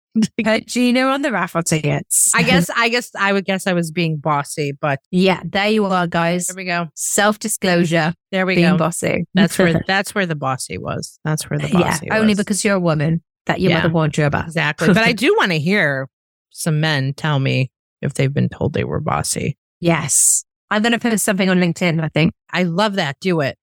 Put 0.44 0.66
Gina 0.66 1.02
on 1.02 1.22
the 1.22 1.32
raffle 1.32 1.62
tickets. 1.62 2.32
I 2.34 2.42
guess, 2.44 2.70
I 2.76 2.88
guess 2.88 3.12
I 3.20 3.34
would 3.34 3.46
guess 3.46 3.68
I 3.68 3.74
was 3.74 3.92
being 3.92 4.18
bossy, 4.18 4.72
but 4.72 5.00
yeah, 5.12 5.42
there 5.44 5.68
you 5.68 5.86
are, 5.86 6.08
guys. 6.08 6.48
There 6.48 6.56
we 6.56 6.64
go. 6.64 6.88
Self 6.96 7.38
disclosure. 7.38 8.14
There 8.32 8.46
we 8.46 8.56
being 8.56 8.72
go. 8.72 8.78
bossy. 8.78 9.26
That's 9.34 9.60
where, 9.60 9.84
that's 9.88 10.16
where 10.16 10.26
the 10.26 10.36
bossy 10.36 10.78
was. 10.78 11.20
That's 11.26 11.50
where 11.50 11.60
the 11.60 11.68
bossy 11.68 12.08
yeah, 12.08 12.18
only 12.18 12.34
because 12.34 12.64
you're 12.64 12.76
a 12.76 12.80
woman 12.80 13.22
that 13.46 13.60
your 13.60 13.72
yeah, 13.72 13.82
mother 13.82 13.94
warned 13.94 14.18
you 14.18 14.26
about. 14.26 14.46
Exactly. 14.46 14.88
but 14.88 14.98
I 14.98 15.12
do 15.12 15.36
want 15.36 15.52
to 15.52 15.60
hear 15.60 16.08
some 16.52 16.80
men 16.80 17.14
tell 17.14 17.40
me 17.40 17.72
if 18.02 18.14
they've 18.14 18.34
been 18.34 18.50
told 18.50 18.74
they 18.74 18.86
were 18.86 19.02
bossy. 19.02 19.58
Yes. 19.82 20.46
I'm 20.72 20.82
going 20.82 20.94
to 20.94 21.00
put 21.00 21.20
something 21.20 21.50
on 21.50 21.60
LinkedIn, 21.60 22.04
I 22.04 22.08
think. 22.10 22.34
I 22.52 22.64
love 22.64 22.96
that. 22.96 23.18
Do 23.20 23.42
it. 23.42 23.58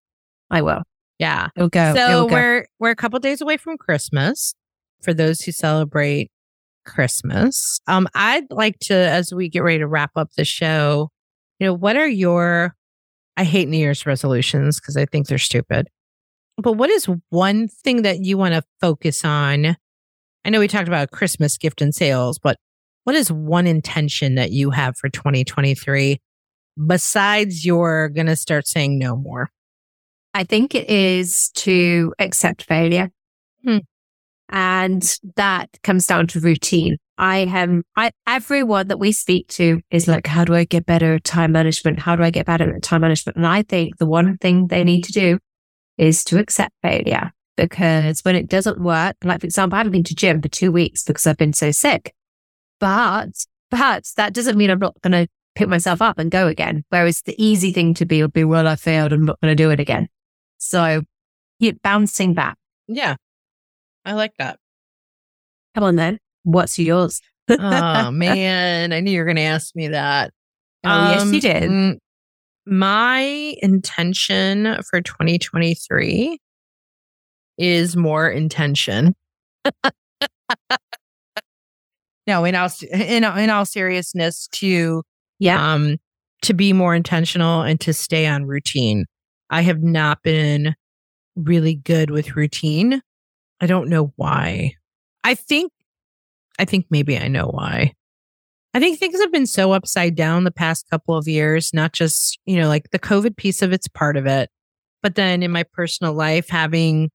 I 0.49 0.61
will. 0.61 0.83
Yeah. 1.19 1.49
It'll 1.55 1.69
go. 1.69 1.93
So 1.95 2.09
It'll 2.09 2.27
go. 2.27 2.33
we're 2.33 2.65
we're 2.79 2.91
a 2.91 2.95
couple 2.95 3.19
days 3.19 3.41
away 3.41 3.57
from 3.57 3.77
Christmas. 3.77 4.53
For 5.01 5.13
those 5.13 5.41
who 5.41 5.51
celebrate 5.51 6.31
Christmas, 6.85 7.79
um, 7.87 8.07
I'd 8.15 8.49
like 8.49 8.79
to, 8.79 8.95
as 8.95 9.31
we 9.33 9.49
get 9.49 9.61
ready 9.61 9.79
to 9.79 9.87
wrap 9.87 10.11
up 10.15 10.31
the 10.35 10.45
show, 10.45 11.09
you 11.59 11.67
know, 11.67 11.73
what 11.73 11.95
are 11.95 12.07
your? 12.07 12.75
I 13.37 13.43
hate 13.43 13.67
New 13.67 13.77
Year's 13.77 14.05
resolutions 14.05 14.79
because 14.79 14.97
I 14.97 15.05
think 15.05 15.27
they're 15.27 15.37
stupid. 15.37 15.89
But 16.57 16.73
what 16.73 16.89
is 16.89 17.07
one 17.29 17.67
thing 17.67 18.03
that 18.03 18.23
you 18.23 18.37
want 18.37 18.53
to 18.53 18.63
focus 18.79 19.25
on? 19.25 19.75
I 20.45 20.49
know 20.49 20.59
we 20.59 20.67
talked 20.67 20.87
about 20.87 21.11
Christmas 21.11 21.57
gift 21.57 21.81
and 21.81 21.93
sales, 21.93 22.39
but 22.39 22.57
what 23.03 23.15
is 23.15 23.31
one 23.31 23.67
intention 23.67 24.35
that 24.35 24.51
you 24.51 24.71
have 24.71 24.97
for 24.97 25.09
2023 25.09 26.19
besides 26.87 27.65
you're 27.65 28.09
going 28.09 28.27
to 28.27 28.35
start 28.35 28.67
saying 28.67 28.97
no 28.97 29.15
more? 29.15 29.49
I 30.35 30.43
think 30.43 30.75
it 30.75 30.89
is 30.89 31.49
to 31.51 32.13
accept 32.19 32.63
failure. 32.63 33.09
Hmm. 33.63 33.77
And 34.49 35.17
that 35.37 35.69
comes 35.81 36.05
down 36.07 36.27
to 36.27 36.41
routine. 36.41 36.97
I 37.17 37.37
am, 37.37 37.83
I, 37.95 38.11
everyone 38.27 38.89
that 38.89 38.99
we 38.99 39.13
speak 39.13 39.47
to 39.51 39.79
is 39.91 40.09
like, 40.09 40.27
how 40.27 40.43
do 40.43 40.53
I 40.53 40.65
get 40.65 40.85
better 40.85 41.13
at 41.13 41.23
time 41.23 41.53
management? 41.53 41.99
How 41.99 42.17
do 42.17 42.23
I 42.23 42.31
get 42.31 42.45
better 42.45 42.75
at 42.75 42.83
time 42.83 42.99
management? 42.99 43.37
And 43.37 43.47
I 43.47 43.61
think 43.61 43.95
the 43.97 44.05
one 44.05 44.37
thing 44.39 44.67
they 44.67 44.83
need 44.83 45.05
to 45.05 45.13
do 45.13 45.39
is 45.97 46.25
to 46.25 46.37
accept 46.37 46.73
failure 46.81 47.31
because 47.55 48.19
when 48.25 48.35
it 48.35 48.49
doesn't 48.49 48.81
work, 48.81 49.15
like 49.23 49.39
for 49.39 49.47
example, 49.47 49.77
I 49.77 49.79
haven't 49.79 49.93
been 49.93 50.03
to 50.03 50.15
gym 50.15 50.41
for 50.41 50.49
two 50.49 50.69
weeks 50.69 51.01
because 51.01 51.25
I've 51.25 51.37
been 51.37 51.53
so 51.53 51.71
sick, 51.71 52.13
but, 52.81 53.29
but 53.71 54.03
that 54.17 54.33
doesn't 54.33 54.57
mean 54.57 54.69
I'm 54.69 54.79
not 54.79 55.01
going 55.01 55.13
to 55.13 55.27
pick 55.55 55.69
myself 55.69 56.01
up 56.01 56.19
and 56.19 56.29
go 56.29 56.47
again. 56.47 56.83
Whereas 56.89 57.21
the 57.21 57.41
easy 57.41 57.71
thing 57.71 57.93
to 57.93 58.05
be 58.05 58.21
would 58.21 58.33
be, 58.33 58.43
well, 58.43 58.67
I 58.67 58.75
failed. 58.75 59.13
I'm 59.13 59.23
not 59.23 59.39
going 59.39 59.55
to 59.55 59.63
do 59.63 59.71
it 59.71 59.79
again. 59.79 60.09
So 60.57 61.01
keep 61.59 61.81
bouncing 61.81 62.33
back. 62.33 62.57
Yeah. 62.87 63.15
I 64.03 64.13
like 64.13 64.33
that. 64.39 64.59
Come 65.73 65.83
on 65.83 65.95
then. 65.95 66.19
What's 66.43 66.77
yours? 66.79 67.21
oh 67.49 68.11
man, 68.13 68.93
I 68.93 68.99
knew 68.99 69.11
you 69.11 69.19
were 69.19 69.25
going 69.25 69.35
to 69.37 69.41
ask 69.43 69.75
me 69.75 69.89
that. 69.89 70.31
Oh, 70.83 70.89
um, 70.89 71.11
yes, 71.11 71.31
you 71.31 71.41
did. 71.41 71.99
My 72.67 73.55
intention 73.61 74.77
for 74.89 75.01
2023 75.01 76.39
is 77.57 77.95
more 77.95 78.29
intention. 78.29 79.15
no, 82.27 82.43
in 82.45 82.55
all 82.55 82.69
in, 82.91 83.23
in 83.23 83.49
all 83.49 83.65
seriousness, 83.65 84.47
to 84.53 85.03
yeah, 85.39 85.73
um, 85.73 85.97
to 86.43 86.53
be 86.53 86.73
more 86.73 86.95
intentional 86.95 87.61
and 87.61 87.79
to 87.81 87.93
stay 87.93 88.25
on 88.25 88.45
routine. 88.45 89.05
I 89.49 89.61
have 89.61 89.81
not 89.81 90.23
been 90.23 90.75
really 91.35 91.75
good 91.75 92.09
with 92.09 92.35
routine. 92.35 93.01
I 93.61 93.67
don't 93.67 93.89
know 93.89 94.13
why. 94.15 94.73
I 95.23 95.35
think, 95.35 95.71
I 96.59 96.65
think 96.65 96.87
maybe 96.89 97.17
I 97.17 97.27
know 97.27 97.47
why. 97.47 97.93
I 98.73 98.79
think 98.79 98.99
things 98.99 99.19
have 99.21 99.31
been 99.31 99.45
so 99.45 99.71
upside 99.71 100.15
down 100.15 100.43
the 100.43 100.51
past 100.51 100.89
couple 100.89 101.15
of 101.15 101.27
years, 101.27 101.73
not 101.73 101.93
just, 101.93 102.37
you 102.45 102.57
know, 102.57 102.67
like 102.67 102.91
the 102.91 102.99
COVID 102.99 103.37
piece 103.37 103.61
of 103.61 103.71
it's 103.71 103.87
part 103.87 104.17
of 104.17 104.25
it. 104.25 104.49
But 105.01 105.15
then 105.15 105.43
in 105.43 105.51
my 105.51 105.63
personal 105.63 106.13
life, 106.13 106.49
having, 106.49 107.09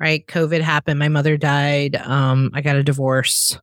right, 0.00 0.26
COVID 0.26 0.62
happened, 0.62 0.98
my 0.98 1.08
mother 1.08 1.36
died, 1.36 1.94
um, 1.96 2.50
I 2.54 2.60
got 2.60 2.76
a 2.76 2.82
divorce. 2.82 3.58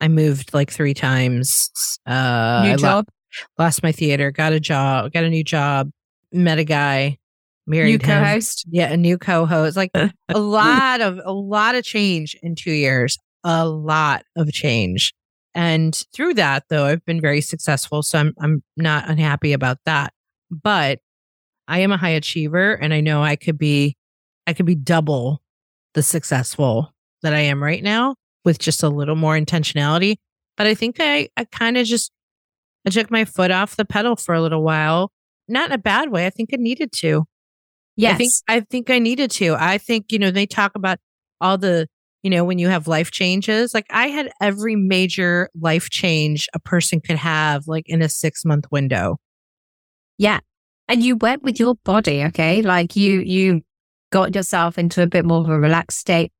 I 0.00 0.08
moved 0.08 0.54
like 0.54 0.70
three 0.70 0.94
times. 0.94 1.70
Uh, 2.06 2.62
new 2.64 2.72
I 2.72 2.76
job? 2.76 3.06
Lo- 3.08 3.64
lost 3.64 3.82
my 3.82 3.92
theater, 3.92 4.30
got 4.30 4.52
a 4.52 4.60
job, 4.60 5.12
got 5.12 5.24
a 5.24 5.30
new 5.30 5.44
job, 5.44 5.90
met 6.32 6.58
a 6.58 6.64
guy, 6.64 7.18
married 7.68 7.90
new 7.90 7.98
co-host. 7.98 8.64
Yeah, 8.70 8.92
a 8.92 8.96
new 8.96 9.18
co-host. 9.18 9.76
Like 9.76 9.90
a 10.28 10.38
lot 10.38 11.00
of 11.00 11.20
a 11.24 11.32
lot 11.32 11.74
of 11.74 11.84
change 11.84 12.36
in 12.42 12.54
two 12.54 12.72
years. 12.72 13.18
A 13.44 13.66
lot 13.66 14.24
of 14.36 14.50
change. 14.52 15.14
And 15.54 16.00
through 16.12 16.34
that, 16.34 16.64
though, 16.68 16.84
I've 16.84 17.04
been 17.04 17.20
very 17.20 17.40
successful. 17.40 18.02
So 18.02 18.18
I'm 18.18 18.34
I'm 18.40 18.62
not 18.76 19.08
unhappy 19.08 19.52
about 19.52 19.78
that. 19.84 20.12
But 20.50 21.00
I 21.66 21.80
am 21.80 21.92
a 21.92 21.96
high 21.96 22.10
achiever 22.10 22.72
and 22.72 22.94
I 22.94 23.00
know 23.00 23.22
I 23.22 23.36
could 23.36 23.58
be 23.58 23.96
I 24.46 24.54
could 24.54 24.66
be 24.66 24.74
double 24.74 25.42
the 25.94 26.02
successful 26.02 26.92
that 27.22 27.34
I 27.34 27.40
am 27.40 27.62
right 27.62 27.82
now 27.82 28.14
with 28.44 28.58
just 28.58 28.82
a 28.82 28.88
little 28.88 29.16
more 29.16 29.38
intentionality. 29.38 30.16
But 30.56 30.66
I 30.66 30.74
think 30.74 30.96
I, 31.00 31.28
I 31.36 31.44
kind 31.44 31.76
of 31.76 31.86
just 31.86 32.10
I 32.86 32.90
took 32.90 33.10
my 33.10 33.24
foot 33.24 33.50
off 33.50 33.76
the 33.76 33.84
pedal 33.84 34.16
for 34.16 34.34
a 34.34 34.40
little 34.40 34.62
while. 34.62 35.10
Not 35.48 35.68
in 35.68 35.72
a 35.72 35.78
bad 35.78 36.10
way. 36.10 36.26
I 36.26 36.30
think 36.30 36.52
it 36.52 36.60
needed 36.60 36.92
to. 36.92 37.24
Yes. 37.98 38.14
I 38.14 38.16
think 38.16 38.32
I 38.48 38.60
think 38.60 38.90
I 38.90 38.98
needed 39.00 39.30
to. 39.32 39.54
I 39.58 39.76
think, 39.78 40.12
you 40.12 40.18
know, 40.18 40.30
they 40.30 40.46
talk 40.46 40.72
about 40.76 40.98
all 41.40 41.58
the, 41.58 41.86
you 42.22 42.30
know, 42.30 42.44
when 42.44 42.58
you 42.58 42.68
have 42.68 42.86
life 42.86 43.10
changes. 43.10 43.74
Like 43.74 43.86
I 43.90 44.06
had 44.08 44.30
every 44.40 44.76
major 44.76 45.50
life 45.60 45.90
change 45.90 46.46
a 46.54 46.60
person 46.60 47.00
could 47.00 47.16
have 47.16 47.64
like 47.66 47.84
in 47.88 48.00
a 48.00 48.08
6 48.08 48.44
month 48.44 48.66
window. 48.70 49.18
Yeah. 50.16 50.38
And 50.88 51.02
you 51.02 51.16
went 51.16 51.42
with 51.42 51.58
your 51.60 51.74
body, 51.84 52.22
okay? 52.24 52.62
Like 52.62 52.96
you 52.96 53.20
you 53.20 53.62
got 54.10 54.34
yourself 54.34 54.78
into 54.78 55.02
a 55.02 55.06
bit 55.06 55.24
more 55.24 55.40
of 55.40 55.48
a 55.48 55.58
relaxed 55.58 55.98
state. 55.98 56.32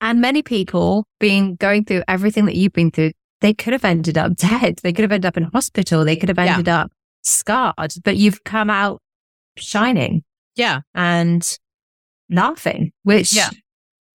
And 0.00 0.20
many 0.20 0.42
people 0.42 1.04
being 1.20 1.56
going 1.56 1.84
through 1.84 2.02
everything 2.08 2.46
that 2.46 2.56
you've 2.56 2.72
been 2.72 2.90
through, 2.90 3.12
they 3.40 3.52
could 3.52 3.72
have 3.72 3.84
ended 3.84 4.16
up 4.16 4.36
dead. 4.36 4.80
They 4.82 4.92
could 4.92 5.02
have 5.02 5.12
ended 5.12 5.26
up 5.28 5.36
in 5.36 5.44
hospital. 5.44 6.04
They 6.04 6.16
could 6.16 6.28
have 6.30 6.38
Yeah. 6.38 6.52
ended 6.54 6.68
up 6.68 6.90
scarred, 7.22 7.92
but 8.04 8.16
you've 8.16 8.42
come 8.44 8.70
out 8.70 9.00
shining 9.58 10.22
Yeah. 10.58 10.80
and 10.94 11.58
laughing, 12.28 12.92
which 13.04 13.32
Yeah. 13.32 13.48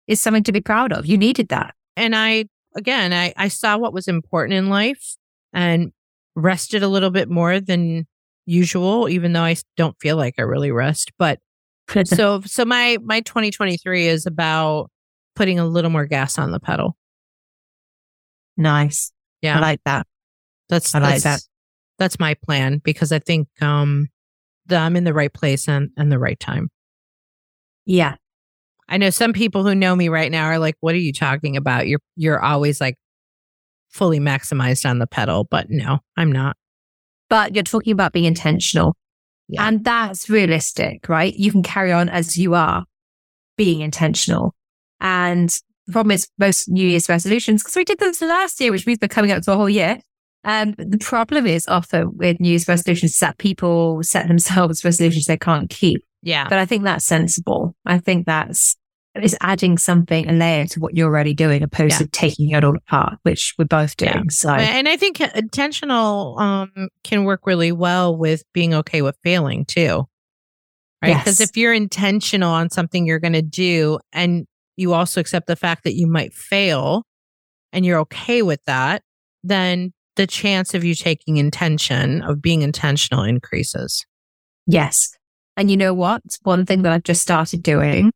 is 0.07 0.21
something 0.21 0.43
to 0.43 0.51
be 0.51 0.61
proud 0.61 0.93
of. 0.93 1.07
You 1.07 1.17
needed 1.17 1.47
that. 1.47 1.73
And 1.97 2.15
I 2.15 2.45
again, 2.75 3.11
I 3.13 3.33
I 3.37 3.47
saw 3.47 3.77
what 3.77 3.93
was 3.93 4.07
important 4.07 4.53
in 4.53 4.69
life 4.69 5.15
and 5.53 5.91
rested 6.35 6.83
a 6.83 6.87
little 6.87 7.09
bit 7.11 7.29
more 7.29 7.59
than 7.59 8.05
usual 8.45 9.07
even 9.09 9.31
though 9.33 9.43
I 9.43 9.55
don't 9.77 9.95
feel 10.01 10.17
like 10.17 10.35
I 10.37 10.41
really 10.43 10.71
rest, 10.71 11.11
but 11.17 11.39
so 12.05 12.41
so 12.41 12.65
my 12.65 12.97
my 13.03 13.21
2023 13.21 14.07
is 14.07 14.25
about 14.25 14.91
putting 15.35 15.57
a 15.59 15.65
little 15.65 15.89
more 15.91 16.05
gas 16.05 16.37
on 16.37 16.51
the 16.51 16.59
pedal. 16.59 16.95
nice. 18.57 19.11
Yeah. 19.41 19.57
I 19.57 19.61
like 19.61 19.81
that. 19.85 20.07
That's 20.69 20.93
I 20.95 20.99
like 20.99 21.21
that's, 21.21 21.49
That's 21.99 22.19
my 22.19 22.33
plan 22.35 22.79
because 22.83 23.11
I 23.11 23.19
think 23.19 23.47
um 23.61 24.07
that 24.67 24.81
I'm 24.81 24.95
in 24.95 25.03
the 25.03 25.13
right 25.13 25.33
place 25.33 25.67
and 25.67 25.89
and 25.97 26.11
the 26.11 26.19
right 26.19 26.39
time. 26.39 26.69
Yeah. 27.85 28.15
I 28.89 28.97
know 28.97 29.09
some 29.09 29.33
people 29.33 29.63
who 29.63 29.75
know 29.75 29.95
me 29.95 30.09
right 30.09 30.31
now 30.31 30.45
are 30.45 30.59
like, 30.59 30.75
"What 30.81 30.93
are 30.95 30.99
you 30.99 31.13
talking 31.13 31.57
about? 31.57 31.87
You're 31.87 32.01
you're 32.15 32.43
always 32.43 32.81
like 32.81 32.95
fully 33.89 34.19
maximized 34.19 34.89
on 34.89 34.99
the 34.99 35.07
pedal." 35.07 35.47
But 35.49 35.67
no, 35.69 35.99
I'm 36.17 36.31
not. 36.31 36.57
But 37.29 37.55
you're 37.55 37.63
talking 37.63 37.93
about 37.93 38.13
being 38.13 38.25
intentional. 38.25 38.95
Yeah. 39.47 39.67
And 39.67 39.83
that's 39.83 40.29
realistic, 40.29 41.07
right? 41.09 41.33
You 41.33 41.51
can 41.51 41.63
carry 41.63 41.91
on 41.91 42.09
as 42.09 42.37
you 42.37 42.53
are 42.55 42.85
being 43.57 43.81
intentional. 43.81 44.53
And 44.99 45.49
the 45.85 45.93
problem 45.93 46.11
is 46.11 46.27
most 46.37 46.69
New 46.69 46.87
Year's 46.87 47.09
resolutions, 47.09 47.61
because 47.61 47.75
we 47.75 47.83
did 47.83 47.99
this 47.99 48.21
last 48.21 48.59
year, 48.61 48.71
which 48.71 48.85
means 48.85 48.99
they're 48.99 49.09
coming 49.09 49.31
up 49.31 49.43
to 49.43 49.51
a 49.51 49.57
whole 49.57 49.69
year. 49.69 49.99
Um, 50.45 50.75
the 50.77 50.97
problem 50.97 51.45
is 51.47 51.67
often 51.67 52.17
with 52.17 52.39
New 52.39 52.49
Year's 52.49 52.67
resolutions 52.67 53.11
is 53.13 53.19
that 53.19 53.37
people 53.37 54.03
set 54.03 54.27
themselves 54.27 54.83
resolutions 54.85 55.25
they 55.25 55.37
can't 55.37 55.69
keep. 55.69 56.03
Yeah. 56.21 56.47
But 56.49 56.57
I 56.59 56.65
think 56.65 56.83
that's 56.83 57.05
sensible. 57.05 57.75
I 57.85 57.97
think 57.99 58.25
that's 58.25 58.75
it's 59.15 59.35
adding 59.41 59.77
something, 59.77 60.27
a 60.27 60.33
layer 60.33 60.65
to 60.65 60.79
what 60.79 60.95
you're 60.97 61.07
already 61.07 61.35
doing, 61.35 61.61
opposed 61.61 61.91
Yeah. 61.91 61.97
to 61.99 62.07
taking 62.07 62.49
it 62.49 62.63
all 62.63 62.75
apart, 62.75 63.19
which 63.21 63.53
we're 63.59 63.65
both 63.65 63.95
doing. 63.95 64.11
Yeah. 64.11 64.21
So 64.29 64.49
And 64.49 64.87
I 64.89 64.97
think 64.97 65.21
intentional 65.21 66.37
um, 66.39 66.89
can 67.03 67.23
work 67.23 67.41
really 67.45 67.71
well 67.71 68.17
with 68.17 68.43
being 68.53 68.73
okay 68.73 69.01
with 69.03 69.15
failing 69.23 69.65
too. 69.65 70.05
Right. 71.03 71.15
Because 71.17 71.39
Yes. 71.39 71.49
if 71.49 71.55
you're 71.57 71.73
intentional 71.73 72.49
on 72.49 72.69
something 72.71 73.05
you're 73.05 73.19
going 73.19 73.33
to 73.33 73.41
do 73.43 73.99
and 74.13 74.47
you 74.77 74.93
also 74.93 75.21
accept 75.21 75.45
the 75.45 75.55
fact 75.55 75.83
that 75.83 75.93
you 75.93 76.07
might 76.07 76.33
fail 76.33 77.03
and 77.71 77.85
you're 77.85 77.99
okay 77.99 78.41
with 78.41 78.63
that, 78.65 79.03
then 79.43 79.93
the 80.15 80.27
chance 80.27 80.73
of 80.73 80.83
you 80.83 80.95
taking 80.95 81.37
intention, 81.37 82.21
of 82.21 82.41
being 82.41 82.61
intentional 82.61 83.23
increases. 83.23 84.05
Yes. 84.67 85.15
And 85.57 85.69
you 85.69 85.77
know 85.77 85.93
what? 85.93 86.21
One 86.43 86.65
thing 86.65 86.83
that 86.83 86.93
I've 86.93 87.03
just 87.03 87.21
started 87.21 87.63
doing, 87.63 88.11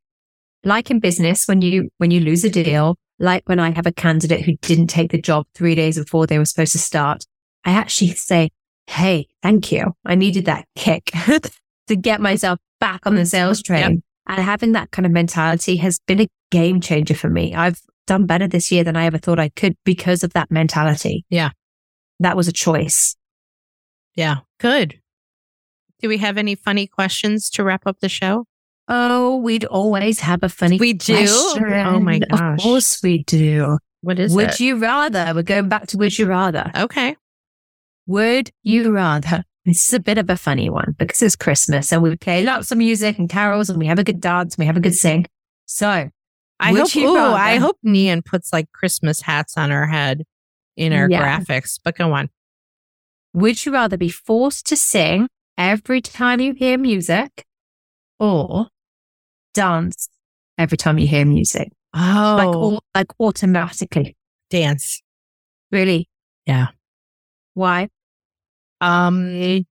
like 0.64 0.90
in 0.90 1.00
business, 1.00 1.48
when 1.48 1.62
you, 1.62 1.90
when 1.98 2.12
you 2.12 2.20
lose 2.20 2.44
a 2.44 2.50
deal, 2.50 2.96
like 3.20 3.48
when 3.48 3.60
I 3.60 3.72
have 3.72 3.86
a 3.86 3.92
candidate 3.92 4.46
who 4.46 4.56
didn't 4.62 4.88
take 4.88 5.12
the 5.12 5.22
job 5.22 5.46
three 5.54 5.76
days 5.76 5.98
before 5.98 6.28
they 6.28 6.38
were 6.38 6.46
supposed 6.46 6.72
to 6.74 6.80
start, 6.80 7.26
I 7.66 7.72
actually 7.72 8.12
say, 8.12 8.50
Hey, 8.88 9.28
thank 9.44 9.72
you. 9.72 9.94
I 10.06 10.16
needed 10.16 10.46
that 10.46 10.66
kick 10.76 11.12
to 11.88 11.96
get 11.96 12.22
myself 12.22 12.60
back 12.80 13.06
on 13.06 13.16
the 13.16 13.26
sales 13.26 13.62
train. 13.62 14.02
And 14.28 14.42
having 14.42 14.74
that 14.74 14.92
kind 14.92 15.06
of 15.06 15.12
mentality 15.12 15.78
has 15.78 16.00
been 16.08 16.22
a 16.22 16.28
game 16.52 16.80
changer 16.80 17.14
for 17.14 17.30
me. 17.30 17.54
I've 17.54 17.82
done 18.08 18.26
better 18.26 18.48
this 18.48 18.72
year 18.72 18.84
than 18.84 18.96
I 18.96 19.06
ever 19.06 19.18
thought 19.18 19.40
I 19.40 19.50
could 19.50 19.76
because 19.84 20.24
of 20.24 20.34
that 20.34 20.52
mentality. 20.52 21.26
Yeah. 21.30 21.50
That 22.20 22.36
was 22.38 22.48
a 22.48 22.52
choice. 22.54 23.16
Yeah. 24.16 24.38
Good. 24.60 25.00
Do 26.02 26.10
we 26.10 26.18
have 26.18 26.38
any 26.38 26.56
funny 26.56 26.88
questions 26.88 27.50
to 27.52 27.64
wrap 27.64 27.86
up 27.86 28.00
the 28.00 28.10
show? 28.10 28.46
Oh, 28.88 29.38
we'd 29.38 29.66
always 29.66 30.20
have 30.22 30.44
a 30.44 30.50
funny 30.50 30.78
We 30.78 30.94
do? 30.94 31.14
question. 31.16 31.64
Oh 31.74 32.00
my 32.00 32.20
gosh. 32.20 32.40
Of 32.58 32.64
course 32.64 33.04
we 33.04 33.24
do. 33.24 33.78
What 34.02 34.20
is 34.20 34.34
would 34.34 34.50
it? 34.52 34.60
you 34.60 34.78
rather? 34.78 35.34
We're 35.36 35.44
going 35.44 35.70
back 35.70 35.88
to 35.88 35.98
would 35.98 36.18
you 36.18 36.26
rather. 36.28 36.72
okay. 36.76 37.16
Would 38.06 38.52
you 38.64 38.92
rather? 38.94 39.44
This 39.66 39.86
is 39.88 39.94
a 39.94 40.00
bit 40.00 40.18
of 40.18 40.30
a 40.30 40.38
funny 40.38 40.70
one 40.70 40.96
because 40.98 41.22
it's 41.22 41.36
Christmas 41.36 41.92
and 41.92 42.02
we 42.02 42.16
play 42.16 42.42
lots 42.44 42.72
of 42.72 42.78
music 42.78 43.18
and 43.20 43.30
carols 43.30 43.70
and 43.70 43.78
we 43.78 43.88
have 43.88 44.00
a 44.00 44.04
good 44.04 44.22
dance 44.22 44.56
and 44.56 44.60
we 44.60 44.66
have 44.66 44.78
a 44.78 44.80
good 44.82 44.96
sing. 44.96 45.26
So 45.66 46.10
I 46.60 46.72
Would 46.72 46.82
hope. 46.84 46.96
you 46.96 47.10
Ooh? 47.10 47.18
I 47.18 47.58
hope 47.58 47.78
Nian 47.86 48.24
puts 48.24 48.54
like 48.54 48.72
Christmas 48.72 49.20
hats 49.22 49.58
on 49.58 49.70
her 49.72 49.86
head 49.88 50.24
in 50.78 50.94
our 50.94 51.10
Yeah. 51.10 51.22
graphics. 51.40 51.80
But 51.84 51.98
go 51.98 52.14
on. 52.14 52.30
would 53.34 53.66
you 53.66 53.72
rather 53.74 53.98
be 53.98 54.10
forced 54.10 54.66
to 54.68 54.76
sing 54.78 55.28
every 55.58 56.02
time 56.02 56.40
you 56.40 56.54
hear 56.54 56.78
music 56.78 57.44
or 58.20 58.68
dance 59.54 60.10
every 60.58 60.78
time 60.78 60.98
you 60.98 61.08
hear 61.08 61.26
music? 61.26 61.72
Oh, 61.94 62.36
Like, 62.38 62.56
au- 62.56 62.80
like 62.96 63.08
automatically. 63.20 64.16
dance. 64.50 65.02
Really? 65.72 66.08
Yeah. 66.46 66.68
Why? 67.54 67.90
Um. 68.82 69.66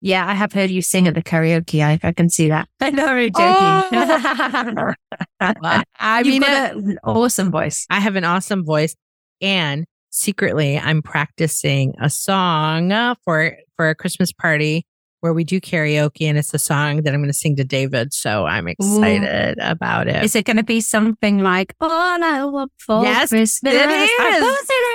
Yeah, 0.00 0.26
I 0.26 0.34
have 0.34 0.52
heard 0.52 0.70
you 0.70 0.82
sing 0.82 1.08
at 1.08 1.14
the 1.14 1.22
karaoke. 1.22 1.82
I, 1.82 1.98
I 2.06 2.12
can 2.12 2.28
see 2.28 2.48
that. 2.48 2.68
I 2.80 2.90
know, 2.90 3.06
I'm 3.06 3.32
joking. 3.32 4.94
I 5.98 6.18
You've 6.18 6.26
mean, 6.26 6.42
got 6.42 6.74
uh, 6.74 6.78
an 6.78 6.98
awesome 7.04 7.50
voice. 7.50 7.86
I 7.88 8.00
have 8.00 8.14
an 8.16 8.24
awesome 8.24 8.64
voice, 8.64 8.94
and 9.40 9.86
secretly, 10.14 10.78
I'm 10.78 11.02
practicing 11.02 11.94
a 12.00 12.08
song 12.08 12.92
uh, 12.92 13.16
for 13.24 13.56
for 13.76 13.90
a 13.90 13.94
Christmas 13.94 14.32
party 14.32 14.86
where 15.20 15.34
we 15.34 15.42
do 15.42 15.60
karaoke, 15.60 16.22
and 16.22 16.38
it's 16.38 16.54
a 16.54 16.58
song 16.58 17.02
that 17.02 17.12
I'm 17.12 17.20
going 17.20 17.28
to 17.30 17.32
sing 17.32 17.56
to 17.56 17.64
David. 17.64 18.12
So 18.14 18.46
I'm 18.46 18.68
excited 18.68 19.58
about 19.60 20.06
it. 20.06 20.22
Is 20.22 20.36
it 20.36 20.44
going 20.44 20.56
to 20.56 20.62
be 20.64 20.80
something 20.80 21.40
like 21.40 21.74
"All 21.80 21.90
I 21.90 22.44
Want 22.44 22.72
for 22.78 23.02
Yes, 23.02 23.30
Christmas"? 23.30 23.60
it 23.64 23.74
is. 23.74 24.10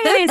it 0.04 0.30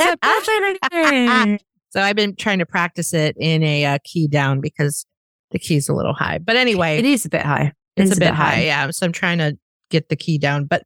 It. 1.52 1.62
So 1.90 2.00
I've 2.00 2.16
been 2.16 2.36
trying 2.36 2.60
to 2.60 2.66
practice 2.66 3.12
it 3.14 3.36
in 3.38 3.62
a 3.62 3.84
uh, 3.84 3.98
key 4.04 4.28
down 4.28 4.60
because 4.60 5.06
the 5.50 5.58
key's 5.58 5.88
a 5.88 5.94
little 5.94 6.14
high. 6.14 6.38
But 6.38 6.56
anyway, 6.56 6.98
It 6.98 7.04
is 7.04 7.24
a 7.26 7.28
bit 7.28 7.42
high. 7.42 7.72
It 7.96 8.02
it's 8.02 8.12
is 8.12 8.16
a 8.18 8.20
bit 8.20 8.34
high. 8.34 8.62
Yeah. 8.62 8.90
So 8.90 9.06
I'm 9.06 9.12
trying 9.12 9.38
to 9.38 9.58
get 9.90 10.08
the 10.08 10.16
key 10.16 10.38
down. 10.38 10.66
But 10.66 10.84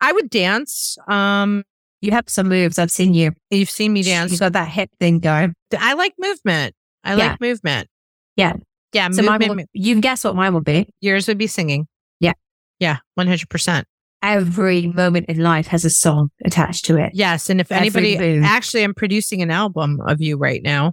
I 0.00 0.12
would 0.12 0.28
dance. 0.28 0.98
Um, 1.08 1.64
You 2.04 2.12
have 2.12 2.28
some 2.28 2.48
moves. 2.48 2.78
I've 2.78 2.90
seen 2.90 3.14
you. 3.14 3.32
you've 3.50 3.70
seen 3.70 3.92
me 3.92 4.02
dance. 4.02 4.32
You 4.32 4.38
got 4.38 4.52
that 4.52 4.68
hip 4.68 4.90
thing 5.00 5.20
going. 5.20 5.54
I 5.76 5.94
like 5.94 6.12
movement. 6.18 6.74
I 7.02 7.14
Yeah. 7.16 7.28
like 7.30 7.40
movement. 7.40 7.88
Yeah. 8.36 8.54
Yeah. 8.92 9.10
So 9.10 9.22
movement. 9.22 9.56
will, 9.56 9.64
you 9.72 10.00
guess 10.00 10.22
what 10.24 10.36
mine 10.36 10.52
will 10.52 10.60
be. 10.60 10.88
yours 11.00 11.26
would 11.28 11.38
be 11.38 11.46
singing. 11.46 11.86
Yeah. 12.20 12.32
Yeah. 12.78 12.98
100%. 13.18 13.84
Every 14.22 14.86
moment 14.88 15.26
in 15.28 15.38
life 15.42 15.66
has 15.68 15.84
a 15.84 15.90
song 15.90 16.28
attached 16.44 16.84
to 16.86 16.96
it. 16.96 17.12
Yes. 17.14 17.48
And 17.50 17.60
if 17.60 17.70
Every 17.72 17.86
anybody, 17.88 18.18
move. 18.18 18.44
actually, 18.44 18.82
I'm 18.82 18.94
producing 18.94 19.42
an 19.42 19.50
album 19.50 20.00
of 20.06 20.20
you 20.20 20.36
right 20.36 20.62
now. 20.62 20.92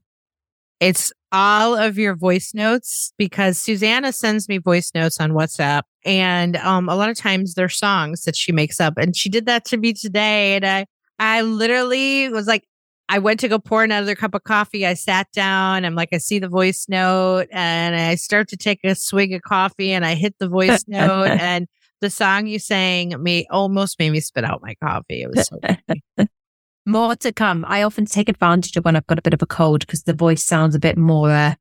It's 0.79 1.13
all 1.31 1.75
of 1.77 1.97
your 1.97 2.15
voice 2.15 2.53
notes 2.53 3.13
because 3.17 3.57
Susanna 3.57 4.11
sends 4.11 4.49
me 4.49 4.57
voice 4.57 4.91
notes 4.95 5.19
on 5.19 5.31
WhatsApp. 5.31 5.83
And 6.05 6.57
um, 6.57 6.89
a 6.89 6.95
lot 6.95 7.09
of 7.09 7.17
times 7.17 7.53
they're 7.53 7.69
songs 7.69 8.23
that 8.23 8.35
she 8.35 8.51
makes 8.51 8.79
up. 8.81 8.95
And 8.97 9.15
she 9.15 9.29
did 9.29 9.45
that 9.45 9.63
to 9.65 9.77
me 9.77 9.93
today. 9.93 10.55
And 10.55 10.65
I, 10.65 10.85
I 11.21 11.41
literally 11.41 12.29
was 12.29 12.47
like, 12.47 12.65
I 13.07 13.19
went 13.19 13.39
to 13.41 13.47
go 13.47 13.59
pour 13.59 13.83
another 13.83 14.15
cup 14.15 14.33
of 14.33 14.43
coffee. 14.43 14.87
I 14.87 14.95
sat 14.95 15.31
down. 15.33 15.85
I'm 15.85 15.93
like, 15.93 16.09
I 16.13 16.17
see 16.17 16.39
the 16.39 16.49
voice 16.49 16.87
note 16.89 17.47
and 17.51 17.95
I 17.95 18.15
start 18.15 18.47
to 18.49 18.57
take 18.57 18.79
a 18.83 18.95
swig 18.95 19.31
of 19.33 19.43
coffee 19.43 19.91
and 19.91 20.03
I 20.03 20.15
hit 20.15 20.33
the 20.39 20.49
voice 20.49 20.83
note 20.87 21.25
and 21.29 21.67
the 21.99 22.09
song 22.09 22.47
you 22.47 22.57
sang 22.57 23.21
me 23.21 23.45
almost 23.51 23.99
made 23.99 24.09
me 24.09 24.19
spit 24.19 24.43
out 24.43 24.61
my 24.63 24.73
coffee. 24.83 25.21
It 25.21 25.29
was 25.29 25.47
so 25.47 26.25
More 26.87 27.15
to 27.17 27.31
come. 27.31 27.63
I 27.67 27.83
often 27.83 28.05
take 28.05 28.27
advantage 28.27 28.75
of 28.75 28.83
when 28.83 28.95
I've 28.95 29.05
got 29.05 29.19
a 29.19 29.21
bit 29.21 29.35
of 29.35 29.43
a 29.43 29.45
cold 29.45 29.81
because 29.81 30.03
the 30.03 30.15
voice 30.15 30.43
sounds 30.43 30.73
a 30.73 30.79
bit 30.79 30.97
more 30.97 31.29
uh, 31.29 31.53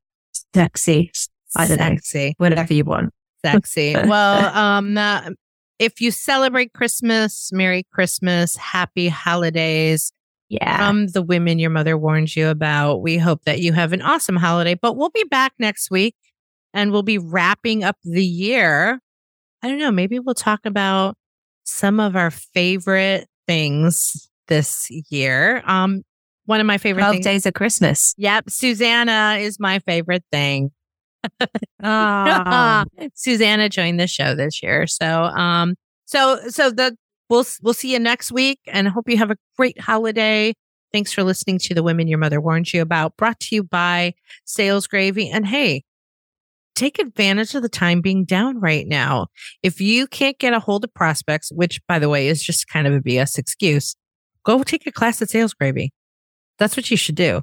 sexy. 0.55 1.11
I 1.55 1.67
don't 1.67 1.77
know. 1.77 1.85
sexy, 1.89 2.33
Whatever 2.37 2.73
you 2.73 2.85
want. 2.85 3.13
sexy. 3.45 3.93
well, 3.93 4.57
um, 4.57 4.97
uh, 4.97 5.29
if 5.81 5.99
you 5.99 6.11
celebrate 6.11 6.73
Christmas, 6.73 7.49
Merry 7.51 7.83
Christmas, 7.91 8.55
Happy 8.55 9.09
Holidays. 9.09 10.13
Yeah. 10.47 10.89
from 10.89 11.07
the 11.07 11.21
women 11.21 11.59
your 11.59 11.69
mother 11.69 11.97
warned 11.97 12.35
you 12.35 12.49
about. 12.49 13.01
We 13.01 13.17
hope 13.17 13.45
that 13.45 13.61
you 13.61 13.71
have 13.71 13.93
an 13.93 14.01
awesome 14.01 14.35
holiday, 14.35 14.73
but 14.73 14.97
we'll 14.97 15.09
be 15.09 15.23
back 15.23 15.53
next 15.59 15.89
week 15.89 16.13
and 16.73 16.91
we'll 16.91 17.03
be 17.03 17.17
wrapping 17.17 17.85
up 17.85 17.95
the 18.03 18.25
year. 18.25 18.99
I 19.63 19.69
don't 19.69 19.79
know, 19.79 19.91
maybe 19.91 20.19
we'll 20.19 20.35
talk 20.35 20.65
about 20.65 21.15
some 21.63 22.01
of 22.01 22.17
our 22.17 22.31
favorite 22.31 23.29
things 23.47 24.29
this 24.49 24.89
year. 25.09 25.63
Um, 25.65 26.01
one 26.47 26.59
of 26.59 26.65
my 26.65 26.77
favorite 26.77 27.03
12 27.03 27.13
things. 27.13 27.25
days 27.25 27.45
of 27.45 27.53
Christmas. 27.53 28.13
Yep, 28.17 28.49
Susanna 28.49 29.37
is 29.39 29.57
my 29.57 29.79
favorite 29.79 30.25
thing. 30.33 30.71
Ah. 31.83 32.85
Susanna 33.15 33.69
joined 33.69 33.99
the 33.99 34.07
show 34.07 34.35
this 34.35 34.61
year. 34.61 34.87
So, 34.87 35.23
um, 35.23 35.75
so, 36.05 36.39
so 36.49 36.69
the, 36.69 36.95
we'll, 37.29 37.45
we'll 37.61 37.73
see 37.73 37.93
you 37.93 37.99
next 37.99 38.31
week 38.31 38.59
and 38.67 38.87
hope 38.87 39.09
you 39.09 39.17
have 39.17 39.31
a 39.31 39.37
great 39.57 39.79
holiday. 39.79 40.53
Thanks 40.93 41.13
for 41.13 41.23
listening 41.23 41.57
to 41.59 41.73
the 41.73 41.83
women 41.83 42.07
your 42.07 42.19
mother 42.19 42.41
warned 42.41 42.71
you 42.73 42.81
about 42.81 43.15
brought 43.17 43.39
to 43.41 43.55
you 43.55 43.63
by 43.63 44.13
sales 44.45 44.87
gravy. 44.87 45.29
And 45.29 45.47
hey, 45.47 45.83
take 46.75 46.99
advantage 46.99 47.55
of 47.55 47.61
the 47.61 47.69
time 47.69 48.01
being 48.01 48.25
down 48.25 48.59
right 48.59 48.87
now. 48.87 49.27
If 49.63 49.79
you 49.79 50.07
can't 50.07 50.37
get 50.37 50.53
a 50.53 50.59
hold 50.59 50.83
of 50.83 50.93
prospects, 50.93 51.51
which 51.53 51.79
by 51.87 51.99
the 51.99 52.09
way 52.09 52.27
is 52.27 52.43
just 52.43 52.67
kind 52.67 52.87
of 52.87 52.93
a 52.93 52.99
BS 52.99 53.37
excuse, 53.37 53.95
go 54.43 54.63
take 54.63 54.85
a 54.85 54.91
class 54.91 55.21
at 55.21 55.29
sales 55.29 55.53
gravy. 55.53 55.91
That's 56.59 56.75
what 56.75 56.91
you 56.91 56.97
should 56.97 57.15
do. 57.15 57.41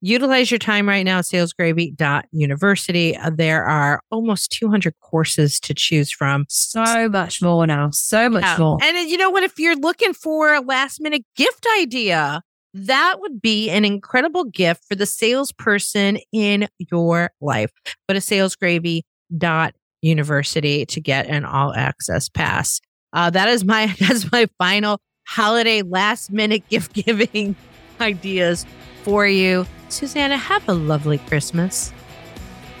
Utilize 0.00 0.48
your 0.50 0.58
time 0.58 0.88
right 0.88 1.04
now 1.04 1.18
at 1.18 1.24
salesgravy.university. 1.24 3.16
Uh, 3.16 3.30
There 3.30 3.64
are 3.64 4.00
almost 4.10 4.52
200 4.52 4.94
courses 5.00 5.58
to 5.60 5.72
choose 5.74 6.10
from. 6.12 6.44
so 6.48 7.08
much 7.08 7.42
more 7.42 7.66
now. 7.66 7.90
So 7.90 8.28
much 8.28 8.44
Yeah. 8.44 8.56
more. 8.58 8.78
And 8.82 8.96
uh, 8.96 9.00
you 9.00 9.16
know 9.16 9.30
what? 9.30 9.42
If 9.42 9.58
you're 9.58 9.74
looking 9.76 10.12
for 10.14 10.54
a 10.54 10.60
last 10.60 11.00
minute 11.00 11.24
gift 11.36 11.66
idea, 11.80 12.42
that 12.74 13.16
would 13.18 13.40
be 13.42 13.70
an 13.70 13.84
incredible 13.84 14.44
gift 14.44 14.84
for 14.88 14.94
the 14.94 15.06
salesperson 15.06 16.18
in 16.32 16.68
your 16.78 17.30
life. 17.40 17.72
Go 18.08 18.14
to 18.14 18.20
salesgravy.university 18.20 20.86
to 20.86 21.00
get 21.00 21.26
an 21.26 21.44
all 21.44 21.74
access 21.74 22.28
pass. 22.28 22.80
Uh, 23.12 23.30
that 23.30 23.48
is 23.48 23.64
my 23.64 23.86
that's 23.98 24.30
my 24.30 24.46
final 24.58 25.00
holiday 25.26 25.82
last 25.82 26.30
minute 26.30 26.68
gift 26.68 26.92
giving 26.92 27.56
ideas 28.00 28.64
for 29.02 29.26
you. 29.26 29.66
Susanna, 29.88 30.36
have 30.36 30.68
a 30.68 30.74
lovely 30.74 31.18
Christmas. 31.18 31.92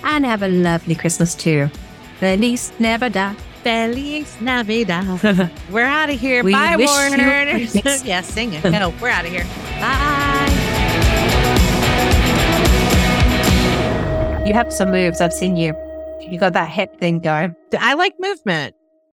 And 0.04 0.24
have 0.24 0.42
a 0.42 0.48
lovely 0.48 0.94
Christmas 0.94 1.34
too. 1.34 1.68
Feliz 2.20 2.72
Navidad. 2.78 3.36
Feliz 3.62 4.40
Navidad. 4.40 5.50
We're 5.70 5.84
out 5.84 6.10
of 6.10 6.18
here. 6.20 6.44
We 6.44 6.52
Bye, 6.52 6.76
wish 6.76 6.88
you 6.88 6.94
Warners. 7.18 7.72
Christmas. 7.72 8.04
yeah, 8.04 8.20
sing 8.20 8.52
it. 8.54 8.64
No, 8.64 8.94
we're 9.00 9.08
out 9.08 9.24
of 9.24 9.30
here. 9.32 9.44
Bye. 9.80 10.44
You 14.46 14.54
have 14.54 14.72
some 14.72 14.90
moves. 14.90 15.20
I've 15.20 15.32
seen 15.32 15.56
you. 15.56 15.74
You 16.20 16.38
got 16.38 16.52
that 16.54 16.70
hip 16.70 16.98
thing 16.98 17.18
going. 17.20 17.54
I 17.78 17.94
like 17.94 18.14
movement. 18.18 18.74